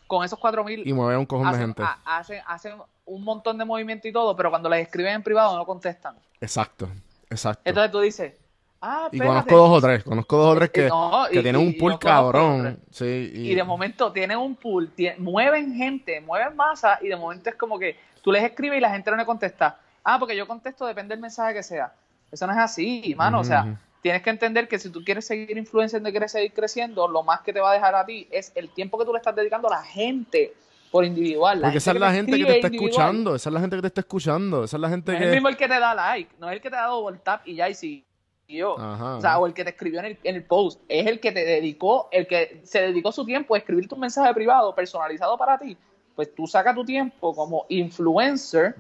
Con 0.10 0.26
esos 0.26 0.40
4000 0.40 0.88
Y 0.88 0.92
mueve 0.92 1.16
un 1.18 1.26
cojón 1.28 1.46
de 1.46 1.50
hacen, 1.52 1.68
gente. 1.68 1.84
ha- 1.84 2.00
hacen, 2.18 2.42
hacen 2.48 2.74
un 3.06 3.24
montón 3.24 3.60
de 3.60 3.64
movimiento 3.64 4.08
y 4.08 4.12
todo, 4.12 4.36
pero 4.36 4.50
cuando 4.50 4.68
les 4.68 4.82
escriben 4.88 5.14
en 5.14 5.22
privado 5.24 5.56
no 5.56 5.64
contestan. 5.68 6.16
Exacto, 6.42 6.90
exacto. 7.30 7.62
Entonces 7.64 7.92
tú 7.92 8.00
dices, 8.00 8.34
ah, 8.82 9.08
y 9.12 9.20
conozco 9.20 9.56
dos 9.56 9.78
o 9.78 9.82
tres, 9.82 10.04
conozco 10.04 10.36
dos 10.38 10.56
o 10.56 10.58
tres 10.58 10.72
que, 10.72 10.88
no, 10.88 11.26
que 11.32 11.38
y- 11.40 11.44
tienen 11.44 11.62
y- 11.62 11.68
un 11.68 11.78
pool 11.78 12.00
cabrón. 12.00 12.80
Sí, 12.90 13.32
Y 13.36 13.54
de 13.54 13.64
momento 13.64 14.12
tienen 14.12 14.40
un 14.40 14.56
pool, 14.56 14.92
mueven 15.20 15.76
gente, 15.76 16.20
mueven 16.22 16.56
masa 16.56 16.98
y 17.02 17.08
de 17.08 17.16
momento 17.16 17.52
es 17.52 17.56
como 17.56 17.78
que 17.78 17.96
tú 18.24 18.32
les 18.32 18.44
escribes 18.44 18.80
y 18.80 18.82
la 18.82 18.90
gente 18.90 19.12
no 19.12 19.18
le 19.18 19.26
contesta. 19.28 19.78
Ah, 20.04 20.18
porque 20.18 20.36
yo 20.36 20.48
contesto, 20.48 20.88
depende 20.88 21.14
del 21.14 21.22
mensaje 21.22 21.54
que 21.54 21.62
sea. 21.62 21.94
Eso 22.32 22.48
no 22.48 22.54
es 22.54 22.60
así, 22.60 23.14
mano. 23.16 23.42
O 23.42 23.44
sea. 23.44 23.78
Tienes 24.02 24.22
que 24.22 24.30
entender 24.30 24.68
que 24.68 24.80
si 24.80 24.90
tú 24.90 25.04
quieres 25.04 25.26
seguir 25.26 25.58
influenciando 25.58 26.10
y 26.10 26.12
quieres 26.12 26.32
seguir 26.32 26.54
creciendo, 26.54 27.08
lo 27.08 27.24
más 27.24 27.42
que 27.42 27.54
te 27.54 27.60
va 27.60 27.72
a 27.72 27.74
dejar 27.74 27.96
a 27.96 28.06
ti 28.06 28.28
es 28.32 28.52
el 28.56 28.70
tiempo 28.70 28.98
que 28.98 29.06
tú 29.06 29.12
le 29.12 29.18
estás 29.18 29.36
dedicando 29.36 29.68
a 29.68 29.78
la 29.78 29.84
gente 29.84 30.54
por 30.92 31.06
individual. 31.06 31.62
Porque 31.62 31.78
esa 31.78 31.92
es 31.92 32.00
la 32.00 32.14
gente 32.14 32.38
que 32.38 32.46
te 32.46 32.56
está 32.56 32.68
escuchando, 32.68 33.36
esa 33.36 33.50
es 33.50 33.54
la 33.54 33.60
gente 33.60 33.76
que 33.76 33.82
te 33.82 33.88
está 33.88 34.02
escuchando, 34.02 34.64
esa 34.64 34.78
es 34.78 34.82
la 34.82 34.90
gente 34.90 35.12
No 35.12 35.18
es 35.18 35.24
el 35.26 35.32
mismo 35.32 35.50
el 35.50 35.58
que 35.58 35.68
te 35.68 35.80
da 35.80 35.94
like, 35.94 36.34
no 36.40 36.50
es 36.50 36.54
el 36.54 36.62
que 36.62 36.70
te 36.70 36.76
da 36.76 36.86
double 36.86 37.20
tap 37.24 37.48
y 37.48 37.56
ya 37.56 37.70
y 37.70 37.76
siguió. 37.76 38.80
Ajá, 38.80 39.18
O 39.18 39.22
sea, 39.22 39.40
o 39.40 39.46
el 39.46 39.54
que 39.54 39.64
te 39.64 39.72
escribió 39.72 40.00
en 40.00 40.06
el, 40.08 40.18
en 40.24 40.36
el 40.36 40.44
post. 40.44 40.82
Es 40.88 41.06
el 41.06 41.20
que 41.20 41.32
te 41.32 41.46
dedicó, 41.46 42.10
el 42.12 42.26
que 42.26 42.62
se 42.64 42.82
dedicó 42.82 43.12
su 43.12 43.26
tiempo 43.26 43.56
a 43.56 43.60
escribir 43.60 43.88
tu 43.88 43.98
mensaje 43.98 44.34
privado 44.34 44.74
personalizado 44.74 45.38
para 45.38 45.58
ti. 45.60 45.78
Pues 46.16 46.34
tú 46.36 46.48
sacas 46.48 46.76
tu 46.76 46.84
tiempo 46.84 47.34
como 47.34 47.66
influencer 47.70 48.76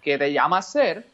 que 0.00 0.16
te 0.16 0.32
llama 0.32 0.58
a 0.58 0.62
ser 0.62 1.04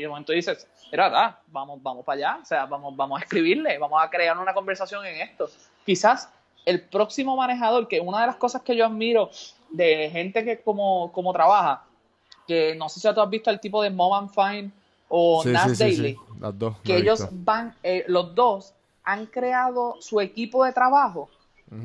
y 0.00 0.02
de 0.04 0.08
momento 0.08 0.32
dices, 0.32 0.66
mira, 0.90 1.10
da, 1.10 1.42
vamos, 1.48 1.82
vamos 1.82 2.04
para 2.06 2.16
allá, 2.16 2.38
o 2.42 2.44
sea, 2.46 2.64
vamos, 2.64 2.96
vamos 2.96 3.20
a 3.20 3.24
escribirle, 3.24 3.76
vamos 3.76 4.02
a 4.02 4.08
crear 4.08 4.38
una 4.38 4.54
conversación 4.54 5.04
en 5.04 5.20
esto. 5.20 5.48
Quizás 5.84 6.30
el 6.64 6.80
próximo 6.80 7.36
manejador, 7.36 7.86
que 7.86 8.00
una 8.00 8.22
de 8.22 8.26
las 8.28 8.36
cosas 8.36 8.62
que 8.62 8.74
yo 8.74 8.86
admiro 8.86 9.30
de 9.70 10.08
gente 10.10 10.42
que 10.42 10.62
como, 10.62 11.12
como 11.12 11.32
trabaja, 11.34 11.84
que 12.46 12.74
no 12.76 12.88
sé 12.88 12.98
si 13.00 13.14
tú 13.14 13.20
has 13.20 13.28
visto 13.30 13.50
el 13.50 13.60
tipo 13.60 13.82
de 13.82 13.90
Mom 13.90 14.12
and 14.14 14.30
Fine 14.30 14.70
o 15.08 15.42
Sí, 15.42 15.50
Nas 15.50 15.72
sí, 15.76 15.76
Daily, 15.76 16.14
sí, 16.14 16.18
las 16.40 16.58
dos. 16.58 16.76
que 16.82 16.96
ellos 16.96 17.20
visto. 17.20 17.34
van, 17.44 17.76
eh, 17.82 18.04
los 18.08 18.34
dos 18.34 18.72
han 19.04 19.26
creado 19.26 19.96
su 20.00 20.18
equipo 20.20 20.64
de 20.64 20.72
trabajo 20.72 21.28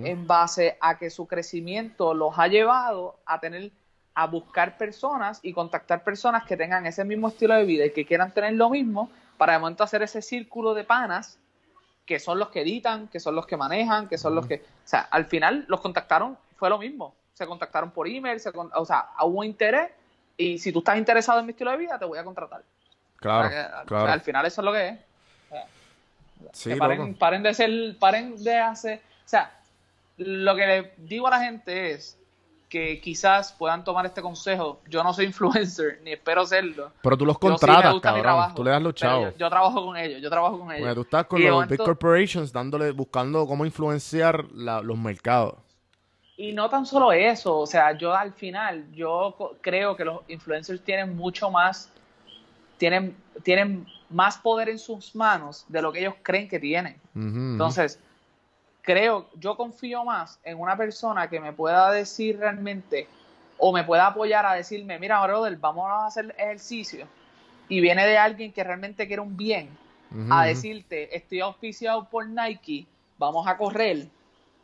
en 0.04 0.26
base 0.26 0.78
a 0.82 0.98
que 0.98 1.12
su 1.12 1.28
crecimiento 1.28 2.16
los 2.16 2.40
ha 2.40 2.48
llevado 2.48 3.18
a 3.26 3.40
tener 3.40 3.72
a 4.16 4.28
buscar 4.28 4.78
personas 4.78 5.40
y 5.44 5.52
contactar 5.54 6.04
personas 6.04 6.46
que 6.46 6.56
tengan 6.58 6.86
ese 6.86 7.04
mismo 7.04 7.28
estilo 7.28 7.54
de 7.54 7.66
vida 7.66 7.86
y 7.86 7.92
que 7.92 8.06
quieran 8.06 8.34
tener 8.34 8.54
lo 8.54 8.70
mismo 8.70 9.10
para 9.38 9.54
de 9.54 9.60
momento 9.60 9.84
hacer 9.84 10.02
ese 10.04 10.22
círculo 10.22 10.74
de 10.74 10.86
panas 10.86 11.38
que 12.06 12.20
son 12.20 12.40
los 12.40 12.50
que 12.50 12.62
editan, 12.62 13.08
que 13.10 13.20
son 13.20 13.36
los 13.36 13.46
que 13.46 13.58
manejan, 13.58 14.08
que 14.08 14.18
son 14.18 14.34
los 14.36 14.46
que, 14.48 14.56
o 14.56 14.88
sea, 14.88 15.02
al 15.12 15.26
final 15.26 15.66
los 15.68 15.82
contactaron, 15.82 16.38
fue 16.56 16.70
lo 16.70 16.78
mismo, 16.78 17.14
se 17.34 17.46
contactaron 17.46 17.92
por 17.92 18.08
email, 18.08 18.40
se 18.40 18.52
con- 18.54 18.72
o 18.74 18.86
sea, 18.86 19.10
hubo 19.24 19.44
interés 19.44 19.90
y 20.38 20.58
si 20.60 20.72
tú 20.72 20.80
estás 20.80 20.98
interesado 20.98 21.40
en 21.40 21.46
mi 21.48 21.52
estilo 21.52 21.72
de 21.72 21.78
vida 21.78 21.98
te 22.00 22.06
voy 22.06 22.18
a 22.20 22.24
contratar. 22.24 22.62
Claro, 23.18 23.48
O 23.48 23.50
sea, 23.52 23.62
que, 23.68 23.68
o 23.68 23.76
sea, 23.78 23.84
claro. 23.86 24.12
al 24.12 24.22
final 24.22 24.46
eso 24.46 24.62
es 24.62 24.66
lo 24.66 24.72
que 24.74 24.88
es. 24.90 25.00
Sí, 26.54 26.70
Que 26.70 26.78
paren, 26.78 27.16
paren 27.16 27.44
de 27.44 27.54
ser, 27.54 27.98
paren 27.98 28.42
de 28.44 28.58
hacer, 28.60 29.00
o 29.26 29.28
sea, 29.28 29.52
lo 30.18 30.56
que 30.56 30.66
le 30.68 30.94
digo 30.98 31.28
a 31.28 31.32
la 31.32 31.40
gente 31.42 31.92
es 31.92 32.18
que 32.70 33.00
quizás 33.00 33.54
puedan 33.54 33.84
tomar 33.84 34.06
este 34.06 34.22
consejo. 34.22 34.82
Yo 34.90 35.04
no 35.04 35.14
soy 35.14 35.26
influencer, 35.32 36.00
ni 36.04 36.12
espero 36.14 36.46
serlo. 36.46 36.92
Pero 37.02 37.18
tú 37.18 37.26
los 37.26 37.36
sí 37.36 37.40
contratas, 37.42 37.94
mi 37.94 38.02
cabrón. 38.02 38.24
trabajo, 38.24 38.56
Tú 38.56 38.64
le 38.64 38.72
das 38.72 38.82
los 38.82 38.94
chavos. 38.96 39.32
Yo, 39.34 39.38
yo 39.38 39.50
trabajo 39.50 39.86
con 39.86 39.98
ellos, 39.98 40.22
yo 40.22 40.30
trabajo 40.30 40.60
con 40.60 40.72
ellos. 40.72 40.82
Porque 40.82 40.96
tú 40.96 41.02
estás 41.02 41.26
con 41.28 41.40
Y 41.42 41.44
los 41.46 41.52
momento- 41.54 41.72
big 41.74 41.80
corporations 41.86 42.52
dándole, 42.52 42.92
buscando 42.92 43.46
cómo 43.48 43.66
influenciar 43.66 44.46
la- 44.54 44.82
los 44.82 44.98
mercados. 44.98 45.56
Y 46.38 46.52
no 46.52 46.70
tan 46.70 46.86
solo 46.86 47.14
eso, 47.14 47.58
o 47.60 47.66
sea, 47.66 47.98
yo 47.98 48.14
al 48.14 48.34
final, 48.34 48.92
yo 48.92 49.36
creo 49.62 49.96
que 49.96 50.04
los 50.04 50.20
influencers 50.28 50.82
tienen 50.84 51.16
mucho 51.16 51.50
más, 51.50 51.90
tienen, 52.78 53.16
tienen 53.44 53.86
más 54.10 54.38
poder 54.38 54.68
en 54.70 54.78
sus 54.78 55.16
manos 55.16 55.64
de 55.70 55.82
lo 55.82 55.94
que 55.94 56.00
ellos 56.00 56.16
creen 56.22 56.50
que 56.50 56.60
tienen. 56.60 57.00
Entonces, 57.16 58.00
creo, 58.86 59.28
yo 59.36 59.58
confío 59.58 60.06
más 60.06 60.40
en 60.44 60.60
una 60.60 60.78
persona 60.78 61.30
que 61.30 61.40
me 61.40 61.52
pueda 61.52 61.92
decir 61.92 62.40
realmente 62.40 63.08
o 63.58 63.74
me 63.74 63.84
pueda 63.84 64.08
apoyar 64.08 64.46
a 64.46 64.54
decirme, 64.54 65.00
mira, 65.00 65.22
brother, 65.26 65.58
vamos 65.58 65.90
a 65.90 66.06
hacer 66.06 66.34
ejercicio. 66.38 67.08
Y 67.68 67.82
viene 67.82 68.06
de 68.06 68.18
alguien 68.18 68.54
que 68.54 68.64
realmente 68.64 69.08
quiere 69.08 69.22
un 69.22 69.36
bien, 69.36 69.70
a 70.30 70.46
decirte, 70.46 71.14
estoy 71.16 71.42
auspiciado 71.42 72.06
por 72.06 72.26
Nike, 72.26 72.86
vamos 73.18 73.46
a 73.48 73.58
correr, 73.58 74.08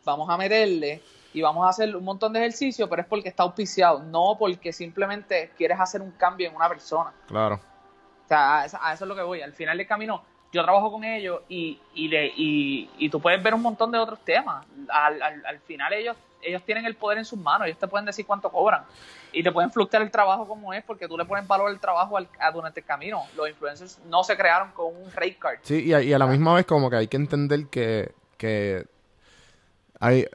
vamos 0.06 0.30
a 0.30 0.38
meterle 0.38 1.02
y 1.34 1.42
vamos 1.42 1.66
a 1.66 1.70
hacer 1.70 1.94
un 1.94 2.06
montón 2.06 2.32
de 2.32 2.40
ejercicio, 2.40 2.88
pero 2.88 3.02
es 3.02 3.08
porque 3.08 3.28
está 3.28 3.44
auspiciado, 3.44 4.00
no 4.04 4.38
porque 4.40 4.72
simplemente 4.72 5.52
quieres 5.58 5.78
hacer 5.80 6.02
un 6.02 6.12
cambio 6.12 6.48
en 6.48 6.56
una 6.56 6.70
persona. 6.70 7.12
Claro. 7.28 7.56
O 7.56 8.28
sea, 8.28 8.60
a 8.60 8.66
eso, 8.66 8.78
a 8.82 8.94
eso 8.94 9.04
es 9.04 9.10
lo 9.10 9.16
que 9.16 9.24
voy. 9.24 9.42
Al 9.42 9.52
final 9.52 9.78
del 9.78 9.88
camino, 9.88 10.24
yo 10.52 10.64
trabajo 10.64 10.92
con 10.92 11.04
ellos 11.04 11.42
y, 11.50 11.80
y, 11.94 12.08
de, 12.10 12.28
y, 12.36 12.90
y 12.98 13.10
tú 13.10 13.20
puedes 13.22 13.42
ver 13.42 13.54
un 13.54 13.62
montón 13.62 13.92
de 13.92 13.98
otros 13.98 14.20
temas. 14.26 14.66
Al, 14.90 15.22
al, 15.22 15.46
al 15.46 15.60
final 15.62 15.94
ellos, 15.94 16.18
ellos 16.42 16.62
tienen 16.64 16.86
el 16.86 16.96
poder 16.96 17.20
en 17.20 17.26
sus 17.26 17.40
manos, 17.40 17.68
ellos 17.68 17.80
te 17.80 17.88
pueden 17.88 18.06
decir 18.06 18.26
cuánto 18.26 18.50
cobran 18.52 18.84
y 19.34 19.42
te 19.44 19.52
pueden 19.52 19.72
fluctuar 19.72 20.02
el 20.04 20.12
trabajo 20.12 20.46
como 20.48 20.74
es 20.74 20.84
porque 20.84 21.08
tú 21.08 21.18
le 21.18 21.24
pones 21.24 21.48
valor 21.48 21.70
al 21.70 21.80
trabajo 21.80 22.18
al- 22.18 22.28
a- 22.40 22.52
durante 22.52 22.82
el 22.82 22.86
camino. 22.86 23.24
Los 23.38 23.48
influencers 23.50 24.00
no 24.10 24.24
se 24.24 24.36
crearon 24.36 24.72
con 24.72 24.88
un 24.96 25.10
rate 25.12 25.38
card. 25.40 25.60
Sí, 25.62 25.86
y 25.86 25.94
a, 25.94 26.02
y 26.02 26.12
a 26.12 26.18
la 26.20 26.28
misma 26.28 26.54
vez 26.56 26.66
como 26.66 26.90
que 26.90 26.98
hay 26.98 27.08
que 27.08 27.18
entender 27.18 27.68
que, 27.68 28.12
que 28.38 28.86
hay 30.00 30.26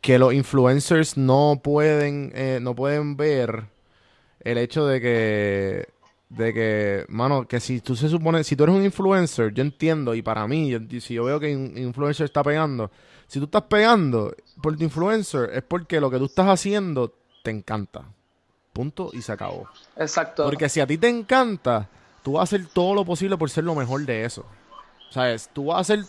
que 0.00 0.18
los 0.18 0.32
influencers 0.32 1.16
no 1.18 1.60
pueden 1.62 2.32
eh, 2.34 2.58
no 2.62 2.74
pueden 2.74 3.16
ver 3.16 3.64
el 4.42 4.56
hecho 4.56 4.86
de 4.86 5.00
que 5.00 5.88
de 6.30 6.54
que 6.54 7.04
mano 7.08 7.46
que 7.46 7.60
si 7.60 7.80
tú 7.80 7.94
se 7.96 8.08
supone 8.08 8.42
si 8.44 8.56
tú 8.56 8.62
eres 8.64 8.74
un 8.76 8.84
influencer 8.84 9.52
yo 9.52 9.62
entiendo 9.62 10.14
y 10.14 10.22
para 10.22 10.46
mí 10.46 10.70
yo- 10.70 10.78
si 11.00 11.14
yo 11.14 11.24
veo 11.24 11.38
que 11.40 11.54
un 11.54 11.76
influencer 11.76 12.24
está 12.24 12.42
pegando 12.42 12.90
si 13.26 13.38
tú 13.40 13.44
estás 13.46 13.62
pegando 13.62 14.34
por 14.62 14.76
tu 14.76 14.84
influencer 14.84 15.50
es 15.52 15.62
porque 15.64 16.00
lo 16.00 16.08
que 16.10 16.18
tú 16.18 16.26
estás 16.26 16.46
haciendo 16.48 17.12
te 17.42 17.50
encanta 17.50 18.04
punto 18.72 19.10
y 19.12 19.22
se 19.22 19.32
acabó 19.32 19.68
Exacto. 19.96 20.44
porque 20.44 20.68
si 20.68 20.80
a 20.80 20.86
ti 20.86 20.96
te 20.98 21.08
encanta, 21.08 21.88
tú 22.22 22.32
vas 22.32 22.40
a 22.40 22.44
hacer 22.44 22.66
todo 22.72 22.94
lo 22.94 23.04
posible 23.04 23.36
por 23.36 23.50
ser 23.50 23.64
lo 23.64 23.74
mejor 23.74 24.06
de 24.06 24.24
eso. 24.24 24.44
¿Sabes? 25.10 25.50
Tú 25.52 25.66
vas 25.66 25.78
a 25.78 25.80
hacer... 25.80 26.04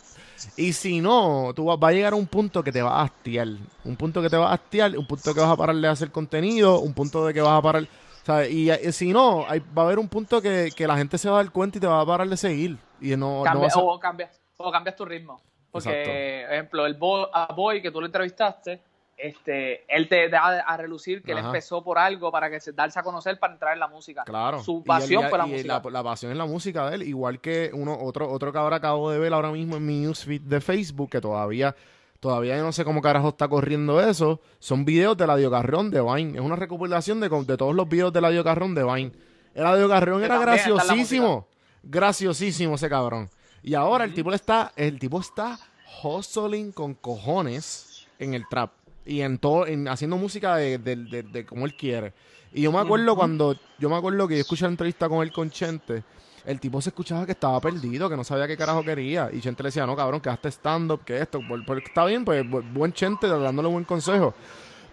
Y 0.57 0.73
si 0.73 1.01
no, 1.01 1.53
tú 1.55 1.65
vas, 1.65 1.77
va 1.81 1.87
a 1.87 1.91
llegar 1.91 2.13
a 2.13 2.15
un 2.15 2.27
punto 2.27 2.63
que 2.63 2.71
te 2.71 2.81
va 2.83 2.99
a 2.99 3.03
hastiar. 3.05 3.47
Un 3.83 3.95
punto 3.95 4.21
que 4.21 4.29
te 4.29 4.37
va 4.37 4.51
a 4.51 4.53
hastiar, 4.53 4.95
un 4.97 5.07
punto 5.07 5.33
que 5.33 5.39
vas 5.39 5.49
a 5.49 5.55
parar 5.55 5.75
de 5.75 5.87
hacer 5.87 6.11
contenido, 6.11 6.79
un 6.81 6.93
punto 6.93 7.25
de 7.25 7.33
que 7.33 7.41
vas 7.41 7.57
a 7.57 7.61
parar... 7.63 7.87
¿Sabes? 8.23 8.51
Y, 8.51 8.69
eh, 8.69 8.91
si 8.91 9.11
no, 9.11 9.45
hay- 9.47 9.59
va 9.59 9.81
a 9.83 9.85
haber 9.85 9.97
un 9.99 10.07
punto 10.07 10.41
que, 10.41 10.69
que 10.75 10.85
la 10.87 10.95
gente 10.97 11.17
se 11.17 11.29
va 11.29 11.39
a 11.39 11.43
dar 11.43 11.51
cuenta 11.51 11.77
y 11.77 11.81
te 11.81 11.87
va 11.87 12.01
a 12.01 12.05
parar 12.05 12.27
de 12.27 12.37
seguir. 12.37 12.77
Y 12.99 13.09
no, 13.15 13.39
no 13.39 13.43
Cambia- 13.43 13.63
vas 13.63 13.75
a- 13.75 13.79
o, 13.79 13.99
cambias, 13.99 14.39
o 14.57 14.71
cambias 14.71 14.95
tu 14.95 15.05
ritmo. 15.05 15.41
Porque, 15.71 15.89
Exacto. 15.89 16.53
ejemplo, 16.53 16.85
el 16.85 16.93
boy, 16.95 17.25
a 17.33 17.53
Boy 17.53 17.81
que 17.81 17.89
tú 17.91 17.99
le 18.01 18.07
entrevistaste, 18.07 18.81
este, 19.17 19.83
él 19.87 20.09
te 20.09 20.29
da 20.29 20.59
a 20.61 20.77
relucir 20.77 21.21
que 21.23 21.31
él 21.31 21.37
empezó 21.37 21.83
por 21.83 21.97
algo 21.99 22.31
para 22.31 22.49
que 22.49 22.59
se 22.59 22.73
darse 22.73 22.99
a 22.99 23.03
conocer 23.03 23.39
para 23.39 23.53
entrar 23.53 23.73
en 23.73 23.79
la 23.79 23.87
música. 23.87 24.23
Claro. 24.23 24.61
Su 24.63 24.79
Y 24.79 24.87
pasión 24.87 25.23
él- 25.23 25.29
fue 25.29 25.37
la 25.37 25.47
y 25.47 25.51
música. 25.51 25.81
La, 25.91 26.03
pasión 26.03 26.31
es 26.31 26.37
la 26.37 26.45
música 26.45 26.89
de 26.89 26.95
él. 26.95 27.03
Igual 27.03 27.39
que 27.39 27.69
uno, 27.73 27.97
otro, 28.01 28.29
otro 28.31 28.51
que 28.51 28.57
ahora 28.57 28.77
acabo 28.77 29.11
de 29.11 29.19
ver 29.19 29.33
ahora 29.33 29.51
mismo 29.51 29.77
en 29.77 29.85
mi 29.85 29.99
newsfeed 30.01 30.41
de 30.41 30.59
Facebook, 30.59 31.09
que 31.11 31.21
todavía, 31.21 31.75
todavía 32.21 32.55
yo 32.55 32.63
no 32.63 32.71
sé 32.71 32.85
cómo 32.85 33.01
carajo 33.01 33.29
está 33.29 33.49
corriendo 33.49 33.99
eso. 33.99 34.39
Son 34.59 34.85
videos 34.85 35.17
de 35.17 35.27
Ladio 35.27 35.51
Carrón 35.51 35.91
de 35.91 36.01
Vine. 36.01 36.35
Es 36.37 36.41
una 36.41 36.55
recopilación 36.55 37.19
de, 37.19 37.27
de 37.27 37.57
todos 37.57 37.75
los 37.75 37.89
videos 37.89 38.13
de 38.13 38.21
Ladio 38.21 38.43
Carrón 38.45 38.73
de 38.73 38.83
Vine. 38.85 39.11
El 39.53 39.63
Ladio 39.63 39.89
Carrón 39.89 40.19
Que 40.19 40.25
era 40.25 40.35
la 40.37 40.41
graciosísimo. 40.45 41.47
Graciosísimo 41.83 42.75
ese 42.75 42.87
cabrón. 42.89 43.29
Y 43.63 43.73
ahora 43.73 44.05
el 44.05 44.13
tipo 44.13 44.29
le 44.29 44.37
está, 44.37 44.71
el 44.77 44.97
tipo 44.97 45.19
está 45.19 45.59
hustling 46.01 46.71
con 46.71 46.93
cojones 46.93 48.07
en 48.17 48.33
el 48.33 48.47
trap. 48.47 48.71
Y 49.05 49.21
en 49.21 49.37
todo, 49.39 49.67
en 49.67 49.87
haciendo 49.87 50.15
música 50.17 50.55
de, 50.55 50.77
de, 50.77 50.95
de- 50.95 51.23
de 51.23 51.45
como 51.45 51.65
él 51.65 51.75
quiere. 51.75 52.13
Y 52.53 52.61
yo 52.61 52.71
me 52.71 52.79
acuerdo 52.79 53.15
cuando, 53.15 53.55
yo 53.79 53.89
me 53.89 53.95
acuerdo 53.95 54.27
que 54.27 54.35
yo 54.35 54.41
escuché 54.41 54.63
la 54.65 54.71
entrevista 54.71 55.09
con 55.09 55.23
él 55.23 55.31
con 55.31 55.49
Chente, 55.49 56.03
el 56.45 56.59
tipo 56.59 56.81
se 56.81 56.89
escuchaba 56.89 57.25
que 57.25 57.33
estaba 57.33 57.59
perdido, 57.61 58.09
que 58.09 58.15
no 58.17 58.23
sabía 58.23 58.47
qué 58.47 58.57
carajo 58.57 58.83
quería. 58.83 59.29
Y 59.31 59.39
Chente 59.41 59.63
le 59.63 59.67
decía, 59.67 59.85
no 59.85 59.95
cabrón, 59.95 60.19
que 60.21 60.29
hazte 60.29 60.49
stand-up, 60.49 61.01
que 61.05 61.17
esto. 61.19 61.39
Por- 61.47 61.65
por- 61.65 61.77
está 61.79 62.05
bien, 62.05 62.25
pues 62.25 62.43
bu- 62.43 62.63
buen 62.73 62.93
Chente 62.93 63.27
dándole 63.27 63.67
buen 63.69 63.83
consejo. 63.85 64.33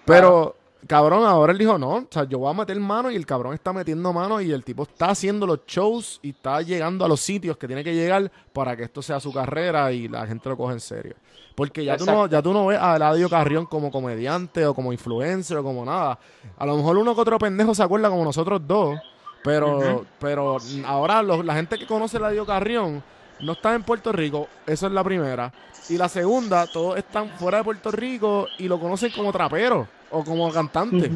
Pero, 0.04 0.56
cabrón, 0.87 1.24
ahora 1.26 1.52
él 1.52 1.58
dijo, 1.58 1.78
no, 1.78 1.90
o 1.96 2.06
sea, 2.11 2.24
yo 2.24 2.38
voy 2.38 2.50
a 2.50 2.54
meter 2.54 2.78
mano 2.80 3.11
y 3.11 3.16
el 3.16 3.26
cabrón 3.26 3.54
está 3.54 3.72
metiendo 3.72 4.12
mano 4.12 4.40
y 4.40 4.52
el 4.52 4.64
tipo 4.64 4.84
está 4.84 5.11
haciendo 5.11 5.46
los 5.46 5.61
shows 5.66 6.18
y 6.22 6.30
está 6.30 6.62
llegando 6.62 7.04
a 7.04 7.08
los 7.08 7.20
sitios 7.20 7.56
que 7.56 7.66
tiene 7.66 7.84
que 7.84 7.94
llegar 7.94 8.30
para 8.52 8.76
que 8.76 8.84
esto 8.84 9.02
sea 9.02 9.20
su 9.20 9.32
carrera 9.32 9.92
y 9.92 10.08
la 10.08 10.26
gente 10.26 10.48
lo 10.48 10.56
coge 10.56 10.74
en 10.74 10.80
serio. 10.80 11.14
Porque 11.54 11.84
ya 11.84 11.96
tú, 11.96 12.04
no, 12.06 12.26
ya 12.28 12.40
tú 12.40 12.52
no 12.52 12.66
ves 12.66 12.78
a 12.80 12.94
Eladio 12.96 13.28
Carrión 13.28 13.66
como 13.66 13.90
comediante 13.90 14.64
o 14.64 14.74
como 14.74 14.92
influencer 14.92 15.56
o 15.58 15.62
como 15.64 15.84
nada. 15.84 16.16
A 16.56 16.64
lo 16.64 16.76
mejor 16.76 16.96
uno 16.96 17.14
que 17.16 17.20
otro 17.20 17.37
pendejo 17.38 17.74
se 17.74 17.82
acuerda 17.82 18.08
como 18.08 18.24
nosotros 18.24 18.62
dos, 18.64 18.96
pero, 19.42 20.05
pero 20.18 20.59
ahora 20.87 21.22
los- 21.22 21.44
la 21.44 21.55
gente 21.55 21.79
que 21.79 21.87
conoce 21.87 22.16
a 22.16 22.20
Eladio 22.20 22.44
Carrión 22.46 23.03
no 23.40 23.53
está 23.53 23.74
en 23.74 23.83
Puerto 23.83 24.12
Rico, 24.12 24.48
eso 24.66 24.87
es 24.87 24.92
la 24.92 25.05
primera. 25.05 25.53
Y 25.88 25.96
la 25.96 26.09
segunda, 26.09 26.66
todos 26.66 26.98
están 26.98 27.31
fuera 27.38 27.59
de 27.59 27.64
Puerto 27.64 27.90
Rico 27.90 28.46
y 28.59 28.68
lo 28.68 28.79
conocen 28.79 29.11
como 29.12 29.33
trapero 29.33 29.87
o 30.11 30.22
como 30.24 30.51
cantante. 30.53 31.11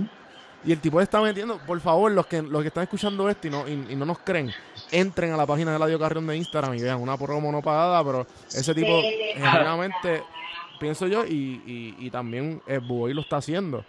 Y 0.65 0.71
el 0.71 0.79
tipo 0.79 1.01
está 1.01 1.21
metiendo, 1.21 1.59
por 1.67 1.81
favor, 1.81 2.13
los 2.13 2.25
que 2.27 2.41
los 2.41 2.63
que 2.63 2.69
están 2.69 2.85
escuchando 2.85 3.29
esto 3.29 3.49
y 3.49 3.51
no, 3.51 3.67
y, 3.69 3.73
y 3.91 3.97
no 3.97 4.07
nos 4.07 4.21
creen, 4.21 4.53
entren 4.93 5.33
a 5.33 5.37
la 5.37 5.45
página 5.45 5.73
de 5.73 5.79
Ladio 5.81 5.99
Carrión 5.99 6.25
de 6.29 6.37
Instagram 6.37 6.75
y 6.75 6.81
vean 6.83 7.01
una 7.01 7.17
promo 7.19 7.51
no 7.51 7.61
pagada, 7.61 8.03
pero 8.05 8.27
ese 8.49 8.73
tipo, 8.73 9.03
genuinamente, 9.35 10.23
pienso 10.79 11.09
yo, 11.09 11.25
y, 11.27 11.61
y, 11.67 11.97
y 11.99 12.11
también 12.11 12.63
eh, 12.69 12.79
Buoy 12.79 13.13
lo 13.13 13.23
está 13.23 13.39
haciendo. 13.39 13.85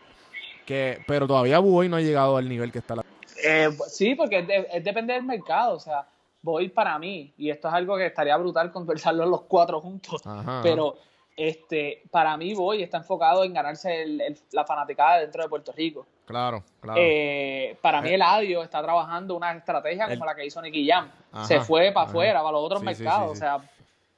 Que, 0.66 1.04
pero 1.06 1.28
todavía 1.28 1.60
Buoy 1.60 1.90
no 1.90 1.98
ha 1.98 2.02
llegado 2.02 2.38
al 2.38 2.50
nivel 2.50 2.72
que 2.72 2.80
está 2.80 2.96
la. 2.96 3.03
Eh, 3.44 3.70
sí, 3.88 4.16
porque 4.16 4.40
es, 4.40 4.48
de- 4.48 4.68
es 4.72 4.84
depende 4.84 5.14
del 5.14 5.24
mercado. 5.24 5.76
O 5.76 5.80
sea, 5.80 6.08
voy 6.42 6.70
para 6.70 6.98
mí, 7.00 7.34
y 7.38 7.50
esto 7.50 7.68
es 7.68 7.74
algo 7.74 7.98
que 7.98 8.06
estaría 8.08 8.36
brutal 8.38 8.72
conversarlo 8.72 9.26
los 9.26 9.42
cuatro 9.44 9.80
juntos. 9.82 10.22
Ajá. 10.26 10.62
Pero 10.64 10.98
este, 11.36 12.04
para 12.12 12.38
mí, 12.38 12.54
voy 12.54 12.84
está 12.84 12.98
enfocado 12.98 13.44
en 13.44 13.54
ganarse 13.54 14.04
el- 14.04 14.22
el- 14.22 14.40
la 14.52 14.64
fanaticada 14.66 15.20
dentro 15.20 15.42
de 15.44 15.50
Puerto 15.50 15.72
Rico. 15.72 16.06
Claro, 16.26 16.64
claro. 16.80 17.00
Eh, 17.04 17.76
para 17.82 18.02
mí, 18.02 18.10
Eh. 18.10 18.14
Eladio 18.16 18.62
está 18.64 18.82
trabajando 18.84 19.36
una 19.36 19.52
estrategia 19.54 20.04
como 20.06 20.14
El- 20.24 20.28
la 20.28 20.36
que 20.36 20.46
hizo 20.46 20.62
Nicky 20.62 20.88
Jam. 20.88 21.10
Ajá, 21.32 21.46
Se 21.48 21.60
fue 21.62 21.92
para 21.92 22.04
ajá. 22.04 22.12
afuera, 22.12 22.40
para 22.42 22.52
los 22.52 22.64
otros 22.64 22.80
Sí, 22.82 22.86
mercados. 22.86 23.32
sí, 23.32 23.32
O 23.32 23.36
sea, 23.36 23.70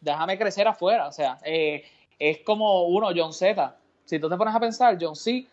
déjame 0.02 0.38
crecer 0.38 0.68
afuera. 0.68 1.08
O 1.08 1.12
sea, 1.12 1.38
eh, 1.46 1.86
es 2.20 2.40
como 2.40 2.84
uno, 2.88 3.10
John 3.16 3.32
Z. 3.34 3.76
Si 4.04 4.20
tú 4.20 4.30
te 4.30 4.36
pones 4.36 4.54
a 4.54 4.60
pensar, 4.60 4.98
John 5.00 5.16
C. 5.16 5.48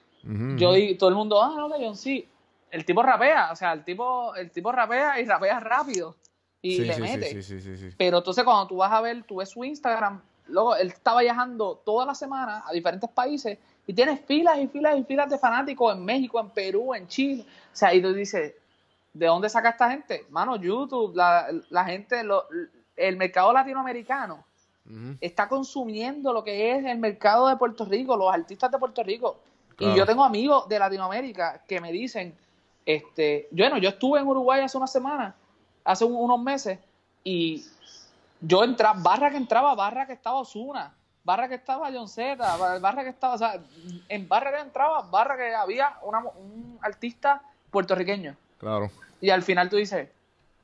Yo 0.57 0.73
digo, 0.73 0.99
todo 0.99 1.09
el 1.11 1.17
mundo, 1.17 1.41
ah, 1.43 1.55
no, 1.57 1.69
que 1.71 1.85
John 1.85 1.97
C. 1.97 2.27
El 2.73 2.85
tipo 2.85 3.03
rapea, 3.03 3.51
o 3.53 3.57
sea, 3.57 3.73
el 3.75 3.85
tipo, 3.85 4.35
el 4.35 4.51
tipo 4.51 4.73
rapea 4.73 5.21
y 5.21 5.25
rapea 5.25 5.61
rápido. 5.61 6.17
Y 6.61 6.77
Sí, 6.77 6.85
le 6.85 6.95
sí, 6.95 7.01
mete. 7.01 7.27
sí, 7.31 7.43
sí, 7.43 7.61
sí, 7.61 7.77
sí. 7.77 7.91
Pero 7.97 8.19
entonces 8.19 8.43
cuando 8.45 8.67
tú 8.67 8.77
vas 8.79 8.91
a 8.91 9.01
ver, 9.01 9.23
tú 9.25 9.37
ves 9.37 9.51
su 9.51 9.63
Instagram, 9.63 10.21
luego 10.49 10.75
él 10.77 10.89
estaba 10.89 11.21
viajando 11.21 11.81
toda 11.85 12.07
la 12.07 12.15
semana 12.15 12.65
a 12.67 12.73
diferentes 12.73 13.09
países 13.11 13.59
y 13.87 13.93
tienes 13.93 14.21
filas 14.25 14.59
y 14.59 14.67
filas 14.69 14.97
y 14.99 15.05
filas 15.05 15.29
de 15.31 15.39
fanáticos 15.39 15.95
en 15.95 16.05
México, 16.05 16.41
en 16.41 16.51
Perú, 16.51 16.95
en 16.95 17.07
Chile. 17.09 17.45
O 17.73 17.77
sea, 17.77 17.93
y 17.95 18.01
tú 18.01 18.13
dices, 18.13 18.55
¿de 19.13 19.27
dónde 19.27 19.49
saca 19.49 19.71
esta 19.71 19.91
gente? 19.91 20.25
Mano, 20.31 20.57
YouTube, 20.57 21.15
la, 21.15 21.47
la 21.71 21.85
gente, 21.85 22.25
lo- 22.25 22.47
el 22.97 23.17
mercado 23.17 23.53
latinoamericano 23.53 24.45
está 25.21 25.49
consumiendo 25.49 26.33
lo 26.33 26.43
que 26.43 26.73
es 26.77 26.85
el 26.85 26.99
mercado 26.99 27.49
de 27.49 27.57
Puerto 27.57 27.85
Rico, 27.85 28.17
los 28.17 28.33
artistas 28.33 28.71
de 28.71 28.79
Puerto 28.79 29.03
Rico. 29.03 29.39
Claro. 29.77 29.95
Y 29.95 29.97
yo 29.99 30.05
tengo 30.07 30.25
amigos 30.25 30.69
de 30.69 30.79
Latinoamérica 30.79 31.63
que 31.69 31.81
me 31.81 31.93
dicen, 31.93 32.37
este, 32.87 33.49
bueno, 33.51 33.79
yo 33.79 33.89
estuve 33.91 34.21
en 34.21 34.27
Uruguay 34.27 34.61
hace 34.63 34.77
una 34.77 34.87
semana, 34.87 35.35
hace 35.85 36.05
un- 36.05 36.17
unos 36.17 36.41
meses, 36.41 36.79
y 37.25 37.65
yo 38.41 38.65
entraba, 38.65 38.99
barra 39.01 39.31
que 39.31 39.37
entraba, 39.37 39.75
barra 39.75 40.07
que 40.07 40.13
estaba 40.15 40.39
Osuna, 40.39 40.93
barra 41.25 41.49
que 41.49 41.55
estaba 41.55 41.91
John 41.93 42.09
Z, 42.09 42.35
ba- 42.57 42.79
barra 42.81 43.05
que 43.05 43.11
estaba, 43.11 43.35
o 43.35 43.39
sea, 43.39 43.61
en 44.09 44.29
barra 44.29 44.53
que 44.53 44.61
entraba, 44.61 45.03
barra 45.03 45.37
que 45.37 45.55
había 45.55 45.97
una, 46.03 46.19
un 46.21 46.79
artista 46.83 47.41
puertorriqueño. 47.71 48.35
Claro. 48.59 48.91
Y 49.21 49.31
al 49.31 49.43
final 49.43 49.71
tú 49.71 49.77
dices, 49.77 50.09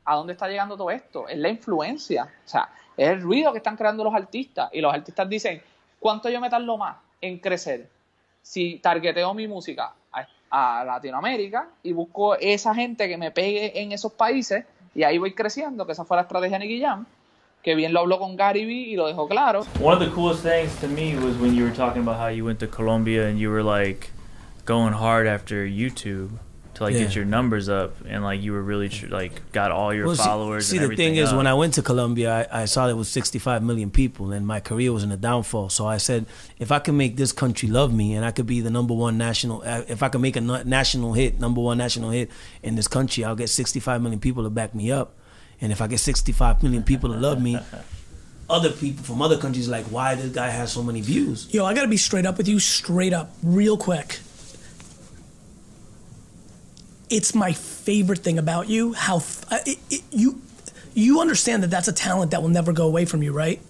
¿a 0.05 0.17
dónde 0.17 0.33
está 0.33 0.49
llegando 0.49 0.77
todo 0.77 0.91
esto? 0.91 1.29
Es 1.29 1.39
la 1.39 1.49
influencia. 1.49 2.25
O 2.45 2.49
sea, 2.49 2.69
es 2.97 3.09
el 3.09 3.23
ruido 3.23 3.53
que 3.53 3.59
están 3.59 3.77
creando 3.77 4.03
los 4.03 4.13
artistas. 4.15 4.69
Y 4.73 4.81
los 4.81 4.93
artistas 4.93 5.29
dicen, 5.29 5.63
¿cuánto 6.01 6.29
yo 6.29 6.41
me 6.41 6.51
tardo 6.51 6.77
más 6.77 6.97
en 7.21 7.39
crecer? 7.39 7.89
Si 8.43 8.79
targeteo 8.81 9.33
mi 9.35 9.47
música 9.47 9.93
a, 10.51 10.85
Latinoamérica 10.85 11.69
y 11.83 11.93
busco 11.93 12.37
esa 12.37 12.75
gente 12.75 13.09
que 13.09 13.17
me 13.17 13.31
pegue 13.31 13.81
en 13.81 13.93
esos 13.93 14.13
países 14.13 14.65
y 14.95 15.03
ahí 15.03 15.19
voy 15.19 15.35
creciendo, 15.35 15.87
que 15.87 15.93
esa 15.93 16.05
fue 16.05 16.17
la 16.17 16.23
estrategia 16.23 16.59
de 16.59 16.67
Nicky 16.67 16.81
Jam, 16.81 17.07
que 17.63 17.75
bien 17.75 17.93
lo 17.93 18.01
habló 18.01 18.19
con 18.19 18.37
Gary 18.37 18.65
Vee 18.65 18.89
y 18.89 18.97
lo 18.97 19.07
dejó 19.07 19.29
claro. 19.29 19.61
One 19.81 19.95
of 19.95 20.01
the 20.01 20.15
coolest 20.15 20.43
things 20.43 20.75
to 20.81 20.89
me 20.89 21.15
was 21.17 21.37
when 21.41 21.55
you 21.55 21.65
were 21.65 21.75
talking 21.75 22.03
about 22.03 22.19
how 22.19 22.29
you 22.29 22.45
went 22.45 22.59
to 22.61 22.67
Colombia 22.67 23.29
and 23.29 23.39
you 23.39 23.51
were 23.51 23.63
like 23.63 24.11
going 24.65 24.93
hard 24.93 25.27
after 25.27 25.67
YouTube 25.67 26.39
to 26.79 26.85
like 26.85 26.95
get 26.95 27.15
your 27.15 27.25
numbers 27.25 27.69
up 27.69 27.95
and 28.07 28.25
like 28.25 28.41
you 28.43 28.53
were 28.53 28.63
really 28.63 28.89
tr- 28.89 29.07
like 29.09 29.53
got 29.53 29.71
all 29.71 29.93
your 29.95 30.07
Well, 30.07 30.17
followers 30.17 30.67
See, 30.69 30.77
and 30.77 30.81
the 30.81 30.85
everything. 30.85 31.15
thing 31.15 31.23
is, 31.23 31.31
up. 31.31 31.37
when 31.37 31.47
I 31.47 31.55
went 31.55 31.75
to 31.75 31.83
Colombia, 31.83 32.49
I, 32.51 32.63
I 32.63 32.65
saw 32.65 32.87
there 32.87 32.97
was 32.97 33.09
65 33.09 33.63
million 33.63 33.91
people, 33.91 34.33
and 34.33 34.47
my 34.47 34.61
career 34.61 34.93
was 34.93 35.03
in 35.05 35.13
a 35.13 35.17
downfall. 35.17 35.69
So 35.69 35.87
I 35.87 35.99
said, 35.99 36.27
if 36.59 36.73
I 36.73 36.79
can 36.79 36.97
make 36.97 37.17
this 37.17 37.33
country 37.33 37.69
love 37.69 37.93
me, 37.93 38.15
and 38.15 38.25
I 38.25 38.31
could 38.31 38.47
be 38.47 38.61
the 38.61 38.71
number 38.71 38.95
one 38.95 39.19
national, 39.19 39.63
uh, 39.65 39.83
if 39.89 40.03
I 40.03 40.09
can 40.09 40.21
make 40.21 40.37
a 40.37 40.41
national 40.41 41.13
hit, 41.13 41.39
number 41.39 41.61
one 41.61 41.79
national 41.79 42.11
hit 42.11 42.31
in 42.63 42.75
this 42.77 42.89
country, 42.89 43.25
I'll 43.25 43.37
get 43.37 43.49
65 43.49 44.01
million 44.03 44.21
people 44.21 44.43
to 44.45 44.51
back 44.51 44.75
me 44.75 44.91
up. 44.91 45.15
And 45.61 45.73
if 45.73 45.81
I 45.83 45.87
get 45.89 45.99
65 46.01 46.63
million 46.63 46.83
people 46.85 47.13
to 47.13 47.19
love 47.19 47.43
me, 47.43 47.59
other 48.51 48.71
people 48.71 49.05
from 49.05 49.21
other 49.21 49.37
countries 49.37 49.69
like, 49.69 49.85
why 49.87 50.15
this 50.15 50.33
guy 50.33 50.49
has 50.49 50.73
so 50.73 50.83
many 50.83 51.01
views? 51.01 51.53
Yo, 51.53 51.65
I 51.67 51.75
gotta 51.75 51.89
be 51.89 51.97
straight 51.99 52.25
up 52.25 52.39
with 52.39 52.49
you, 52.49 52.59
straight 52.61 53.13
up, 53.13 53.35
real 53.43 53.77
quick. 53.77 54.21
It's 57.11 57.35
my 57.35 57.53
favorite 57.53 58.19
thing 58.21 58.39
about 58.39 58.69
you. 58.69 58.93
How 58.93 59.17
f- 59.17 59.45
uh, 59.51 59.59
it, 59.67 59.79
it, 59.91 60.03
you 60.11 60.41
you 60.95 61.21
understand 61.21 61.63
that 61.63 61.71
that's 61.71 61.89
a 61.89 61.93
talent 61.93 62.31
that 62.33 62.43
will 62.43 62.49
never 62.51 62.73
go 62.73 62.87
away 62.87 63.05
from 63.07 63.23
you, 63.23 63.33
right? 63.33 63.61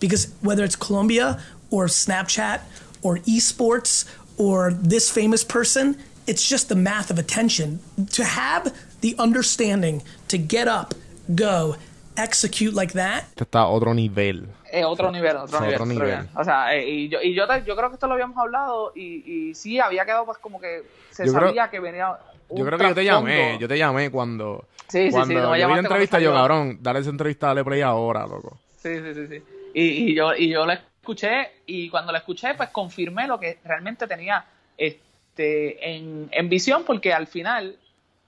Because 0.00 0.32
whether 0.42 0.62
it's 0.64 0.76
Colombia 0.76 1.40
or 1.70 1.86
Snapchat 1.86 2.60
or 3.02 3.18
esports 3.26 4.04
or 4.36 4.72
this 4.72 5.10
famous 5.10 5.42
person, 5.42 5.96
it's 6.26 6.48
just 6.48 6.68
the 6.68 6.76
math 6.76 7.10
of 7.10 7.18
attention. 7.18 7.80
To 8.12 8.24
have 8.24 8.72
the 9.00 9.16
understanding 9.18 10.02
to 10.28 10.38
get 10.38 10.68
up, 10.68 10.94
go, 11.34 11.76
execute 12.16 12.74
like 12.74 12.92
that, 12.92 13.24
está 13.36 13.62
a 13.62 13.68
otro 13.68 13.92
nivel. 13.92 14.46
Es 14.70 14.84
otro 14.84 15.10
nivel, 15.10 15.34
otro 15.36 15.58
Es 15.58 15.62
nivel. 15.62 15.74
otro 15.74 15.84
otro 15.84 15.86
nivel. 15.86 16.08
nivel. 16.08 16.28
O 16.36 16.44
sea, 16.44 16.74
eh, 16.76 16.86
y 16.88 17.08
yo, 17.08 17.18
y 17.22 17.34
yo, 17.34 17.46
te- 17.48 17.64
yo 17.66 17.74
creo 17.74 17.88
que 17.88 17.94
esto 17.94 18.06
lo 18.06 18.12
habíamos 18.14 18.36
hablado 18.36 18.92
y, 18.94 19.22
y 19.50 19.54
sí, 19.54 19.80
había 19.80 20.04
quedado 20.04 20.26
pues 20.26 20.38
como 20.38 20.60
que 20.60 20.84
se 21.10 21.26
Yo 21.26 21.32
creo- 21.32 21.48
sabía 21.48 21.70
que 21.70 21.80
venía 21.80 22.10
un 22.10 22.16
Yo 22.50 22.64
creo 22.64 22.78
que 22.78 22.88
yo 22.88 22.94
te 22.94 23.04
llamé, 23.04 23.58
yo 23.58 23.68
te 23.68 23.76
llamé 23.78 24.10
cuando, 24.10 24.66
Sí, 24.88 24.98
sí, 24.98 25.06
sí, 25.06 25.10
cuando 25.10 25.34
no 25.42 25.50
me 25.50 25.50
yo 25.50 25.52
vi 25.54 25.60
la 25.60 25.66
cuando 25.66 25.80
entrevista, 25.80 26.18
yo 26.18 26.32
cabrón, 26.32 26.78
dale 26.80 27.00
esa 27.00 27.10
entrevista, 27.10 27.48
dale 27.48 27.64
play 27.64 27.82
ahora, 27.82 28.26
loco. 28.26 28.58
Sí, 28.76 28.96
sí, 29.00 29.14
sí, 29.14 29.26
sí. 29.26 29.42
Y, 29.74 29.82
y 30.10 30.14
yo, 30.14 30.34
y 30.34 30.48
yo 30.48 30.64
la 30.64 30.74
escuché 30.74 31.50
y 31.66 31.90
cuando 31.90 32.10
la 32.10 32.18
escuché 32.18 32.54
pues 32.54 32.70
confirmé 32.70 33.26
lo 33.26 33.38
que 33.38 33.58
realmente 33.64 34.06
tenía 34.06 34.44
este, 34.76 35.94
en, 35.94 36.28
en 36.32 36.48
visión 36.48 36.84
porque 36.84 37.12
al 37.12 37.26
final 37.26 37.76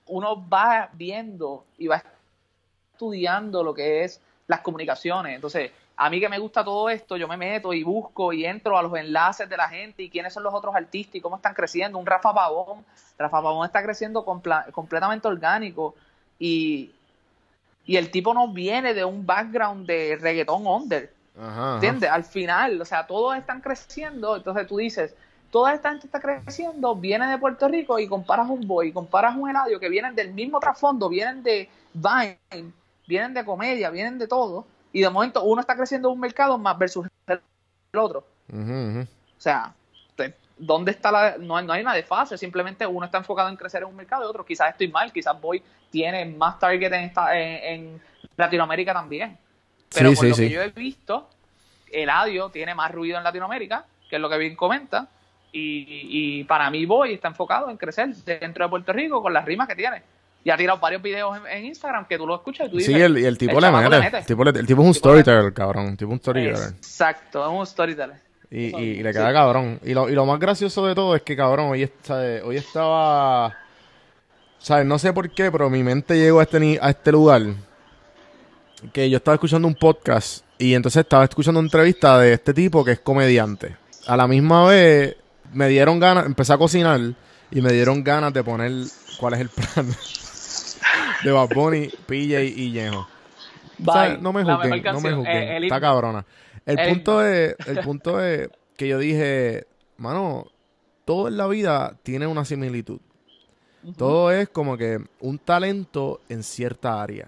uno 0.06 0.46
va 0.48 0.90
viendo 0.92 1.64
y 1.78 1.86
va 1.86 2.02
estudiando 2.92 3.62
lo 3.62 3.72
que 3.72 4.04
es 4.04 4.20
las 4.46 4.60
comunicaciones. 4.60 5.34
Entonces, 5.34 5.70
a 6.02 6.08
mí 6.08 6.18
que 6.18 6.30
me 6.30 6.38
gusta 6.38 6.64
todo 6.64 6.88
esto, 6.88 7.18
yo 7.18 7.28
me 7.28 7.36
meto 7.36 7.74
y 7.74 7.82
busco 7.82 8.32
y 8.32 8.46
entro 8.46 8.78
a 8.78 8.82
los 8.82 8.96
enlaces 8.96 9.46
de 9.46 9.56
la 9.58 9.68
gente 9.68 10.02
y 10.02 10.08
quiénes 10.08 10.32
son 10.32 10.42
los 10.42 10.54
otros 10.54 10.74
artistas 10.74 11.16
y 11.16 11.20
cómo 11.20 11.36
están 11.36 11.52
creciendo. 11.52 11.98
Un 11.98 12.06
Rafa 12.06 12.32
Pavón, 12.32 12.86
Rafa 13.18 13.42
Pavón 13.42 13.66
está 13.66 13.82
creciendo 13.82 14.24
completamente 14.24 15.28
orgánico 15.28 15.94
y, 16.38 16.90
y 17.84 17.96
el 17.98 18.10
tipo 18.10 18.32
no 18.32 18.48
viene 18.48 18.94
de 18.94 19.04
un 19.04 19.26
background 19.26 19.86
de 19.86 20.16
reggaetón 20.18 20.66
under. 20.66 21.12
Ajá. 21.38 21.50
ajá. 21.50 21.74
¿Entiendes? 21.74 22.10
Al 22.10 22.24
final, 22.24 22.80
o 22.80 22.84
sea, 22.86 23.06
todos 23.06 23.36
están 23.36 23.60
creciendo, 23.60 24.36
entonces 24.36 24.66
tú 24.66 24.78
dices, 24.78 25.14
toda 25.50 25.74
esta 25.74 25.90
gente 25.90 26.06
está 26.06 26.18
creciendo, 26.18 26.96
viene 26.96 27.26
de 27.26 27.36
Puerto 27.36 27.68
Rico 27.68 27.98
y 27.98 28.08
comparas 28.08 28.48
un 28.48 28.66
boy, 28.66 28.90
comparas 28.90 29.36
un 29.36 29.50
Eladio 29.50 29.78
que 29.78 29.90
vienen 29.90 30.14
del 30.14 30.32
mismo 30.32 30.60
trasfondo, 30.60 31.10
vienen 31.10 31.42
de 31.42 31.68
Vine, 31.92 32.38
vienen 33.06 33.34
de 33.34 33.44
comedia, 33.44 33.90
vienen 33.90 34.16
de 34.18 34.26
todo, 34.26 34.64
y 34.92 35.00
de 35.00 35.10
momento 35.10 35.42
uno 35.44 35.60
está 35.60 35.76
creciendo 35.76 36.08
en 36.08 36.14
un 36.14 36.20
mercado 36.20 36.58
más 36.58 36.76
versus 36.78 37.06
el 37.26 37.40
otro. 37.98 38.24
O 38.52 39.06
sea, 39.40 39.72
¿dónde 40.58 40.90
está 40.90 41.10
la.? 41.10 41.36
No, 41.38 41.56
hay- 41.56 41.64
no 41.66 41.72
hay 41.72 41.82
una 41.82 41.94
desfase, 41.94 42.36
simplemente 42.36 42.86
uno 42.86 43.06
está 43.06 43.18
enfocado 43.18 43.48
en 43.48 43.56
crecer 43.56 43.82
en 43.82 43.88
un 43.88 43.96
mercado 43.96 44.24
y 44.24 44.26
otro 44.26 44.44
quizás 44.44 44.70
estoy 44.70 44.88
mal, 44.88 45.12
quizás 45.12 45.40
Boy 45.40 45.62
tiene 45.90 46.24
más 46.26 46.58
target 46.58 46.92
en, 46.92 47.04
esta, 47.04 47.36
en, 47.38 47.64
en 47.64 48.02
Latinoamérica 48.36 48.92
también. 48.92 49.38
Pero 49.94 50.10
Sí, 50.10 50.16
por 50.16 50.24
sí, 50.24 50.28
lo 50.30 50.34
sí. 50.36 50.42
que 50.42 50.50
yo 50.50 50.62
he 50.62 50.68
visto, 50.68 51.28
Eladio 51.90 52.50
tiene 52.50 52.74
más 52.74 52.92
ruido 52.92 53.18
en 53.18 53.24
Latinoamérica, 53.24 53.84
que 54.08 54.16
es 54.16 54.22
lo 54.22 54.28
que 54.28 54.38
bien 54.38 54.54
comenta, 54.54 55.08
y, 55.52 56.38
y 56.40 56.44
para 56.44 56.70
mí 56.70 56.84
Boy 56.86 57.14
está 57.14 57.28
enfocado 57.28 57.70
en 57.70 57.76
crecer 57.76 58.14
dentro 58.16 58.64
de 58.64 58.70
Puerto 58.70 58.92
Rico 58.92 59.20
con 59.22 59.32
las 59.32 59.44
rimas 59.44 59.66
que 59.66 59.74
tiene. 59.74 60.02
Y 60.42 60.50
ha 60.50 60.56
tirado 60.56 60.78
varios 60.80 61.02
videos 61.02 61.36
en, 61.36 61.46
en 61.46 61.64
Instagram 61.66 62.06
que 62.06 62.16
tú 62.16 62.26
lo 62.26 62.34
escuchas 62.36 62.68
y 62.68 62.70
tú 62.70 62.76
dices. 62.78 62.94
Sí, 62.94 63.00
el, 63.00 63.18
y 63.18 63.24
el 63.26 63.36
tipo 63.36 63.60
le 63.60 63.70
mete. 63.70 64.18
El 64.18 64.24
tipo, 64.24 64.42
el 64.42 64.66
tipo 64.66 64.80
es 64.82 64.88
un 64.88 64.94
storyteller, 64.94 65.52
cabrón. 65.52 65.88
El 65.88 65.96
tipo 65.98 66.10
es 66.10 66.14
un 66.14 66.20
storyteller. 66.20 66.74
Exacto, 66.78 67.44
es 67.44 67.50
un 67.58 67.66
storyteller. 67.66 68.16
Y, 68.50 68.74
y, 68.76 68.82
y 68.98 69.02
le 69.02 69.12
queda 69.12 69.32
cabrón. 69.32 69.78
Y 69.84 69.92
lo, 69.94 70.08
y 70.08 70.12
lo 70.12 70.24
más 70.26 70.40
gracioso 70.40 70.86
de 70.86 70.94
todo 70.94 71.14
es 71.14 71.22
que, 71.22 71.36
cabrón, 71.36 71.66
hoy, 71.70 71.82
est- 71.82 71.94
¿sabes? 72.02 72.42
hoy 72.42 72.56
estaba... 72.56 73.54
¿Sabes? 74.58 74.86
No 74.86 74.98
sé 74.98 75.12
por 75.12 75.30
qué, 75.30 75.50
pero 75.52 75.70
mi 75.70 75.82
mente 75.82 76.18
llegó 76.18 76.40
a 76.40 76.44
este, 76.44 76.78
a 76.80 76.90
este 76.90 77.12
lugar. 77.12 77.42
Que 78.92 79.10
yo 79.10 79.18
estaba 79.18 79.34
escuchando 79.34 79.68
un 79.68 79.74
podcast 79.74 80.44
y 80.58 80.74
entonces 80.74 81.00
estaba 81.02 81.24
escuchando 81.24 81.60
una 81.60 81.66
entrevista 81.66 82.18
de 82.18 82.32
este 82.32 82.54
tipo 82.54 82.82
que 82.84 82.92
es 82.92 83.00
comediante. 83.00 83.76
A 84.06 84.16
la 84.16 84.26
misma 84.26 84.66
vez 84.66 85.16
me 85.52 85.68
dieron 85.68 86.00
ganas, 86.00 86.24
empecé 86.26 86.54
a 86.54 86.58
cocinar 86.58 86.98
y 87.50 87.60
me 87.60 87.72
dieron 87.72 88.02
ganas 88.02 88.32
de 88.32 88.42
poner 88.42 88.72
cuál 89.18 89.34
es 89.34 89.40
el 89.40 89.48
plan 89.50 89.86
de 91.24 91.30
Bad 91.32 91.48
Bunny, 91.54 91.88
PJ 92.06 92.42
y. 92.44 92.72
Bye. 92.72 92.94
¿Sabes? 93.86 94.20
No 94.20 94.32
me 94.32 94.42
juzguen, 94.42 94.70
mejor 94.70 94.70
no 94.70 94.76
me 94.76 94.82
canción. 94.82 95.14
juzguen. 95.16 95.36
Eh, 95.36 95.58
Está 95.64 95.80
cabrona. 95.80 96.26
El 96.66 96.78
El 96.78 96.88
punto 96.90 97.24
es, 97.24 97.56
el 97.66 97.80
punto 97.80 98.22
es 98.22 98.48
que 98.76 98.88
yo 98.88 98.98
dije, 98.98 99.66
mano, 99.96 100.46
todo 101.04 101.28
en 101.28 101.36
la 101.36 101.46
vida 101.46 101.96
tiene 102.02 102.26
una 102.26 102.44
similitud. 102.44 103.00
Todo 103.96 104.30
es 104.30 104.48
como 104.50 104.76
que 104.76 104.98
un 105.20 105.38
talento 105.38 106.20
en 106.28 106.42
cierta 106.42 107.02
área. 107.02 107.26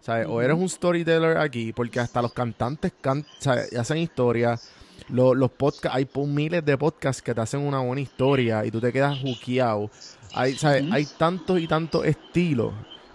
¿Sabes? 0.00 0.26
O 0.28 0.42
eres 0.42 0.56
un 0.56 0.68
storyteller 0.68 1.36
aquí, 1.38 1.72
porque 1.72 2.00
hasta 2.00 2.20
los 2.20 2.32
cantantes 2.32 2.92
can- 3.00 3.24
¿sabes? 3.38 3.72
hacen 3.76 3.98
historias. 3.98 4.68
Lo- 5.08 5.32
los 5.34 5.50
podcasts, 5.52 5.96
hay 5.96 6.08
miles 6.26 6.64
de 6.64 6.76
podcasts 6.76 7.22
que 7.22 7.32
te 7.32 7.40
hacen 7.40 7.60
una 7.60 7.78
buena 7.80 8.00
historia 8.00 8.64
y 8.66 8.70
tú 8.72 8.80
te 8.80 8.92
quedas 8.92 9.16
juqueado. 9.20 9.90
Hay, 10.34 10.54
¿sabes? 10.54 10.84
hay 10.90 11.06
tantos 11.06 11.60
y 11.60 11.68
tantos 11.68 12.04
estilos 12.04 12.72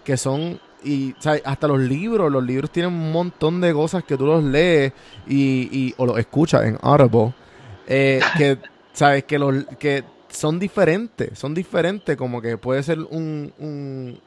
que 0.08 0.16
son 0.16 0.58
y 0.82 1.14
¿sabes? 1.18 1.42
hasta 1.44 1.68
los 1.68 1.80
libros, 1.80 2.32
los 2.32 2.42
libros 2.42 2.70
tienen 2.70 2.92
un 2.94 3.12
montón 3.12 3.60
de 3.60 3.74
cosas 3.74 4.04
que 4.04 4.16
tú 4.16 4.24
los 4.24 4.42
lees 4.42 4.94
y, 5.26 5.68
y- 5.70 5.94
o 5.98 6.06
los 6.06 6.18
escuchas 6.18 6.64
en 6.64 6.78
Audible 6.80 7.34
eh, 7.86 8.20
que 8.38 8.56
sabes 8.94 9.24
que 9.24 9.38
los 9.38 9.66
que 9.78 10.02
son 10.30 10.58
diferentes, 10.58 11.38
son 11.38 11.52
diferentes 11.52 12.16
como 12.16 12.40
que 12.40 12.56
puede 12.56 12.82
ser 12.82 13.00
un, 13.00 13.52
un, 13.58 14.18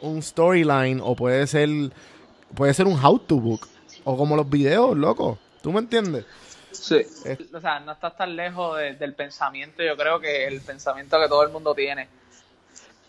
un 0.00 0.22
storyline 0.22 1.00
o 1.00 1.14
puede 1.14 1.46
ser 1.46 1.68
puede 2.56 2.74
ser 2.74 2.86
un 2.86 2.98
how 3.04 3.16
to 3.20 3.36
book 3.36 3.60
o 4.02 4.16
como 4.16 4.34
los 4.34 4.50
videos, 4.50 4.96
loco. 4.96 5.38
¿Tú 5.62 5.70
me 5.72 5.78
entiendes? 5.78 6.24
Sí. 6.72 6.96
Es- 7.24 7.54
O 7.54 7.60
sea, 7.60 7.78
no 7.78 7.92
estás 7.92 8.16
tan 8.16 8.34
lejos 8.34 8.76
de- 8.76 8.94
del 8.94 9.14
pensamiento, 9.14 9.84
yo 9.84 9.96
creo 9.96 10.18
que 10.18 10.46
el 10.48 10.60
pensamiento 10.62 11.20
que 11.20 11.28
todo 11.28 11.44
el 11.44 11.50
mundo 11.52 11.74
tiene, 11.76 12.08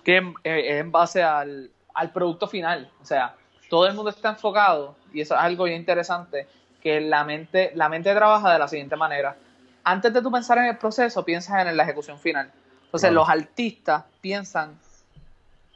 que 0.03 0.17
es 0.17 0.23
es 0.43 0.79
en 0.81 0.91
base 0.91 1.23
al, 1.23 1.71
al 1.93 2.11
producto 2.11 2.47
final. 2.47 2.89
O 3.01 3.05
sea, 3.05 3.35
todo 3.69 3.87
el 3.87 3.93
mundo 3.93 4.09
está 4.09 4.29
enfocado, 4.29 4.95
y 5.13 5.21
eso 5.21 5.35
es 5.35 5.41
algo 5.41 5.65
bien 5.65 5.77
interesante, 5.79 6.47
que 6.81 6.99
la 7.01 7.23
mente, 7.23 7.71
la 7.75 7.89
mente 7.89 8.13
trabaja 8.13 8.51
de 8.51 8.59
la 8.59 8.67
siguiente 8.67 8.95
manera. 8.95 9.35
Antes 9.83 10.13
de 10.13 10.21
tú 10.21 10.31
pensar 10.31 10.57
en 10.57 10.65
el 10.65 10.77
proceso, 10.77 11.23
piensas 11.25 11.65
en 11.65 11.75
la 11.75 11.83
ejecución 11.83 12.19
final. 12.19 12.51
Entonces, 12.85 13.09
Claro. 13.09 13.15
los 13.15 13.29
artistas 13.29 14.03
piensan, 14.21 14.77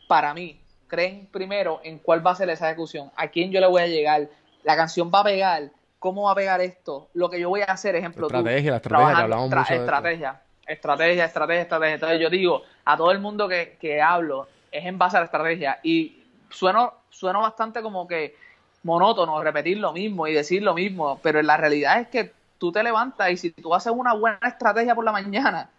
para 0.08 0.34
mí, 0.34 0.60
creen 0.88 1.28
primero 1.32 1.82
en 1.84 2.00
cuál 2.00 2.26
va 2.26 2.32
a 2.32 2.36
ser 2.36 2.50
esa 2.50 2.68
ejecución, 2.68 3.12
a 3.16 3.28
quién 3.28 3.52
yo 3.52 3.60
le 3.60 3.68
voy 3.68 3.82
a 3.82 3.88
llegar, 3.88 4.28
la 4.64 4.76
canción 4.76 5.12
va 5.14 5.20
a 5.22 5.24
pegar, 5.24 5.70
cómo 6.00 6.24
va 6.24 6.32
a 6.32 6.36
pegar 6.36 6.62
esto, 6.62 7.10
lo 7.14 7.30
que 7.30 7.40
yo 7.40 7.50
voy 7.50 7.62
a 7.62 7.66
hacer, 7.66 7.96
ejemplo, 7.96 8.28
tú, 8.28 8.36
Estrategia, 8.38 8.72
la 8.72 8.78
estrategia, 8.78 9.16
que 9.16 9.22
hablamos 9.22 9.50
de 9.50 9.60
esto. 9.62 9.74
estrategia, 9.74 10.42
estrategia, 10.66 11.26
estrategia, 11.26 11.62
estrategia. 11.62 11.94
Entonces 11.96 12.20
yo 12.22 12.30
digo, 12.30 12.62
a 12.86 12.96
todo 12.96 13.12
el 13.12 13.20
mundo 13.20 13.48
que, 13.48 13.78
que 13.82 14.02
hablo 14.02 14.48
es 14.72 14.86
en 14.86 14.98
base 14.98 15.18
a 15.18 15.22
la 15.22 15.26
estrategia 15.26 15.80
y 15.84 16.24
sueno, 16.50 16.94
sueno 17.10 17.42
bastante 17.42 17.82
como 17.82 18.08
que 18.08 18.36
monótono 18.84 19.42
repetir 19.44 19.78
lo 19.78 19.94
mismo 19.94 20.28
y 20.28 20.34
decir 20.34 20.64
lo 20.64 20.74
mismo, 20.74 21.20
pero 21.22 21.42
la 21.42 21.58
realidad 21.58 22.00
es 22.00 22.08
que 22.08 22.32
tú 22.58 22.72
te 22.72 22.84
levantas 22.84 23.32
y 23.32 23.38
si 23.38 23.52
tú 23.52 23.74
haces 23.74 23.92
una 23.96 24.14
buena 24.14 24.40
estrategia 24.48 24.96
por 24.96 25.04
la 25.06 25.12
mañana, 25.12 25.70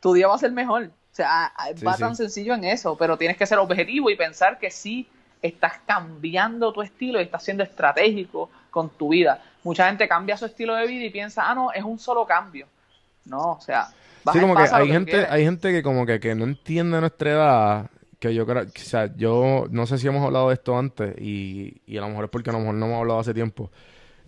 tu 0.00 0.12
día 0.12 0.28
va 0.28 0.34
a 0.34 0.38
ser 0.38 0.52
mejor. 0.52 0.84
O 0.84 1.16
sea, 1.16 1.52
Sí, 1.76 1.84
va 1.84 1.94
sí. 1.94 2.00
tan 2.00 2.16
sencillo 2.16 2.54
en 2.54 2.64
eso, 2.64 2.96
pero 2.96 3.16
tienes 3.16 3.36
que 3.36 3.46
ser 3.46 3.58
objetivo 3.58 4.10
y 4.10 4.16
pensar 4.16 4.58
que 4.58 4.70
sí 4.70 5.08
estás 5.40 5.74
cambiando 5.86 6.72
tu 6.72 6.82
estilo 6.82 7.20
y 7.20 7.24
estás 7.24 7.44
siendo 7.44 7.62
estratégico 7.62 8.50
con 8.70 8.90
tu 8.90 9.10
vida. 9.10 9.40
Mucha 9.62 9.86
gente 9.86 10.08
cambia 10.08 10.36
su 10.36 10.46
estilo 10.46 10.74
de 10.74 10.86
vida 10.86 11.04
y 11.04 11.10
piensa, 11.10 11.48
ah, 11.48 11.54
no, 11.54 11.70
es 11.72 11.84
un 11.84 11.98
solo 11.98 12.26
cambio. 12.26 12.66
No, 13.26 13.52
o 13.52 13.60
sea, 13.60 13.88
Sí, 14.32 14.40
como 14.40 14.56
que 14.56 14.62
hay 14.62 14.88
gente, 14.88 15.26
hay 15.28 15.44
gente 15.44 15.70
que 15.70 15.82
como 15.82 16.06
que, 16.06 16.18
que 16.18 16.34
no 16.34 16.44
entiende 16.44 16.98
nuestra 16.98 17.30
edad, 17.30 17.90
que 18.18 18.34
yo 18.34 18.46
creo, 18.46 18.64
o 18.64 18.66
sea, 18.74 19.14
yo 19.16 19.66
no 19.70 19.86
sé 19.86 19.98
si 19.98 20.06
hemos 20.08 20.24
hablado 20.24 20.48
de 20.48 20.54
esto 20.54 20.76
antes 20.78 21.14
y, 21.20 21.80
y 21.86 21.96
a 21.98 22.00
lo 22.02 22.08
mejor 22.08 22.24
es 22.24 22.30
porque 22.30 22.50
a 22.50 22.52
lo 22.54 22.60
mejor 22.60 22.74
no 22.76 22.86
hemos 22.86 23.00
hablado 23.00 23.20
hace 23.20 23.34
tiempo 23.34 23.70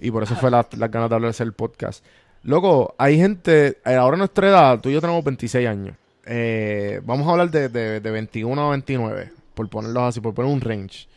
y 0.00 0.10
por 0.10 0.22
eso 0.22 0.36
fue 0.36 0.50
la, 0.50 0.66
las 0.76 0.90
ganas 0.90 1.08
de 1.10 1.14
hablar 1.16 1.28
de 1.28 1.30
hacer 1.30 1.46
el 1.46 1.52
podcast. 1.54 2.04
Loco, 2.42 2.94
hay 2.98 3.16
gente, 3.18 3.78
eh, 3.84 3.94
ahora 3.94 4.16
nuestra 4.16 4.48
edad, 4.48 4.80
tú 4.80 4.88
y 4.90 4.92
yo 4.94 5.00
tenemos 5.00 5.24
26 5.24 5.68
años, 5.68 5.96
Eh, 6.26 7.00
vamos 7.04 7.26
a 7.28 7.32
hablar 7.32 7.50
de, 7.50 7.68
de, 7.68 8.00
de 8.00 8.10
21 8.10 8.66
a 8.66 8.70
29, 8.70 9.32
por 9.54 9.68
ponerlos 9.68 10.02
así, 10.04 10.20
por 10.20 10.34
poner 10.34 10.52
un 10.52 10.60
range. 10.60 11.08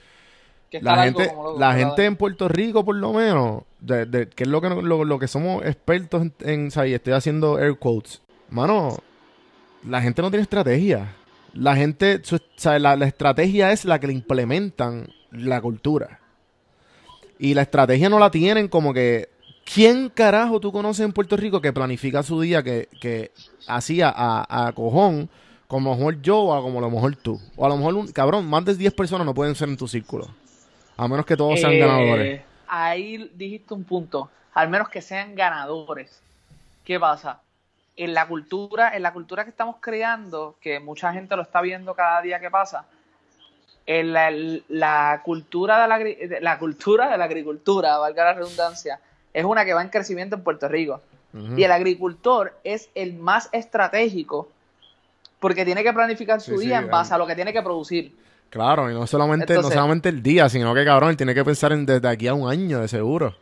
La 0.82 0.96
gente, 1.06 1.26
loco, 1.28 1.56
la 1.60 1.74
gente 1.74 2.06
en 2.06 2.16
Puerto 2.16 2.48
Rico, 2.48 2.86
por 2.86 2.96
lo 2.96 3.12
menos, 3.14 3.64
de, 3.80 4.06
de- 4.06 4.30
que 4.30 4.44
es 4.44 4.50
lo 4.50 4.62
que, 4.62 4.70
lo, 4.70 5.04
lo 5.04 5.20
que 5.20 5.28
somos 5.28 5.66
expertos 5.66 6.22
en, 6.24 6.34
en 6.42 6.68
o 6.68 6.72
sea, 6.72 6.86
y 6.88 6.94
estoy 6.94 7.14
haciendo 7.14 7.60
air 7.60 7.78
quotes. 7.80 8.22
Mano, 8.50 8.98
la 9.84 10.02
gente 10.02 10.22
no 10.22 10.30
tiene 10.30 10.44
estrategia. 10.44 11.16
La 11.54 11.76
gente, 11.76 12.22
su- 12.24 12.40
la, 12.64 12.96
la 12.96 13.06
estrategia 13.06 13.72
es 13.72 13.86
la 13.86 14.00
que 14.00 14.08
le 14.08 14.14
implementan 14.14 15.08
la 15.32 15.62
cultura. 15.62 16.20
Y 17.38 17.54
la 17.54 17.62
estrategia 17.64 18.10
no 18.10 18.20
la 18.20 18.32
tienen 18.32 18.68
como 18.68 18.94
que... 18.94 19.30
¿Quién 19.72 20.10
carajo 20.10 20.60
tú 20.60 20.72
conoces 20.72 21.06
en 21.06 21.14
Puerto 21.14 21.38
Rico 21.38 21.62
que 21.62 21.72
planifica 21.72 22.24
su 22.24 22.42
día 22.42 22.64
que, 22.64 22.90
que 23.00 23.32
hacía 23.68 24.12
a, 24.16 24.68
a 24.68 24.72
cojón 24.72 25.30
como 25.68 25.92
a 25.92 25.94
lo 25.94 25.98
mejor 26.00 26.22
yo 26.24 26.40
o 26.40 26.56
a 26.56 26.62
como 26.64 26.80
a 26.80 26.82
lo 26.82 26.90
mejor 26.90 27.16
tú? 27.16 27.40
O 27.56 27.66
a 27.68 27.70
lo 27.70 27.78
mejor, 27.78 27.94
un, 27.94 28.08
cabrón, 28.12 28.48
más 28.50 28.66
de 28.66 28.74
10 28.76 28.94
personas 28.96 29.26
no 29.28 29.34
pueden 29.36 29.54
ser 29.54 29.70
en 29.70 29.78
tu 29.78 29.88
círculo. 29.88 30.28
A 30.98 31.08
menos 31.08 31.24
que 31.26 31.38
todos 31.38 31.60
sean 31.60 31.74
Eh, 31.74 31.80
ganadores. 31.80 32.42
Ahí 32.68 33.30
dijiste 33.36 33.74
un 33.76 33.84
punto. 33.84 34.30
Al 34.56 34.70
menos 34.70 34.90
que 34.90 35.02
sean 35.04 35.36
ganadores. 35.36 36.20
¿Qué 36.84 37.00
pasa? 37.00 37.40
En 38.02 38.14
la 38.14 38.28
cultura, 38.28 38.96
en 38.96 39.04
la 39.04 39.12
cultura 39.12 39.44
que 39.44 39.50
estamos 39.50 39.76
creando, 39.82 40.56
que 40.62 40.80
mucha 40.80 41.12
gente 41.12 41.36
lo 41.36 41.42
está 41.42 41.60
viendo 41.60 41.94
cada 41.94 42.22
día 42.22 42.40
que 42.40 42.50
pasa, 42.50 42.86
en 43.86 44.14
la, 44.14 44.32
la 44.70 45.22
cultura 45.26 45.82
de 45.82 45.88
la, 45.90 46.00
agri- 46.00 46.28
de 46.30 46.40
la 46.40 46.58
cultura 46.60 47.10
de 47.10 47.18
la 47.18 47.26
agricultura, 47.26 47.98
valga 47.98 48.24
la 48.24 48.34
redundancia, 48.36 49.02
es 49.34 49.44
una 49.44 49.66
que 49.66 49.74
va 49.74 49.82
en 49.82 49.90
crecimiento 49.90 50.36
en 50.38 50.44
Puerto 50.44 50.68
Rico. 50.70 51.02
Y 51.58 51.64
el 51.64 51.72
agricultor 51.72 52.58
es 52.64 52.90
el 52.96 53.14
más 53.16 53.50
estratégico 53.52 54.48
porque 55.40 55.66
tiene 55.66 55.84
que 55.84 55.92
planificar 55.94 56.40
su 56.42 56.58
Sí, 56.58 56.68
día 56.68 56.80
sí, 56.80 56.86
en 56.86 56.90
base 56.92 57.14
a 57.14 57.18
lo 57.18 57.28
que 57.28 57.36
tiene 57.36 57.52
que 57.54 57.62
producir. 57.62 58.16
Claro, 58.50 58.90
y 58.90 58.94
no 58.94 59.06
solamente, 59.06 59.54
no 59.56 59.64
solamente 59.70 60.10
el 60.10 60.24
día, 60.24 60.48
sino 60.50 60.74
que 60.74 60.86
cabrón, 60.86 61.10
él 61.12 61.18
tiene 61.18 61.36
que 61.36 61.44
pensar 61.46 61.72
en 61.74 61.86
desde 61.86 62.08
aquí 62.08 62.28
a 62.28 62.34
un 62.34 62.50
año 62.50 62.80
de 62.80 62.88
seguro. 62.88 63.36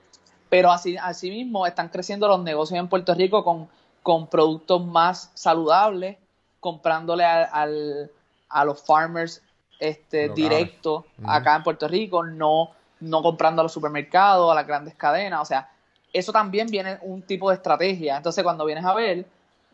Pero 0.49 0.71
así, 0.71 0.97
así 0.97 1.29
mismo 1.29 1.65
están 1.67 1.89
creciendo 1.89 2.27
los 2.27 2.41
negocios 2.43 2.79
en 2.79 2.87
Puerto 2.87 3.13
Rico 3.13 3.43
con, 3.43 3.69
con 4.07 4.27
productos 4.27 4.85
más 4.85 5.31
saludables, 5.33 6.15
comprándole 6.61 7.25
a, 7.25 7.43
al- 7.43 8.09
a 8.47 8.63
los 8.63 8.81
farmers 8.81 9.41
este, 9.81 10.29
directo 10.33 11.05
acá 11.29 11.57
en 11.57 11.63
Puerto 11.63 11.89
Rico, 11.89 12.23
no, 12.23 12.71
no 13.01 13.21
comprando 13.21 13.59
a 13.61 13.63
los 13.63 13.73
supermercados, 13.73 14.49
a 14.49 14.55
las 14.55 14.65
grandes 14.65 14.95
cadenas. 14.95 15.41
O 15.41 15.45
sea, 15.45 15.69
eso 16.13 16.31
también 16.31 16.67
viene 16.67 16.97
un 17.01 17.21
tipo 17.21 17.49
de 17.49 17.57
estrategia. 17.57 18.15
Entonces, 18.15 18.45
cuando 18.45 18.63
vienes 18.63 18.85
a 18.85 18.93
ver, 18.93 19.25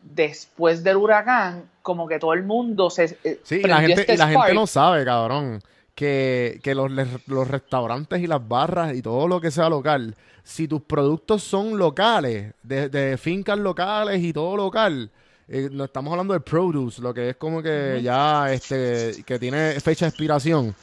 después 0.02 0.84
del 0.84 0.98
huracán, 0.98 1.70
como 1.84 2.08
que 2.08 2.18
todo 2.18 2.34
el 2.34 2.42
mundo 2.42 2.90
se. 2.90 3.16
eh, 3.24 3.40
Sí, 3.44 3.62
y 3.64 3.68
la 3.68 3.82
gente, 3.82 4.02
este 4.02 4.14
y 4.16 4.18
la 4.18 4.28
gente 4.30 4.54
no 4.56 4.66
sabe, 4.66 5.06
cabrón, 5.06 5.62
que, 5.96 6.60
que 6.64 6.76
los, 6.76 6.92
los 7.28 7.48
restaurantes 7.48 8.22
y 8.22 8.28
las 8.28 8.46
barras 8.48 8.96
y 8.96 9.02
todo 9.02 9.28
lo 9.28 9.40
que 9.40 9.52
sea 9.52 9.70
local, 9.70 10.16
si 10.44 10.68
tus 10.68 10.82
productos 10.82 11.44
son 11.44 11.78
locales, 11.78 12.54
de, 12.64 12.90
de 12.90 13.18
fincas 13.18 13.60
locales 13.60 14.22
y 14.22 14.34
todo 14.34 14.58
local, 14.58 15.12
eh, 15.48 15.70
no 15.72 15.84
estamos 15.84 16.12
hablando 16.12 16.34
de 16.34 16.40
produce, 16.40 17.02
lo 17.02 17.14
que 17.14 17.30
es 17.30 17.36
como 17.36 17.62
que 17.62 18.00
ya 18.02 18.52
este 18.52 19.24
que 19.26 19.38
tiene 19.38 19.80
fecha 19.80 20.06
de 20.06 20.10
expiración. 20.10 20.76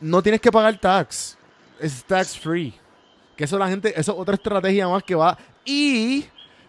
No 0.00 0.22
tienes 0.22 0.40
que 0.40 0.52
pagar 0.52 0.78
tax. 0.78 1.36
Es 1.78 2.04
tax 2.04 2.38
free. 2.38 2.74
Que 3.36 3.44
eso 3.44 3.58
la 3.58 3.68
gente, 3.68 3.88
eso 3.98 4.12
es 4.12 4.18
otra 4.18 4.34
estrategia 4.34 4.86
más 4.86 5.02
que 5.02 5.14
va. 5.14 5.38
Y 5.64 6.26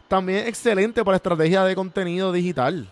también 0.08 0.48
excelente 0.48 1.04
para 1.04 1.18
estrategia 1.18 1.64
de 1.66 1.76
contenido 1.76 2.32
digital. 2.32 2.88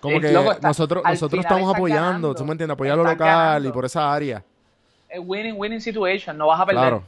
Como 0.00 0.20
que 0.20 0.28
está- 0.28 0.68
nosotros, 0.68 1.02
nosotros 1.04 1.40
estamos 1.44 1.74
apoyando, 1.74 2.02
ganando. 2.04 2.34
¿tú 2.34 2.44
me 2.44 2.52
entiendes? 2.52 2.74
Apoyar 2.74 2.96
lo 2.96 3.04
local 3.04 3.66
y 3.66 3.72
por 3.72 3.84
esa 3.84 4.12
área. 4.12 4.42
Es 5.08 5.20
winning, 5.24 5.54
winning 5.56 5.80
situation, 5.80 6.36
no 6.36 6.46
vas 6.46 6.60
a 6.60 6.66
perder. 6.66 6.82
Claro. 6.82 7.02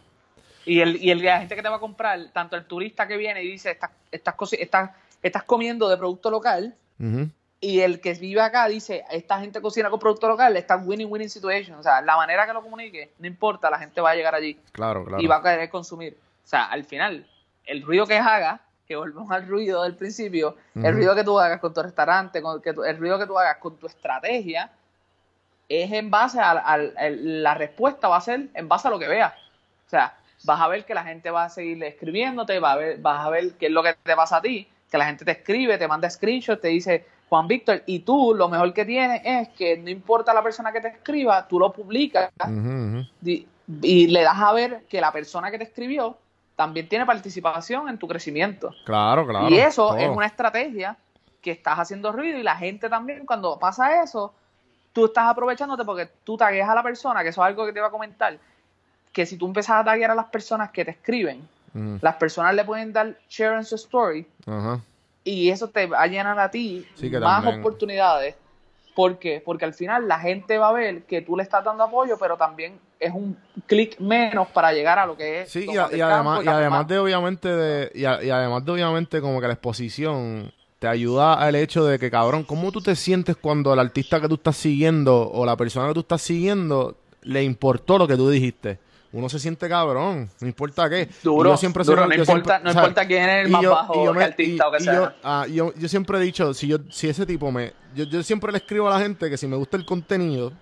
Y, 0.65 0.81
el, 0.81 0.97
y 1.03 1.11
el, 1.11 1.23
la 1.25 1.39
gente 1.39 1.57
que 1.57 1.63
te 1.63 1.69
va 1.69 1.77
a 1.77 1.81
comprar, 1.81 2.19
tanto 2.33 2.57
el 2.57 2.65
turista 2.65 3.07
que 3.07 3.17
viene 3.17 3.43
y 3.43 3.51
dice, 3.53 3.71
estás, 3.73 3.91
estás, 4.11 4.35
estás, 4.53 4.91
estás 5.23 5.43
comiendo 5.45 5.89
de 5.89 5.97
producto 5.97 6.31
local, 6.31 6.75
y 7.63 7.81
el 7.81 8.01
que 8.01 8.13
vive 8.15 8.41
acá 8.41 8.67
dice, 8.69 9.05
esta 9.11 9.39
gente 9.41 9.61
cocina 9.61 9.89
con 9.91 9.99
producto 9.99 10.29
local, 10.29 10.57
está 10.57 10.77
winning, 10.77 11.09
winning 11.11 11.29
situation. 11.31 11.79
O 11.79 11.83
sea, 11.83 12.01
la 12.03 12.17
manera 12.17 12.47
que 12.47 12.53
lo 12.53 12.63
comunique, 12.63 13.13
no 13.19 13.27
importa, 13.27 13.71
la 13.71 13.79
gente 13.79 14.01
va 14.01 14.11
a 14.11 14.15
llegar 14.15 14.35
allí 14.35 14.59
Claro, 14.73 15.05
claro. 15.05 15.23
y 15.23 15.27
va 15.27 15.37
a 15.37 15.43
querer 15.43 15.69
consumir. 15.71 16.17
O 16.45 16.47
sea, 16.47 16.65
al 16.67 16.85
final, 16.85 17.27
el 17.65 17.83
ruido 17.83 18.07
que 18.07 18.17
haga, 18.19 18.61
que 18.91 18.97
volvemos 18.97 19.31
al 19.31 19.47
ruido 19.47 19.85
del 19.85 19.95
principio, 19.95 20.57
el 20.75 20.95
ruido 20.97 21.15
que 21.15 21.23
tú 21.23 21.39
hagas 21.39 21.61
con 21.61 21.73
tu 21.73 21.81
restaurante, 21.81 22.43
con 22.43 22.61
que 22.61 22.73
tu- 22.73 22.83
el 22.83 22.99
ruido 22.99 23.21
que 23.21 23.27
tú 23.27 23.39
hagas 23.39 23.59
con 23.59 23.77
tu 23.77 23.87
estrategia, 23.87 24.69
es 25.69 25.93
en 25.93 26.11
base 26.11 26.41
a, 26.41 26.51
a- 26.51 26.75
a- 26.75 26.81
la 27.11 27.55
respuesta 27.55 28.09
va 28.09 28.17
a 28.17 28.21
ser 28.21 28.49
en 28.53 28.67
base 28.69 28.89
a 28.89 28.91
lo 28.91 28.99
que 28.99 29.07
veas. 29.07 29.33
O 29.87 29.91
sea, 29.91 30.13
vas 30.43 30.61
a 30.61 30.67
ver 30.67 30.85
que 30.85 30.93
la 30.95 31.05
gente 31.05 31.31
va 31.31 31.45
a 31.45 31.49
seguir 31.51 31.81
escribiéndote, 31.85 32.59
va 32.59 32.73
a 32.73 32.77
ver, 32.77 32.99
vas 32.99 33.25
a 33.25 33.31
ver 33.31 33.53
qué 33.53 33.67
es 33.67 33.73
lo 33.73 33.85
que 33.85 33.95
te 34.03 34.17
pasa 34.17 34.39
a 34.39 34.43
ti, 34.43 34.67
que 34.91 34.99
la 34.99 35.05
gente 35.07 35.25
te 35.25 35.31
escribe, 35.31 35.79
te 35.79 35.87
manda 35.87 36.11
screenshots, 36.11 36.61
te 36.61 36.67
dice 36.69 37.07
Juan 37.29 37.47
Víctor, 37.47 37.85
y 37.87 38.01
tú 38.01 38.35
lo 38.35 38.49
mejor 38.49 38.75
que 38.75 38.85
tienes 38.85 39.23
es 39.25 39.51
que 39.51 39.77
no 39.77 39.89
importa 39.89 40.35
la 40.35 40.43
persona 40.43 40.73
que 40.73 40.81
te 40.81 40.89
escriba, 40.89 41.47
tú 41.47 41.61
lo 41.61 41.73
publicas 41.73 42.31
y 43.83 44.09
le 44.09 44.23
das 44.23 44.37
a 44.41 44.53
ver 44.53 44.83
que 44.89 45.01
la 45.01 45.13
persona 45.13 45.49
que 45.53 45.59
te 45.59 45.65
escribió 45.65 46.19
también 46.61 46.87
tiene 46.91 47.07
participación 47.07 47.89
en 47.89 47.97
tu 47.97 48.07
crecimiento. 48.07 48.75
Claro, 48.85 49.27
claro. 49.27 49.49
y 49.49 49.59
eso 49.59 49.89
todo. 49.89 49.97
es 49.97 50.11
una 50.11 50.27
estrategia 50.27 50.95
que 51.41 51.53
estás 51.53 51.79
haciendo 51.79 52.13
ruido 52.13 52.37
y 52.39 52.43
la 52.43 52.55
gente 52.55 52.91
también 52.91 53.25
cuando 53.25 53.59
pasa 53.59 54.03
eso, 54.03 54.35
tú 54.93 55.07
estás 55.07 55.25
aprovechándote 55.27 55.87
porque 55.87 56.07
tú 56.23 56.37
tagueas 56.37 56.69
a 56.69 56.75
la 56.75 56.83
persona, 56.83 57.23
que 57.23 57.31
eso 57.31 57.41
es 57.41 57.47
algo 57.47 57.65
que 57.65 57.73
te 57.73 57.79
iba 57.79 57.89
a 57.89 57.91
comentar, 57.91 58.37
que 59.11 59.25
si 59.25 59.39
tú 59.39 59.47
empiezas 59.47 59.77
a 59.81 59.85
taguear 59.85 60.11
a 60.11 60.15
las 60.15 60.27
personas 60.27 60.69
que 60.71 60.85
te 60.85 60.91
escriben, 60.91 61.49
las 62.03 62.17
personas 62.17 62.55
le 62.55 62.63
pueden 62.63 62.93
dar 62.93 63.17
share 63.31 63.55
en 63.57 63.65
su 63.65 63.77
story 63.77 64.27
y 65.25 65.49
eso 65.49 65.69
te 65.69 65.87
va 65.87 66.03
a 66.03 66.07
llenar 66.09 66.39
a 66.39 66.51
ti 66.51 66.87
Sí, 66.95 67.09
más 67.09 67.43
también- 67.43 67.61
oportunidades. 67.61 68.35
¿Por 68.95 69.19
qué? 69.19 69.41
Porque 69.43 69.65
al 69.65 69.73
final 69.73 70.07
la 70.07 70.19
gente 70.19 70.59
va 70.59 70.69
a 70.69 70.73
ver 70.73 71.05
que 71.05 71.23
tú 71.23 71.39
le 71.39 71.43
estás 71.43 71.65
dando 71.65 71.85
apoyo, 71.85 72.19
pero 72.19 72.37
también 72.37 72.79
es 73.01 73.13
un 73.15 73.37
clic 73.67 73.99
menos 73.99 74.47
para 74.49 74.73
llegar 74.73 74.99
a 74.99 75.07
lo 75.07 75.17
que 75.17 75.41
es. 75.43 75.51
Sí, 75.51 75.67
y, 75.67 75.77
a- 75.79 75.89
y 75.91 76.01
además, 76.01 76.45
y 76.45 76.49
además 76.49 76.87
de 76.87 76.99
obviamente 76.99 77.49
de, 77.49 77.91
y, 77.95 78.05
a- 78.05 78.23
y 78.23 78.29
además 78.31 78.65
de 78.65 78.73
obviamente 78.73 79.21
como 79.23 79.41
que 79.41 79.47
la 79.47 79.55
exposición 79.55 80.53
te 80.79 80.87
ayuda 80.87 81.35
al 81.35 81.55
hecho 81.57 81.85
de 81.85 81.99
que 81.99 82.11
cabrón, 82.11 82.45
¿cómo 82.45 82.71
tú 82.73 82.81
te 82.81 82.95
sientes 82.97 83.37
cuando 83.37 83.73
el 83.73 83.79
artista 83.81 84.21
que 84.21 84.29
tú 84.29 84.35
estás 84.35 84.57
siguiendo 84.57 85.31
o 85.31 85.45
la 85.47 85.57
persona 85.57 85.89
que 85.89 85.95
tú 85.95 86.01
estás 86.01 86.23
siguiendo 86.23 86.97
le 87.23 87.43
importó 87.43 87.99
lo 87.99 88.07
que 88.07 88.17
tú 88.17 88.29
dijiste? 88.31 88.79
Uno 89.13 89.29
se 89.29 89.41
siente 89.41 89.69
cabrón, 89.69 90.31
no 90.41 90.47
importa 90.47 90.89
qué. 90.89 91.09
Duro, 91.25 91.51
yo 91.51 91.57
siempre 91.57 91.83
duro, 91.85 92.03
soy- 92.03 92.09
no 92.11 92.15
yo 92.17 92.21
importa- 92.23 92.55
siempre- 92.59 92.73
no 92.75 92.79
importa 92.81 93.07
quién 93.07 93.29
es 93.29 93.45
el 93.47 93.51
más 93.51 93.63
yo- 93.63 93.71
bajo, 93.73 94.05
yo 94.05 94.13
qué 94.13 94.19
me- 94.19 94.25
artista 94.25 94.65
y- 94.65 94.69
o 94.69 94.71
qué 94.71 94.77
y 94.79 94.85
sea. 94.85 94.95
yo- 94.95 95.13
ah, 95.25 95.47
yo, 95.51 95.75
yo 95.75 95.89
siempre 95.89 96.19
he 96.19 96.21
dicho, 96.21 96.55
si 96.55 96.69
yo, 96.69 96.77
si 96.91 97.09
ese 97.09 97.27
tipo 97.27 97.51
me, 97.51 97.73
yo, 97.97 98.05
yo 98.05 98.23
siempre 98.23 98.53
le 98.53 98.59
escribo 98.59 98.87
a 98.89 98.93
la 98.93 99.01
gente 99.01 99.29
que 99.29 99.37
si 99.37 99.49
me 99.49 99.57
gusta 99.57 99.77
el 99.77 99.85
contenido, 99.85 100.53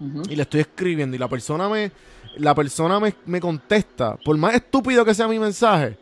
y 0.00 0.36
le 0.36 0.42
estoy 0.42 0.60
escribiendo 0.60 1.16
y 1.16 1.18
la 1.18 1.28
persona 1.28 1.68
me 1.68 1.90
la 2.36 2.54
persona 2.54 3.00
me, 3.00 3.14
me 3.26 3.40
contesta 3.40 4.16
por 4.24 4.36
más 4.36 4.54
estúpido 4.54 5.04
que 5.04 5.14
sea 5.14 5.26
mi 5.28 5.38
mensaje 5.38 5.98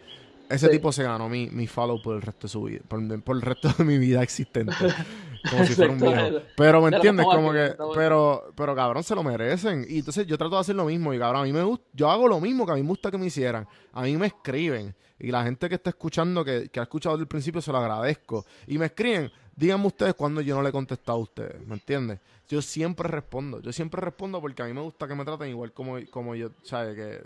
ese 0.49 0.67
Sí. 0.67 0.73
tipo 0.73 0.93
se 0.93 1.03
ganó 1.03 1.29
mi, 1.29 1.49
mi 1.51 1.67
follow 1.67 2.01
por 2.03 2.17
el 2.17 2.23
resto 2.23 2.47
de 2.47 2.49
su 2.51 2.63
vida 2.65 2.81
por, 2.87 3.23
por 3.23 3.37
el 3.37 3.43
resto 3.43 3.73
de 3.79 3.85
mi 3.85 3.99
vida 3.99 4.23
existente 4.23 4.75
como 5.49 5.65
si 5.67 5.75
fuera 5.75 5.93
un 5.93 6.01
viejo 6.01 6.41
pero 6.57 6.81
me 6.83 6.95
entiendes 6.95 7.27
como 7.27 7.53
que 7.53 7.75
pero 7.95 8.53
pero 8.57 8.75
cabrón 8.75 9.03
se 9.03 9.15
lo 9.15 9.23
merecen 9.23 9.87
y 9.89 9.99
entonces 9.99 10.27
yo 10.27 10.37
trato 10.39 10.55
de 10.57 10.61
hacer 10.61 10.75
lo 10.77 10.85
mismo 10.85 11.13
y 11.15 11.19
cabrón 11.19 11.43
a 11.43 11.45
mí 11.45 11.53
me 11.53 11.63
gusta 11.63 11.85
yo 11.93 12.11
hago 12.11 12.29
lo 12.29 12.41
mismo 12.41 12.67
que 12.67 12.73
a 12.73 12.75
mí 12.75 12.83
me 12.83 12.89
gusta 12.89 13.11
que 13.11 13.19
me 13.19 13.27
hicieran 13.27 13.67
a 13.93 14.03
mí 14.03 14.17
me 14.17 14.27
escriben 14.27 14.95
y 15.19 15.31
la 15.31 15.43
gente 15.45 15.69
que 15.69 15.77
está 15.77 15.91
escuchando 15.91 16.45
que, 16.45 16.69
que 16.69 16.81
ha 16.81 16.83
escuchado 16.85 17.17
desde 17.17 17.23
el 17.25 17.29
principio 17.29 17.61
se 17.63 17.73
lo 17.73 17.79
agradezco 17.79 18.45
y 18.67 18.79
me 18.79 18.87
escriben 18.87 19.31
díganme 19.55 19.87
ustedes 19.87 20.15
cuando 20.15 20.41
yo 20.41 20.55
no 20.55 20.63
le 20.63 20.69
he 20.69 20.73
contestado 20.73 21.19
a 21.19 21.23
ustedes 21.23 21.67
¿me 21.67 21.75
entiendes? 21.75 22.19
yo 22.49 22.61
siempre 22.63 23.09
respondo 23.09 23.61
yo 23.61 23.73
siempre 23.73 24.01
respondo 24.01 24.41
porque 24.41 24.63
a 24.63 24.67
mí 24.67 24.73
me 24.73 24.83
gusta 24.83 25.07
que 25.09 25.15
me 25.15 25.25
traten 25.25 25.49
igual 25.49 25.73
como, 25.73 25.99
como 26.11 26.35
yo 26.35 26.51
¿sabes? 26.63 26.95
que, 26.95 27.23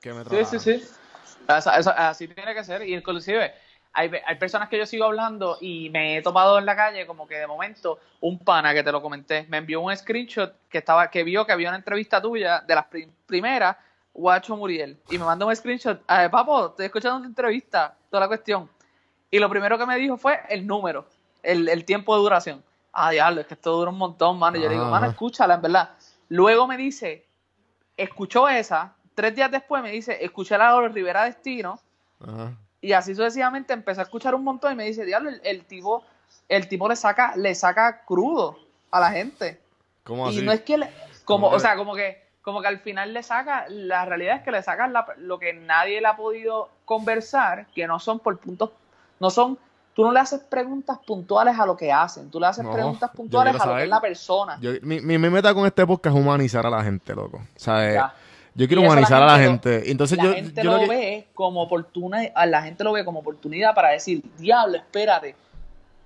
que 0.00 0.12
me 0.12 0.22
Sí, 0.24 0.28
tratan 0.30 0.46
sí, 0.46 0.58
sí. 0.58 0.84
Esa- 1.48 1.78
esa- 1.78 2.08
así 2.08 2.28
tiene 2.28 2.54
que 2.54 2.62
ser. 2.62 2.86
Y 2.86 2.94
inclusive 2.94 3.52
hay, 3.92 4.08
personas 4.38 4.68
que 4.68 4.78
yo 4.78 4.86
sigo 4.86 5.04
hablando 5.04 5.58
y 5.60 5.90
me 5.90 6.16
he 6.16 6.22
topado 6.22 6.58
en 6.58 6.66
la 6.66 6.76
calle 6.76 7.06
como 7.06 7.26
que 7.26 7.36
de 7.36 7.46
momento 7.46 7.98
un 8.20 8.38
pana 8.38 8.72
que 8.72 8.82
te 8.82 8.92
lo 8.92 9.02
comenté 9.02 9.46
me 9.48 9.56
envió 9.58 9.80
un 9.80 9.96
screenshot 9.96 10.54
que 10.68 10.78
estaba 10.78 11.10
que 11.10 11.24
vio 11.24 11.44
que 11.44 11.52
había 11.52 11.68
una 11.68 11.78
entrevista 11.78 12.22
tuya 12.22 12.60
de 12.60 12.74
las 12.74 12.86
prim- 12.86 13.10
primeras 13.26 13.76
Guacho 14.14 14.56
Muriel 14.56 14.96
y 15.08 15.18
me 15.18 15.24
mandó 15.24 15.46
un 15.46 15.56
screenshot 15.56 16.00
"Eh, 16.08 16.28
papo 16.30 16.68
estoy 16.68 16.86
escuchando 16.86 17.20
tu 17.20 17.26
entrevista 17.26 17.96
toda 18.10 18.20
la 18.22 18.28
cuestión 18.28 18.70
y 19.30 19.38
lo 19.38 19.48
primero 19.48 19.76
que 19.76 19.86
me 19.86 19.96
dijo 19.96 20.16
fue 20.16 20.40
el 20.48 20.66
número 20.66 21.06
el, 21.42 21.68
el 21.68 21.84
tiempo 21.84 22.14
de 22.16 22.22
duración. 22.22 22.62
Ah 22.92 23.10
diablo 23.10 23.40
es 23.40 23.46
que 23.46 23.54
esto 23.54 23.72
dura 23.72 23.90
un 23.90 23.98
montón 23.98 24.38
mano 24.38 24.56
y 24.56 24.62
yo 24.62 24.68
le 24.68 24.74
digo 24.74 24.86
mano 24.90 25.06
escúchala 25.06 25.54
en 25.54 25.62
verdad 25.62 25.90
luego 26.28 26.66
me 26.66 26.76
dice 26.76 27.24
escuchó 27.96 28.48
esa, 28.48 28.94
tres 29.14 29.34
días 29.34 29.50
después 29.50 29.82
me 29.82 29.90
dice, 29.90 30.24
escuché 30.24 30.56
la 30.56 30.72
de 30.80 30.88
Rivera 30.88 31.24
Destino, 31.24 31.78
Ajá. 32.20 32.52
Y 32.80 32.92
así 32.92 33.14
sucesivamente 33.14 33.72
empecé 33.72 34.00
a 34.00 34.04
escuchar 34.04 34.34
un 34.34 34.44
montón 34.44 34.72
y 34.72 34.76
me 34.76 34.84
dice, 34.84 35.04
diablo, 35.04 35.28
el, 35.30 35.40
el 35.44 35.64
tipo, 35.64 36.04
el 36.48 36.68
tipo 36.68 36.88
le 36.88 36.96
saca, 36.96 37.36
le 37.36 37.54
saca 37.54 38.02
crudo 38.04 38.58
a 38.90 39.00
la 39.00 39.10
gente. 39.10 39.60
¿Cómo 40.04 40.30
Y 40.30 40.42
no 40.42 40.52
es 40.52 40.62
que 40.62 40.78
le, 40.78 40.86
como, 41.24 41.46
¿Cómo 41.46 41.56
o 41.56 41.60
sea, 41.60 41.76
como 41.76 41.94
que, 41.94 42.22
como 42.42 42.62
que 42.62 42.68
al 42.68 42.78
final 42.78 43.12
le 43.12 43.22
saca, 43.22 43.66
la 43.68 44.04
realidad 44.04 44.36
es 44.36 44.42
que 44.42 44.50
le 44.50 44.62
sacan 44.62 44.92
la- 44.92 45.06
lo 45.18 45.38
que 45.38 45.52
nadie 45.52 46.00
le 46.00 46.06
ha 46.06 46.16
podido 46.16 46.70
conversar, 46.84 47.66
que 47.74 47.86
no 47.86 47.98
son 47.98 48.18
por 48.18 48.38
puntos, 48.38 48.70
no 49.20 49.28
son, 49.30 49.58
tú 49.94 50.02
no 50.02 50.12
le 50.12 50.20
haces 50.20 50.40
preguntas 50.40 50.98
puntuales 51.06 51.58
a 51.58 51.66
lo 51.66 51.76
que 51.76 51.92
hacen, 51.92 52.30
tú 52.30 52.40
le 52.40 52.46
haces 52.46 52.64
No, 52.64 52.72
preguntas 52.72 53.10
puntuales 53.10 53.60
a 53.60 53.66
lo 53.66 53.76
que 53.76 53.82
es 53.82 53.88
la 53.88 54.00
persona. 54.00 54.58
Yo- 54.60 54.72
mi, 54.82 55.00
mi, 55.00 55.18
meta 55.18 55.52
con 55.52 55.66
este 55.66 55.86
podcast 55.86 56.16
es 56.16 56.22
humanizar 56.22 56.64
a 56.64 56.70
la 56.70 56.82
gente, 56.82 57.14
loco. 57.14 57.36
O 57.36 57.58
sea, 57.60 57.90
eh. 57.92 58.00
Yo 58.54 58.66
quiero 58.66 58.82
humanizar 58.82 59.22
a 59.22 59.26
la 59.26 59.38
lo- 59.38 59.42
gente. 59.44 59.90
Entonces 59.90 60.18
la 60.18 60.24
yo, 60.24 60.32
gente 60.34 60.62
yo 60.62 60.70
lo 60.72 60.76
lo 60.78 60.82
que- 60.84 60.88
ve 60.96 61.26
como 61.34 61.62
oportunidad, 61.62 62.32
la 62.46 62.62
gente 62.62 62.84
lo 62.84 62.92
ve 62.92 63.04
como 63.04 63.20
oportunidad 63.20 63.74
para 63.74 63.90
decir, 63.90 64.22
diablo, 64.38 64.76
espérate, 64.76 65.34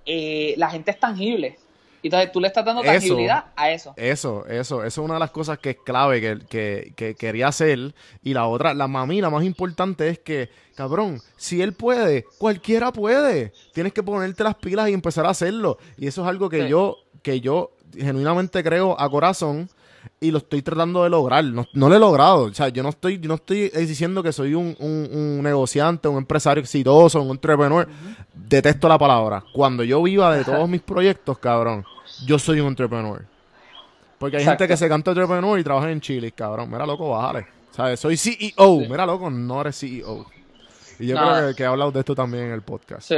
eh, 0.05 0.53
la 0.57 0.69
gente 0.69 0.91
es 0.91 0.99
tangible. 0.99 1.57
Entonces 2.03 2.31
tú 2.31 2.39
le 2.39 2.47
estás 2.47 2.63
dando 2.63 2.83
Eso. 2.83 2.91
tangibilidad 2.91 3.45
a 3.55 3.71
eso. 3.71 3.93
Eso, 3.97 4.45
eso, 4.45 4.83
eso 4.83 4.85
es 4.85 4.97
una 4.99 5.15
de 5.15 5.19
las 5.21 5.31
cosas 5.31 5.57
que 5.57 5.71
es 5.71 5.77
clave 5.83 6.21
que, 6.21 6.39
que, 6.47 6.93
que 6.95 7.15
quería 7.15 7.47
hacer. 7.47 7.95
Y 8.21 8.35
la 8.35 8.45
otra, 8.45 8.75
la 8.75 8.87
mami, 8.87 9.21
la 9.21 9.31
más 9.31 9.43
importante 9.43 10.07
es 10.09 10.19
que, 10.19 10.49
cabrón, 10.75 11.19
si 11.35 11.63
él 11.63 11.73
puede, 11.73 12.25
cualquiera 12.37 12.91
puede. 12.91 13.53
Tienes 13.73 13.91
que 13.91 14.03
ponerte 14.03 14.43
las 14.43 14.53
pilas 14.53 14.87
y 14.89 14.93
empezar 14.93 15.25
a 15.25 15.29
hacerlo. 15.29 15.79
Y 15.97 16.05
eso 16.05 16.21
es 16.21 16.27
algo 16.27 16.47
que 16.47 16.63
Sí. 16.65 16.67
yo, 16.69 16.97
que 17.23 17.41
yo 17.41 17.71
genuinamente 17.97 18.63
creo 18.63 18.95
a 19.01 19.09
corazón 19.09 19.67
y 20.19 20.31
lo 20.31 20.37
estoy 20.39 20.61
tratando 20.61 21.03
de 21.03 21.09
lograr. 21.09 21.43
No, 21.43 21.65
no 21.73 21.89
lo 21.89 21.95
he 21.95 21.99
logrado. 21.99 22.43
O 22.43 22.53
sea, 22.53 22.69
yo 22.69 22.83
no 22.83 22.89
estoy, 22.89 23.19
yo 23.19 23.27
no 23.27 23.35
estoy 23.35 23.69
diciendo 23.69 24.21
que 24.23 24.31
soy 24.31 24.53
un, 24.53 24.75
un- 24.79 25.09
un 25.11 25.43
negociante, 25.43 26.07
un 26.07 26.17
empresario 26.17 26.61
exitoso, 26.61 27.21
un 27.21 27.31
entrepreneur. 27.31 27.87
Detesto 28.33 28.87
la 28.87 28.97
palabra. 28.97 29.43
Cuando 29.53 29.83
yo 29.83 30.01
viva 30.03 30.35
de 30.35 30.43
todos 30.43 30.67
mis 30.69 30.81
proyectos, 30.81 31.37
cabrón, 31.39 31.85
yo 32.25 32.37
soy 32.39 32.59
un 32.59 32.67
entrepreneur. 32.67 33.25
Porque 34.17 34.37
hay 34.37 34.43
Exacto. 34.43 34.63
gente 34.63 34.73
que 34.73 34.77
se 34.77 34.87
canta 34.89 35.11
entrepreneur 35.11 35.59
y 35.59 35.63
trabaja 35.63 35.91
en 35.91 35.99
Chile, 36.01 36.31
cabrón. 36.31 36.69
Mira, 36.71 36.85
loco, 36.85 37.09
bájale. 37.09 37.47
¿Sabes? 37.71 37.99
Soy 37.99 38.15
CEO. 38.15 38.79
Mira, 38.89 39.05
loco, 39.05 39.29
no 39.29 39.59
eres 39.61 39.77
CEO. 39.79 40.25
Y 40.99 41.07
yo 41.07 41.17
creo 41.17 41.49
que, 41.49 41.55
que 41.55 41.63
he 41.63 41.65
hablado 41.65 41.91
de 41.91 41.99
esto 41.99 42.15
también 42.15 42.45
en 42.45 42.51
el 42.53 42.61
podcast. 42.61 43.01
Sí. 43.07 43.17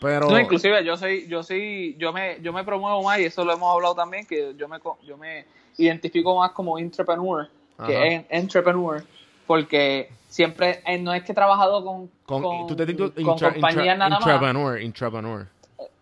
Pero, 0.00 0.28
No, 0.28 0.38
inclusive 0.38 0.84
yo 0.84 0.96
soy, 0.96 1.26
yo 1.28 1.42
soy, 1.44 1.96
yo 1.98 2.12
me, 2.12 2.38
yo 2.42 2.52
me 2.52 2.64
promuevo 2.64 3.02
más 3.04 3.20
y 3.20 3.24
eso 3.24 3.44
lo 3.44 3.52
hemos 3.54 3.72
hablado 3.72 3.94
también, 3.94 4.26
que 4.26 4.54
yo 4.58 4.68
me, 4.68 4.78
yo 5.06 5.16
me 5.16 5.46
identifico 5.78 6.36
más 6.38 6.52
como 6.52 6.78
entrepreneur 6.78 7.48
que 7.86 7.96
Ajá. 8.16 8.24
entrepreneur, 8.30 9.02
porque 9.46 10.08
siempre 10.28 10.82
eh, 10.86 10.98
no 10.98 11.12
es 11.12 11.22
que 11.24 11.32
he 11.32 11.34
trabajado 11.34 11.84
con, 11.84 12.10
con, 12.24 12.42
con, 12.42 12.66
tú 12.66 12.76
te 12.76 12.86
titulas 12.86 13.12
con 13.12 13.24
intra- 13.24 13.52
compañías 13.52 13.84
intra- 13.84 13.96
nada 13.96 14.10
más. 14.10 14.20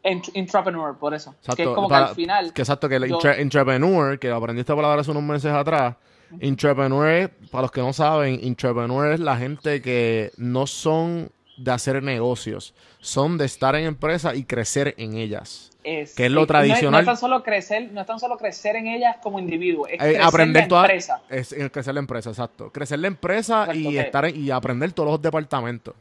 Ent- 0.05 0.31
intrapreneur, 0.35 0.97
por 0.99 1.15
eso, 1.15 1.31
Exacto, 1.31 1.57
que 1.57 1.63
es 1.63 1.69
como 1.69 1.89
para- 1.89 2.07
que 2.07 2.09
al 2.11 2.15
final, 2.17 2.53
Que 2.53 2.63
exacto, 2.63 2.89
que 2.89 2.97
el 2.97 3.09
yo- 3.09 3.17
intra- 3.17 3.39
entrepreneur, 3.39 4.19
que 4.19 4.31
aprendí 4.31 4.61
esta 4.61 4.75
palabra 4.77 5.01
hace 5.01 5.11
unos 5.11 5.23
meses 5.23 5.53
atrás. 5.53 5.97
Entrepreneur, 6.41 7.07
es, 7.09 7.29
para 7.51 7.63
los 7.63 7.71
que 7.71 7.81
no 7.83 7.93
saben, 7.93 8.41
entrepreneur 8.43 9.13
es 9.13 9.21
la 9.21 9.37
gente 9.37 9.81
que 9.83 10.33
no 10.39 10.67
son 10.67 11.31
de 11.59 11.71
hacer 11.71 12.03
negocios, 12.03 12.75
son 13.01 13.37
de 13.39 13.45
estar 13.45 13.77
en 13.77 13.85
empresas 13.85 14.35
y 14.37 14.45
crecer 14.45 14.95
en 14.99 15.15
ellas. 15.17 15.71
Es, 15.85 16.15
Que 16.15 16.27
es 16.27 16.31
lo 16.33 16.47
tradicional. 16.47 16.93
No 16.93 16.99
es, 17.01 17.07
tan 17.07 17.17
solo 17.17 17.43
crecer, 17.43 17.91
no 17.93 18.01
es 18.03 18.07
tan 18.07 18.21
solo 18.21 18.37
crecer 18.39 18.77
en 18.77 18.87
ellas 18.87 19.17
como 19.21 19.39
individuo, 19.41 19.87
es 19.89 19.95
Eh, 19.95 19.99
crecer 19.99 20.23
aprender 20.23 20.63
la 20.63 20.69
toda- 20.69 20.83
empresa. 20.83 21.23
es, 21.29 21.53
es 21.53 21.71
crecer 21.73 21.95
la 21.95 22.01
empresa, 22.01 22.31
exacto. 22.31 22.71
Crecer 22.71 22.99
la 23.01 23.09
empresa 23.09 23.63
Exacto, 23.63 23.79
y 23.81 23.91
que- 23.93 24.01
estar 24.01 24.25
en- 24.27 24.37
y 24.45 24.51
aprender 24.53 24.93
todos 24.93 25.11
los 25.11 25.23
departamentos. 25.23 25.95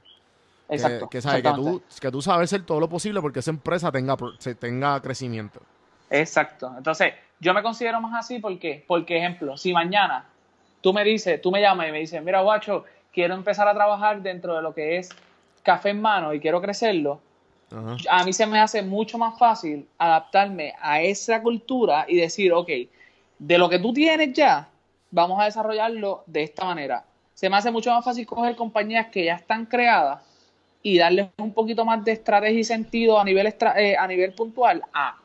Que- 0.67 0.75
Exacto. 0.75 1.09
Que, 1.09 1.21
sabes, 1.21 1.41
que, 1.41 1.49
tú, 1.49 1.81
que 1.99 2.11
tú 2.11 2.21
sabes 2.21 2.45
hacer 2.53 2.65
todo 2.65 2.79
lo 2.79 2.87
posible 2.87 3.19
porque 3.21 3.39
esa 3.39 3.49
empresa 3.51 3.91
tenga, 3.91 4.15
tenga 4.59 5.01
crecimiento. 5.01 5.59
Exacto. 6.09 6.71
Entonces, 6.77 7.13
yo 7.39 7.53
me 7.53 7.63
considero 7.63 7.99
más 8.01 8.13
así 8.23 8.39
porque, 8.39 8.83
porque 8.87 9.17
ejemplo, 9.17 9.57
si 9.57 9.73
mañana 9.73 10.25
tú 10.81 10.93
me 10.93 11.03
dices, 11.03 11.41
tú 11.41 11.51
me 11.51 11.59
llamas 11.61 11.87
y 11.89 11.91
me 11.91 11.99
dices, 11.99 12.23
mira, 12.23 12.41
guacho, 12.41 12.85
quiero 13.13 13.33
empezar 13.33 13.67
a 13.67 13.73
trabajar 13.73 14.21
dentro 14.21 14.55
de 14.55 14.61
lo 14.61 14.73
que 14.73 14.97
es 14.97 15.09
café 15.63 15.89
en 15.89 16.01
mano 16.01 16.33
y 16.33 16.39
quiero 16.39 16.61
crecerlo, 16.61 17.19
Ajá. 17.71 17.97
a 18.09 18.23
mí 18.25 18.33
se 18.33 18.45
me 18.45 18.59
hace 18.59 18.81
mucho 18.81 19.17
más 19.17 19.37
fácil 19.37 19.87
adaptarme 19.97 20.73
a 20.81 21.01
esa 21.01 21.41
cultura 21.41 22.05
y 22.07 22.17
decir, 22.17 22.51
ok, 22.53 22.69
de 23.39 23.57
lo 23.57 23.69
que 23.69 23.79
tú 23.79 23.93
tienes 23.93 24.33
ya, 24.33 24.69
vamos 25.09 25.39
a 25.41 25.45
desarrollarlo 25.45 26.23
de 26.27 26.43
esta 26.43 26.65
manera. 26.65 27.05
Se 27.33 27.49
me 27.49 27.57
hace 27.57 27.71
mucho 27.71 27.91
más 27.91 28.03
fácil 28.05 28.25
coger 28.25 28.55
compañías 28.55 29.07
que 29.07 29.25
ya 29.25 29.35
están 29.35 29.65
creadas 29.65 30.21
y 30.83 30.97
darles 30.97 31.27
un 31.37 31.53
poquito 31.53 31.85
más 31.85 32.03
de 32.03 32.11
estrategia 32.11 32.59
y 32.59 32.63
sentido 32.63 33.19
a 33.19 33.23
nivel, 33.23 33.47
eh, 33.77 33.95
a 33.97 34.07
nivel 34.07 34.33
puntual 34.33 34.83
a, 34.93 35.17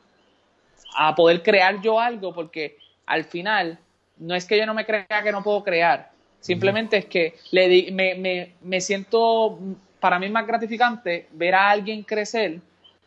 a 0.95 1.15
poder 1.15 1.43
crear 1.43 1.81
yo 1.81 1.99
algo, 1.99 2.33
porque 2.33 2.77
al 3.05 3.23
final 3.23 3.77
no 4.17 4.35
es 4.35 4.45
que 4.45 4.57
yo 4.57 4.65
no 4.65 4.73
me 4.73 4.85
crea 4.85 5.05
que 5.23 5.31
no 5.31 5.43
puedo 5.43 5.63
crear, 5.63 6.11
simplemente 6.39 6.97
es 6.97 7.05
que 7.05 7.35
le 7.51 7.67
di- 7.67 7.91
me, 7.91 8.15
me, 8.15 8.53
me 8.61 8.81
siento, 8.81 9.59
para 9.99 10.19
mí 10.19 10.25
es 10.27 10.31
más 10.31 10.45
gratificante 10.47 11.27
ver 11.31 11.55
a 11.55 11.69
alguien 11.69 12.03
crecer 12.03 12.59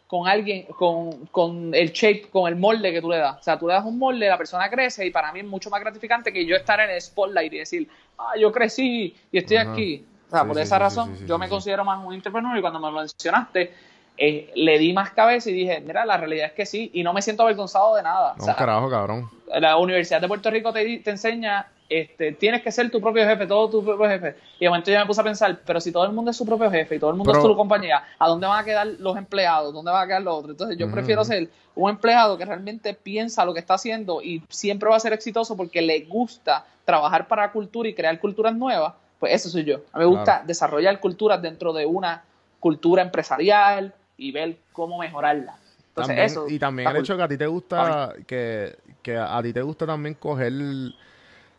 con 0.07 0.26
alguien, 0.26 0.64
con, 0.76 1.26
con 1.26 1.72
el 1.72 1.93
shape, 1.93 2.22
con 2.32 2.49
el 2.49 2.57
molde 2.57 2.91
que 2.93 3.01
tú 3.01 3.09
le 3.11 3.18
das. 3.18 3.36
O 3.38 3.43
sea, 3.45 3.57
tú 3.59 3.68
le 3.68 3.74
das 3.74 3.84
un 3.84 3.97
molde, 3.97 4.28
la 4.28 4.36
persona 4.36 4.68
crece 4.68 5.07
y 5.07 5.11
para 5.12 5.32
mí 5.32 5.38
es 5.41 5.47
mucho 5.47 5.70
más 5.70 5.80
gratificante 5.80 6.32
que 6.32 6.45
yo 6.45 6.57
estar 6.57 6.80
en 6.80 6.91
el 6.91 7.01
spotlight 7.01 7.53
y 7.53 7.59
decir, 7.59 7.88
ah, 8.18 8.32
yo 8.36 8.51
crecí 8.51 9.14
y 9.30 9.38
estoy 9.38 9.59
Ajá. 9.59 9.70
aquí. 9.72 10.05
O 10.26 10.30
sea, 10.30 10.41
Sí, 10.41 10.47
por 10.49 10.57
sí, 10.57 10.62
esa 10.62 10.76
sí, 10.76 10.80
razón, 10.80 11.26
yo 11.26 11.38
me 11.38 11.49
considero 11.49 11.84
más 11.84 12.05
un 12.05 12.12
entrepreneur 12.12 12.57
y 12.59 12.61
cuando 12.61 12.80
me 12.80 12.86
lo 12.91 12.99
mencionaste, 12.99 13.72
eh, 14.16 14.51
le 14.55 14.78
di 14.78 14.93
más 14.93 15.12
cabeza 15.12 15.49
y 15.49 15.53
dije, 15.55 15.80
mira, 15.80 16.05
la 16.05 16.16
realidad 16.16 16.47
es 16.47 16.53
que 16.53 16.66
sí, 16.66 16.91
y 16.93 17.03
no 17.05 17.12
me 17.12 17.22
siento 17.22 17.45
avergonzado 17.45 17.95
de 17.95 18.03
nada. 18.03 18.34
No, 18.36 18.43
O 18.43 18.45
sea, 18.45 18.55
carajo, 18.57 18.91
cabrón. 18.91 19.30
la 19.61 19.76
Universidad 19.76 20.20
de 20.20 20.26
Puerto 20.28 20.51
Rico 20.51 20.72
te, 20.72 20.99
te 20.99 21.11
enseña, 21.11 21.68
este, 21.91 22.32
tienes 22.32 22.62
que 22.62 22.70
ser 22.72 22.88
tu 22.91 23.01
propio 23.01 23.24
jefe, 23.24 23.47
todo 23.47 23.68
tu 23.68 23.84
propio 23.84 24.09
jefe. 24.09 24.36
Y 24.59 24.64
de 24.64 24.68
momento 24.70 24.91
yo 24.91 24.99
me 25.01 25.07
puse 25.07 25.20
a 25.20 25.24
pensar, 25.24 25.61
pero 25.66 25.80
si 25.80 25.91
todo 25.93 26.05
el 26.05 26.12
mundo 26.12 26.30
es 26.30 26.36
su 26.36 26.47
propio 26.47 26.70
jefe 26.70 26.95
y 26.95 26.99
todo 27.01 27.11
el 27.11 27.16
mundo 27.16 27.32
Pero- 27.32 27.43
es 27.45 27.51
su 27.51 27.57
compañía, 27.57 28.03
¿a 28.18 28.28
dónde 28.28 28.47
van 28.47 28.61
a 28.61 28.64
quedar 28.64 28.86
los 28.99 29.16
empleados? 29.16 29.74
¿Dónde 29.74 29.91
van 29.91 30.05
a 30.05 30.07
quedar 30.07 30.22
los 30.22 30.34
otros? 30.38 30.51
Entonces 30.53 30.78
yo 30.78 30.91
prefiero 30.91 31.24
ser 31.24 31.51
un 31.74 31.91
empleado 31.91 32.38
que 32.38 32.45
realmente 32.45 32.95
piensa 32.95 33.45
lo 33.45 33.53
que 33.53 33.61
está 33.61 33.74
haciendo 33.74 34.22
y 34.22 34.43
siempre 34.49 34.88
va 34.88 34.97
a 34.97 35.01
ser 35.01 35.12
exitoso 35.12 35.57
porque 35.57 35.82
le 35.82 36.01
gusta 36.03 36.64
trabajar 36.84 37.26
para 37.28 37.43
la 37.43 37.53
cultura 37.53 37.88
y 37.88 37.95
crear 37.95 38.18
culturas 38.20 38.55
nuevas. 38.55 38.95
Pues 39.18 39.34
eso 39.34 39.49
soy 39.51 39.64
yo. 39.64 39.76
A 39.93 39.99
mí 39.99 40.05
me 40.05 40.07
gusta 40.07 40.24
Claro. 40.24 40.47
desarrollar 40.47 41.01
culturas 41.01 41.43
dentro 41.43 41.72
de 41.72 41.86
una 41.86 42.22
cultura 42.61 43.03
empresarial 43.03 43.93
y 44.16 44.32
ver 44.32 44.57
cómo 44.72 44.99
mejorarla. 44.99 45.57
Entonces, 45.88 46.07
También- 46.16 46.24
eso 46.26 46.49
y 46.49 46.59
también 46.59 46.88
el 46.88 46.95
cool. 46.95 47.05
hecho 47.05 47.16
que 47.16 47.22
a 47.24 47.28
ti 47.28 47.36
te 47.36 47.47
gusta, 47.47 48.12
que, 48.26 48.76
que 49.03 49.16
a 49.16 49.43
ti 49.43 49.53
te 49.53 49.61
gusta 49.62 49.86
también 49.86 50.14
coger, 50.14 50.53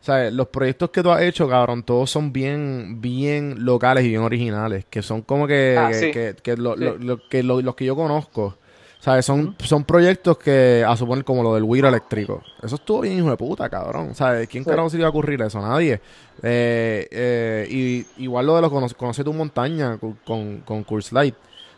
¿sabes? 0.02 0.30
Los 0.34 0.48
proyectos 0.48 0.90
que 0.90 1.02
tú 1.02 1.10
has 1.10 1.22
hecho, 1.22 1.48
cabrón, 1.48 1.82
todos 1.82 2.10
son 2.10 2.30
bien, 2.32 3.00
bien 3.00 3.64
locales 3.64 4.04
y 4.04 4.08
bien 4.10 4.20
originales, 4.20 4.84
que 4.90 5.00
son 5.00 5.22
como 5.22 5.46
que, 5.46 5.76
Ah, 5.78 5.88
que, 5.88 5.94
sí. 5.94 6.10
que- 6.10 6.36
que 6.42 6.56
lo- 6.58 6.76
Sí. 6.76 6.84
lo- 6.84 6.98
lo- 6.98 7.28
que 7.28 7.42
lo- 7.42 7.62
los 7.62 7.74
que 7.74 7.84
yo 7.86 7.96
conozco, 7.96 8.56
¿sabes? 8.98 9.24
Son, 9.24 9.56
son 9.64 9.84
proyectos 9.84 10.36
que, 10.38 10.84
a 10.86 10.94
suponer 10.96 11.24
como 11.24 11.42
lo 11.42 11.54
del 11.54 11.62
Wiro 11.64 11.88
eléctrico. 11.88 12.42
Eso 12.62 12.74
estuvo 12.74 13.00
bien 13.00 13.16
hijo 13.18 13.30
de 13.30 13.36
puta, 13.36 13.68
cabrón. 13.70 14.14
¿Sabes? 14.14 14.46
¿Quién 14.48 14.64
Sí. 14.64 14.70
carajo 14.70 14.90
se 14.90 14.98
iba 14.98 15.06
a 15.06 15.10
ocurrir 15.10 15.40
eso? 15.40 15.60
Nadie. 15.60 16.00
Eh, 16.42 17.08
eh, 17.10 17.66
y 17.70 18.22
igual 18.24 18.46
lo 18.46 18.56
de 18.56 18.62
los 18.62 18.70
conoce, 18.70 18.94
conoce 18.94 19.24
tu 19.24 19.32
montaña 19.32 19.96
con, 19.98 20.18
con, 20.24 20.58
con 20.58 20.82
Curse 20.84 21.14
Light. 21.14 21.34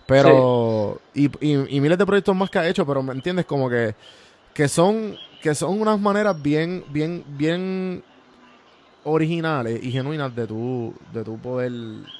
Pero, 0.07 1.01
y, 1.15 1.27
y, 1.41 1.77
y 1.77 1.81
miles 1.81 1.97
de 1.97 2.05
proyectos 2.05 2.37
más 2.37 2.51
que 2.51 2.59
ha 2.59 2.69
hecho, 2.69 2.85
pero 2.87 3.03
me 3.03 3.13
entiendes 3.15 3.47
como 3.47 3.71
que, 3.71 3.95
que 4.53 4.69
son, 4.69 5.17
que 5.43 5.55
son 5.55 5.81
unas 5.81 5.99
maneras 5.99 6.41
bien, 6.43 6.85
bien, 6.91 7.25
bien 7.27 8.05
originales 9.05 9.83
y 9.83 9.91
genuinas 9.91 10.35
de 10.35 10.47
tu, 10.47 10.95
de 11.13 11.23
tu 11.25 11.39
poder. 11.39 11.73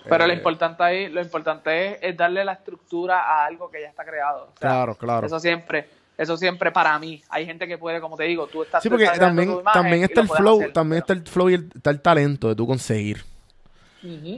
Pero 0.09 0.27
lo 0.27 0.33
eh, 0.33 0.37
importante 0.37 0.83
ahí, 0.83 1.09
lo 1.09 1.21
importante 1.21 1.93
es, 1.93 1.99
es 2.01 2.17
darle 2.17 2.45
la 2.45 2.53
estructura 2.53 3.21
a 3.21 3.47
algo 3.47 3.71
que 3.71 3.81
ya 3.81 3.89
está 3.89 4.05
creado. 4.05 4.45
O 4.45 4.59
sea, 4.59 4.71
Claro, 4.71 4.95
claro. 4.95 5.27
Eso 5.27 5.41
siempre, 5.41 5.89
eso 6.17 6.37
siempre 6.37 6.71
para 6.71 6.99
mí. 6.99 7.23
Hay 7.29 7.47
gente 7.47 7.67
que 7.67 7.79
puede, 7.79 8.01
como 8.01 8.17
te 8.17 8.25
digo, 8.25 8.47
tú 8.47 8.63
estás 8.63 8.83
Sí, 8.83 8.89
porque 8.89 9.07
también, 9.19 9.49
tu 9.49 9.61
imagen 9.61 9.83
también 9.83 10.05
está 10.05 10.21
el 10.21 10.29
flow, 10.29 10.61
hacer, 10.61 10.73
también 10.73 11.01
está 11.01 11.13
el 11.13 11.23
flow 11.23 11.51
y 11.51 11.55
el, 11.55 11.71
está 11.75 11.91
el 11.91 12.01
talento 12.01 12.49
de 12.49 12.55
tú 12.55 12.67
conseguir. 12.67 13.25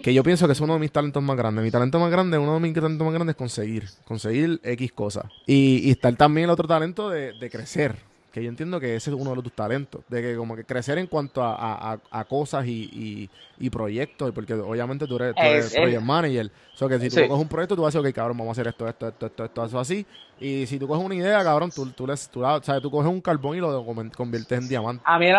Que 0.02 0.14
yo 0.14 0.22
pienso 0.22 0.46
que 0.46 0.52
es 0.52 0.60
uno 0.60 0.74
de 0.74 0.78
mis 0.78 0.92
talentos 0.92 1.20
más 1.20 1.36
grandes. 1.36 1.64
Mi 1.64 1.72
talento 1.72 1.98
más 1.98 2.08
grande, 2.08 2.38
uno 2.38 2.54
de 2.54 2.60
mis 2.60 2.72
talentos 2.72 3.04
más 3.04 3.12
grandes 3.12 3.34
es 3.34 3.36
conseguir. 3.36 3.88
Conseguir 4.04 4.60
X 4.62 4.92
cosas. 4.92 5.24
Y, 5.44 5.88
y 5.88 5.90
está 5.90 6.12
también 6.12 6.44
el 6.44 6.50
otro 6.50 6.68
talento 6.68 7.10
de, 7.10 7.32
de 7.32 7.50
crecer. 7.50 7.96
Que 8.36 8.42
yo 8.42 8.50
entiendo 8.50 8.78
que 8.78 8.94
ese 8.96 9.08
es 9.08 9.16
uno 9.16 9.34
de 9.34 9.40
tus 9.42 9.52
talentos. 9.54 10.02
De 10.10 10.20
que 10.20 10.36
como 10.36 10.54
que 10.54 10.62
crecer 10.64 10.98
en 10.98 11.06
cuanto 11.06 11.42
a, 11.42 11.54
a- 11.92 11.98
cosas 12.24 12.66
y, 12.66 12.70
y- 12.92 13.30
y 13.58 13.70
proyectos. 13.70 14.30
Porque 14.32 14.52
obviamente 14.52 15.06
tú 15.06 15.16
eres, 15.16 15.34
tú 15.34 15.40
eres 15.40 15.64
Es- 15.68 15.72
project 15.74 15.96
es- 16.00 16.04
manager. 16.04 16.50
O 16.74 16.76
sea 16.76 16.86
que 16.88 16.98
si 17.00 17.08
tú 17.08 17.14
Sí. 17.16 17.28
coges 17.28 17.42
un 17.42 17.48
proyecto, 17.48 17.74
tú 17.76 17.80
vas 17.80 17.94
a 17.94 17.98
decir, 17.98 18.10
ok, 18.10 18.14
cabrón, 18.14 18.36
vamos 18.36 18.50
a 18.50 18.60
hacer 18.60 18.68
esto, 18.70 18.86
esto, 18.86 19.08
esto, 19.08 19.24
esto, 19.24 19.44
esto, 19.46 19.64
eso 19.64 19.78
así. 19.80 20.04
Y 20.38 20.66
si 20.66 20.78
tú 20.78 20.86
coges 20.86 21.02
una 21.02 21.14
idea, 21.14 21.42
cabrón, 21.42 21.70
tú, 21.74 21.86
tú, 21.92 22.06
les, 22.06 22.28
tú, 22.28 22.44
sea, 22.62 22.78
tú 22.78 22.90
coges 22.90 23.10
un 23.10 23.22
carbón 23.22 23.56
y 23.56 23.60
lo 23.60 23.82
con- 23.86 24.10
conviertes 24.10 24.58
en 24.58 24.68
diamante. 24.68 25.02
A 25.06 25.18
mí 25.18 25.30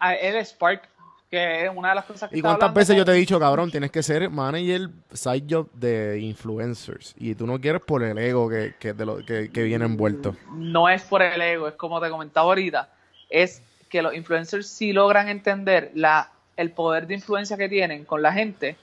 a- 0.00 0.14
el 0.14 0.36
Spark, 0.46 0.88
que 1.30 1.64
es 1.64 1.70
una 1.74 1.90
de 1.90 1.94
las 1.96 2.04
cosas 2.04 2.30
que 2.30 2.38
¿Y 2.38 2.42
cuántas 2.42 2.72
veces 2.72 2.96
yo 2.96 3.04
te 3.04 3.12
he 3.12 3.14
dicho, 3.14 3.38
cabrón, 3.40 3.70
tienes 3.70 3.90
que 3.90 4.02
ser 4.02 4.30
manager 4.30 4.90
side 5.12 5.44
job 5.48 5.70
de 5.72 6.20
influencers? 6.20 7.14
Y 7.18 7.34
tú 7.34 7.46
no 7.46 7.60
quieres 7.60 7.82
por 7.82 8.02
el 8.02 8.16
ego 8.18 8.48
que, 8.48 8.74
que, 8.78 8.92
de 8.92 9.06
lo, 9.06 9.24
que, 9.24 9.50
que 9.50 9.62
viene 9.62 9.84
envuelto. 9.84 10.36
no 10.52 10.88
es 10.88 11.02
por 11.02 11.22
el 11.22 11.40
ego, 11.40 11.68
es 11.68 11.74
como 11.74 12.00
te 12.00 12.10
comentaba 12.10 12.46
ahorita, 12.46 12.88
es 13.28 13.62
que 13.88 14.02
los 14.02 14.14
influencers 14.14 14.68
sí 14.68 14.92
logran 14.92 15.28
entender 15.28 15.90
la, 15.94 16.30
el 16.56 16.70
poder 16.70 17.06
de 17.06 17.14
influencia 17.14 17.56
que 17.56 17.68
tienen 17.68 18.04
con 18.04 18.22
la 18.22 18.32
gente, 18.32 18.76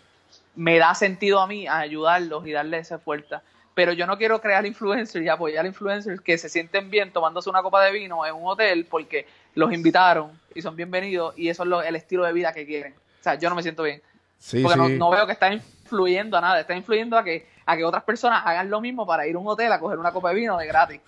me 0.56 0.78
da 0.78 0.94
sentido 0.96 1.40
a 1.40 1.48
mí 1.48 1.68
a 1.68 1.80
ayudarlos 1.80 2.46
y 2.46 2.52
darles 2.52 2.88
esa 2.88 3.00
fuerza. 3.00 3.42
Pero 3.74 3.92
yo 3.92 4.06
no 4.06 4.18
quiero 4.18 4.40
crear 4.40 4.66
influencers 4.66 5.26
y 5.26 5.30
apoyar 5.30 5.66
influencers 5.66 6.22
que 6.22 6.38
se 6.38 6.48
sienten 6.48 6.92
bien 6.92 7.12
tomándose 7.12 7.50
una 7.50 7.64
copa 7.64 7.84
de 7.84 7.92
vino 7.92 8.26
en 8.26 8.36
un 8.36 8.48
hotel 8.48 8.86
porque 8.86 9.26
los 9.56 9.72
invitaron 9.74 10.32
y 10.56 10.62
son 10.62 10.76
bienvenidos 10.76 11.34
y 11.38 11.50
eso 11.50 11.64
es 11.64 11.70
lo- 11.70 11.82
el 11.82 11.96
estilo 11.96 12.26
de 12.26 12.34
vida 12.34 12.52
que 12.54 12.66
quieren. 12.66 12.94
O 12.94 13.24
sea, 13.24 13.36
yo 13.36 13.50
no 13.50 13.56
me 13.56 13.64
siento 13.64 13.84
bien. 13.84 14.02
Sí, 14.38 14.62
porque 14.62 14.78
no, 14.78 14.88
sí. 14.88 14.98
no 14.98 15.10
veo 15.10 15.26
que 15.26 15.32
está 15.34 15.54
influyendo 15.54 16.38
a 16.38 16.42
nada, 16.42 16.60
está 16.60 16.76
influyendo 16.76 17.18
a 17.18 17.24
que, 17.24 17.48
a 17.66 17.78
que 17.78 17.84
otras 17.86 18.04
personas 18.04 18.42
hagan 18.46 18.70
lo 18.70 18.82
mismo 18.82 19.06
para 19.08 19.26
ir 19.28 19.36
a 19.36 19.40
un 19.40 19.48
hotel 19.48 19.72
a 19.72 19.80
coger 19.80 19.98
una 20.00 20.12
copa 20.12 20.30
de 20.30 20.36
vino 20.36 20.58
de 20.58 20.68
gratis. 20.68 21.00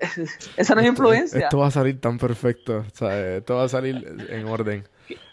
Esa 0.56 0.74
no 0.74 0.80
es 0.80 0.86
influencia. 0.88 1.40
Esto 1.44 1.58
va 1.58 1.68
a 1.68 1.70
salir 1.70 2.00
tan 2.00 2.18
perfecto. 2.18 2.78
O 2.86 2.96
sea, 2.96 3.36
esto 3.36 3.56
va 3.56 3.64
a 3.64 3.68
salir 3.68 4.26
en 4.28 4.46
orden. 4.46 4.86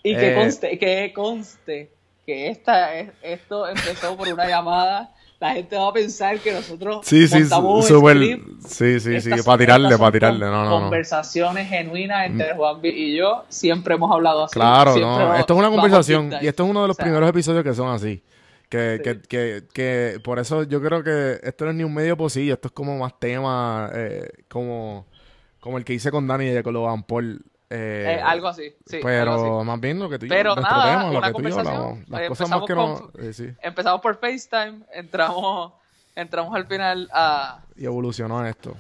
Y 0.04 0.16
que 0.16 0.32
Eh, 0.32 0.36
conste, 0.36 0.78
que 0.80 1.14
conste 1.14 1.92
que 2.26 2.50
esta, 2.50 2.96
es- 2.96 3.12
esto 3.22 3.68
empezó 3.68 4.16
por 4.18 4.28
una 4.28 4.48
llamada. 4.48 5.14
La 5.42 5.54
gente 5.54 5.76
va 5.76 5.90
a 5.90 5.94
pensar 5.94 6.40
que 6.40 6.54
nosotros 6.54 7.00
Sí, 7.04 7.28
sí, 7.28 7.40
montamos 7.40 7.84
un 7.92 8.00
su- 8.02 8.08
script. 8.08 8.62
Sí, 8.68 9.00
sí, 9.00 9.20
sí. 9.22 9.30
Para 9.44 9.58
tirarle, 9.58 9.98
para 9.98 10.12
tirarle. 10.12 10.40
con- 10.46 10.52
No, 10.52 10.64
no, 10.66 10.70
no. 10.70 10.80
Conversaciones 10.82 11.68
genuinas 11.68 12.28
entre 12.28 12.54
Juanvi 12.56 12.90
y 12.90 13.18
yo. 13.18 13.44
Siempre 13.50 13.96
hemos 13.96 14.12
hablado 14.12 14.44
así. 14.46 14.54
Claro, 14.54 14.96
no. 14.98 15.36
Esto 15.36 15.54
es 15.54 15.60
una 15.60 15.70
conversación. 15.70 16.32
Y 16.42 16.48
esto 16.48 16.64
es 16.64 16.70
uno 16.70 16.84
de 16.84 16.88
los 16.90 16.96
O 16.96 16.98
sea, 16.98 17.06
primeros 17.06 17.28
episodios 17.30 17.64
que 17.64 17.74
son 17.74 17.90
así. 17.90 18.24
Que, 18.70 18.98
Sí. 18.98 19.04
que, 19.04 19.22
que, 19.28 19.64
que 19.74 20.20
por 20.24 20.38
eso 20.40 20.64
yo 20.64 20.80
creo 20.82 21.04
que 21.04 21.40
esto 21.44 21.66
no 21.66 21.72
es 21.72 21.78
ni 21.78 21.84
un 21.84 21.94
medio 21.94 22.16
posillo. 22.16 22.54
Esto 22.54 22.68
es 22.68 22.74
como 22.74 22.98
más 23.00 23.20
tema. 23.20 23.90
eh, 23.96 24.30
como, 24.48 25.08
como 25.60 25.78
el 25.80 25.84
que 25.84 25.94
hice 25.94 26.12
con 26.12 26.28
Dani 26.28 26.46
de 26.50 26.62
Logan 26.64 27.02
Paul. 27.04 27.44
Eh, 27.72 28.18
eh, 28.18 28.22
algo 28.24 28.48
así. 28.48 28.74
Sí, 28.86 29.00
pero 29.02 29.34
algo 29.34 29.58
así. 29.60 29.66
más 29.68 29.80
bien 29.80 30.00
lo 30.00 30.10
que 30.10 30.20
tú 30.20 30.26
Pero 30.30 30.56
nuestro 30.56 30.78
nada, 30.78 30.92
tema, 31.00 31.14
lo 31.14 31.22
que 31.22 31.22
tú 31.22 31.26
y 31.26 31.28
yo 31.28 31.34
conversación. 31.34 31.76
hablamos. 31.76 32.10
Las 32.10 32.28
cosas 32.28 32.50
más 32.50 32.60
que 32.66 32.74
empezamos 32.74 33.02
no. 33.16 33.24
eh, 33.24 33.34
sí. 33.34 33.48
Empezamos 33.62 34.02
por 34.02 34.18
FaceTime, 34.20 34.80
entramos, 34.94 35.74
entramos 36.16 36.56
al 36.56 36.68
final 36.68 37.10
a. 37.14 37.60
y 37.76 37.86
evolucionó 37.86 38.46
esto. 38.46 38.76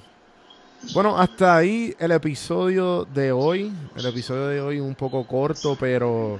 Bueno, 0.93 1.17
hasta 1.17 1.55
ahí 1.57 1.95
el 1.99 2.11
episodio 2.11 3.05
de 3.05 3.31
hoy. 3.31 3.71
El 3.95 4.05
episodio 4.07 4.47
de 4.47 4.61
hoy 4.61 4.79
un 4.79 4.95
poco 4.95 5.25
corto, 5.27 5.77
pero 5.79 6.39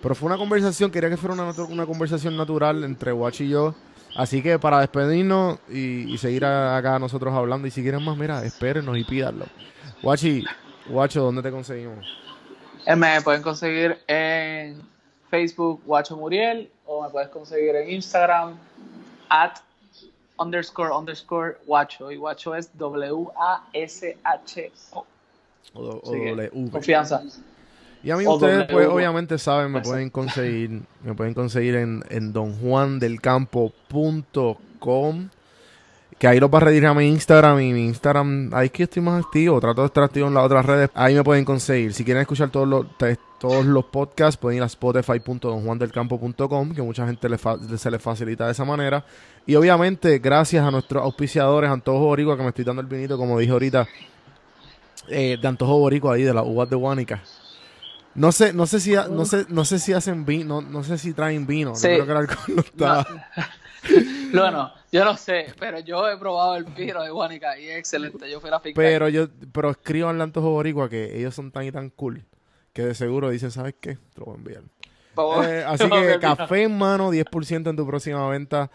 pero 0.00 0.14
fue 0.16 0.26
una 0.26 0.36
conversación, 0.38 0.90
quería 0.90 1.08
que 1.10 1.16
fuera 1.16 1.34
una, 1.34 1.52
una 1.68 1.86
conversación 1.86 2.36
natural 2.36 2.82
entre 2.82 3.12
Watch 3.12 3.42
y 3.42 3.48
yo. 3.50 3.74
Así 4.16 4.42
que 4.42 4.58
para 4.58 4.80
despedirnos 4.80 5.58
y, 5.70 6.12
y 6.12 6.18
seguir 6.18 6.44
a- 6.44 6.76
acá 6.76 6.98
nosotros 6.98 7.32
hablando, 7.34 7.66
y 7.68 7.70
si 7.70 7.82
quieren 7.82 8.02
más, 8.04 8.16
mira, 8.16 8.44
espérenos 8.44 8.98
y 8.98 9.04
pídanlo. 9.04 9.46
Watchi, 10.02 10.44
Guacho, 10.88 11.22
¿dónde 11.22 11.42
te 11.42 11.50
conseguimos? 11.50 12.06
Eh, 12.86 12.96
Me 12.96 13.20
pueden 13.22 13.42
conseguir 13.42 13.98
en 14.08 14.80
Facebook, 15.30 15.80
Guacho 15.86 16.16
Muriel, 16.16 16.70
o 16.86 17.02
me 17.02 17.08
puedes 17.10 17.28
conseguir 17.28 17.76
en 17.76 17.90
Instagram, 17.90 18.56
at 19.28 19.56
underscore 20.38 20.90
underscore 20.92 21.58
guacho. 21.66 22.10
Y 22.10 22.16
guacho 22.16 22.54
es 22.54 22.70
W-A-S-H-O. 22.76 23.36
O, 25.74 25.80
o 25.80 26.10
que, 26.10 26.30
W. 26.30 26.50
Confianza. 26.70 27.22
Y 28.02 28.10
a 28.10 28.16
mí 28.16 28.26
O 28.26 28.34
ustedes, 28.34 28.66
W. 28.66 28.72
pues, 28.72 28.88
obviamente 28.88 29.38
saben, 29.38 29.70
me 29.70 29.80
pueden 29.80 30.10
conseguir, 30.10 30.82
me 31.02 31.14
pueden 31.14 31.34
conseguir 31.34 31.76
en, 31.76 32.02
en 32.10 32.32
donjuandelcampo.com. 32.32 35.28
Que 36.22 36.28
ahí 36.28 36.38
lo 36.38 36.48
vas 36.48 36.62
a 36.62 36.66
redirigir 36.66 36.86
a 36.86 36.94
mi 36.94 37.08
Instagram 37.08 37.60
y 37.62 37.72
mi 37.72 37.84
Instagram, 37.86 38.50
ahí 38.54 38.66
es 38.66 38.72
que 38.72 38.84
estoy 38.84 39.02
más 39.02 39.24
activo, 39.24 39.60
trato 39.60 39.80
de 39.80 39.88
estar 39.88 40.04
activo 40.04 40.28
en 40.28 40.34
las 40.34 40.44
otras 40.44 40.64
redes, 40.64 40.88
ahí 40.94 41.16
me 41.16 41.24
pueden 41.24 41.44
conseguir. 41.44 41.92
Si 41.94 42.04
quieren 42.04 42.20
escuchar 42.20 42.48
todos 42.48 42.68
los, 42.68 42.86
todos 43.40 43.66
los 43.66 43.86
podcasts, 43.86 44.36
pueden 44.36 44.58
ir 44.58 44.62
a 44.62 44.66
spotify.donjuandelcampo.com, 44.66 46.74
que 46.76 46.82
mucha 46.82 47.04
gente 47.06 47.28
le 47.28 47.38
se 47.76 47.90
les 47.90 48.00
facilita 48.00 48.46
de 48.46 48.52
esa 48.52 48.64
manera. 48.64 49.04
Y 49.46 49.56
obviamente, 49.56 50.20
gracias 50.20 50.64
a 50.64 50.70
nuestros 50.70 51.02
auspiciadores, 51.02 51.68
Antojo 51.68 52.04
Boricua, 52.04 52.36
que 52.36 52.44
me 52.44 52.50
estoy 52.50 52.64
dando 52.66 52.82
el 52.82 52.86
vinito, 52.86 53.18
como 53.18 53.36
dije 53.40 53.50
ahorita, 53.50 53.88
eh, 55.08 55.36
de 55.42 55.48
Antojo 55.48 55.76
Boricua 55.80 56.14
ahí, 56.14 56.22
de 56.22 56.34
las 56.34 56.44
uvas 56.46 56.70
de 56.70 56.76
Guánica. 56.76 57.20
No 58.14 58.30
sé, 58.30 58.52
no 58.52 58.66
sé 58.66 58.78
si, 58.78 58.94
ha- 58.94 59.08
no 59.08 59.24
sé, 59.24 59.46
no 59.48 59.64
sé 59.64 59.80
si 59.80 59.92
hacen 59.92 60.24
vino, 60.24 60.60
no, 60.62 60.70
no 60.70 60.84
sé 60.84 60.98
si 60.98 61.14
traen 61.14 61.48
vino. 61.48 61.74
Sí. 61.74 61.88
Yo 61.88 61.94
creo 61.94 62.06
que 62.06 62.12
el 62.12 62.16
alcohol 62.18 62.44
no 62.54 62.62
está. 62.62 63.04
Bueno, 64.32 64.70
yo 64.92 65.04
no 65.04 65.16
sé, 65.16 65.46
pero 65.58 65.80
yo 65.80 66.08
he 66.08 66.16
probado 66.18 66.54
el 66.56 66.64
piro 66.66 67.02
de 67.02 67.10
Guanica 67.10 67.58
y 67.58 67.68
es 67.68 67.78
excelente. 67.78 68.30
Yo 68.30 68.40
fui 68.40 68.48
a 68.48 68.52
la 68.52 68.60
finca. 68.60 68.80
Pero 68.80 69.08
yo, 69.08 69.26
pero 69.52 69.70
escriban 69.70 70.20
a 70.20 70.24
Antojo 70.24 70.50
Boricua 70.50 70.88
que 70.88 71.18
ellos 71.18 71.34
son 71.34 71.50
tan 71.50 71.64
y 71.64 71.72
tan 71.72 71.90
cool 71.90 72.24
que 72.72 72.82
de 72.84 72.94
seguro 72.94 73.30
dicen, 73.30 73.50
¿sabes 73.50 73.74
qué? 73.80 73.96
Te 74.14 74.20
lo 74.20 74.26
voy 74.26 74.34
a 74.34 74.38
enviar. 74.38 74.62
Eh, 75.44 75.64
así 75.66 75.86
no 75.88 76.00
que 76.00 76.18
café 76.20 76.62
en 76.62 76.78
mano, 76.78 77.10
10% 77.12 77.68
en 77.70 77.76
tu 77.76 77.86
próxima 77.86 78.26
venta. 78.28 78.70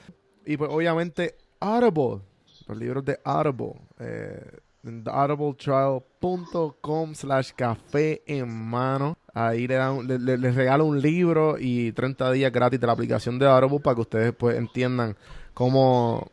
Y 0.45 0.57
pues 0.57 0.69
obviamente 0.71 1.35
Audible, 1.59 2.21
los 2.67 2.77
libros 2.77 3.05
de 3.05 3.19
Audible. 3.23 3.73
Eh, 3.99 4.59
audibletrial.com 5.05 7.13
slash 7.15 7.51
café 7.55 8.21
en 8.25 8.47
mano. 8.49 9.17
Ahí 9.33 9.67
le 9.67 9.75
dan, 9.75 10.07
le- 10.07 10.19
le- 10.19 10.37
les 10.37 10.55
regalo 10.55 10.85
un 10.85 11.01
libro 11.01 11.57
y 11.59 11.91
30 11.91 12.31
días 12.31 12.51
gratis 12.51 12.79
de 12.79 12.87
la 12.87 12.93
aplicación 12.93 13.37
de 13.39 13.45
Audible 13.47 13.79
para 13.79 13.95
que 13.95 14.01
ustedes 14.01 14.33
pues 14.33 14.57
entiendan 14.57 15.15
cómo, 15.57 16.29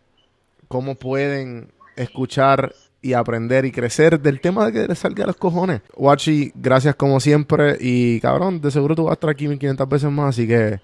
cómo 0.69 0.97
pueden 0.97 1.73
escuchar 1.97 2.75
y 3.01 3.15
aprender 3.15 3.65
y 3.65 3.73
crecer 3.73 4.21
del 4.21 4.39
tema 4.39 4.67
de 4.67 4.73
que 4.73 4.87
les 4.87 4.99
salga 4.99 5.25
a 5.25 5.29
los 5.29 5.37
cojones. 5.37 5.81
Wachi, 5.97 6.53
gracias 6.55 6.95
como 6.95 7.19
siempre. 7.21 7.79
Y 7.81 8.21
cabrón, 8.21 8.61
de 8.61 8.71
seguro 8.71 8.95
tú 8.95 9.05
vas 9.05 9.13
a 9.13 9.15
estar 9.15 9.31
aquí 9.31 9.49
1500 9.49 9.89
veces 9.89 10.11
más, 10.11 10.29
así 10.29 10.47
que 10.47 10.79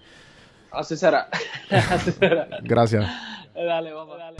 Así 0.72 0.96
será. 0.96 1.28
Así 1.90 2.12
será. 2.12 2.48
gracias. 2.62 3.04
Dale, 3.54 3.92
vamos, 3.92 4.16
dale. 4.16 4.38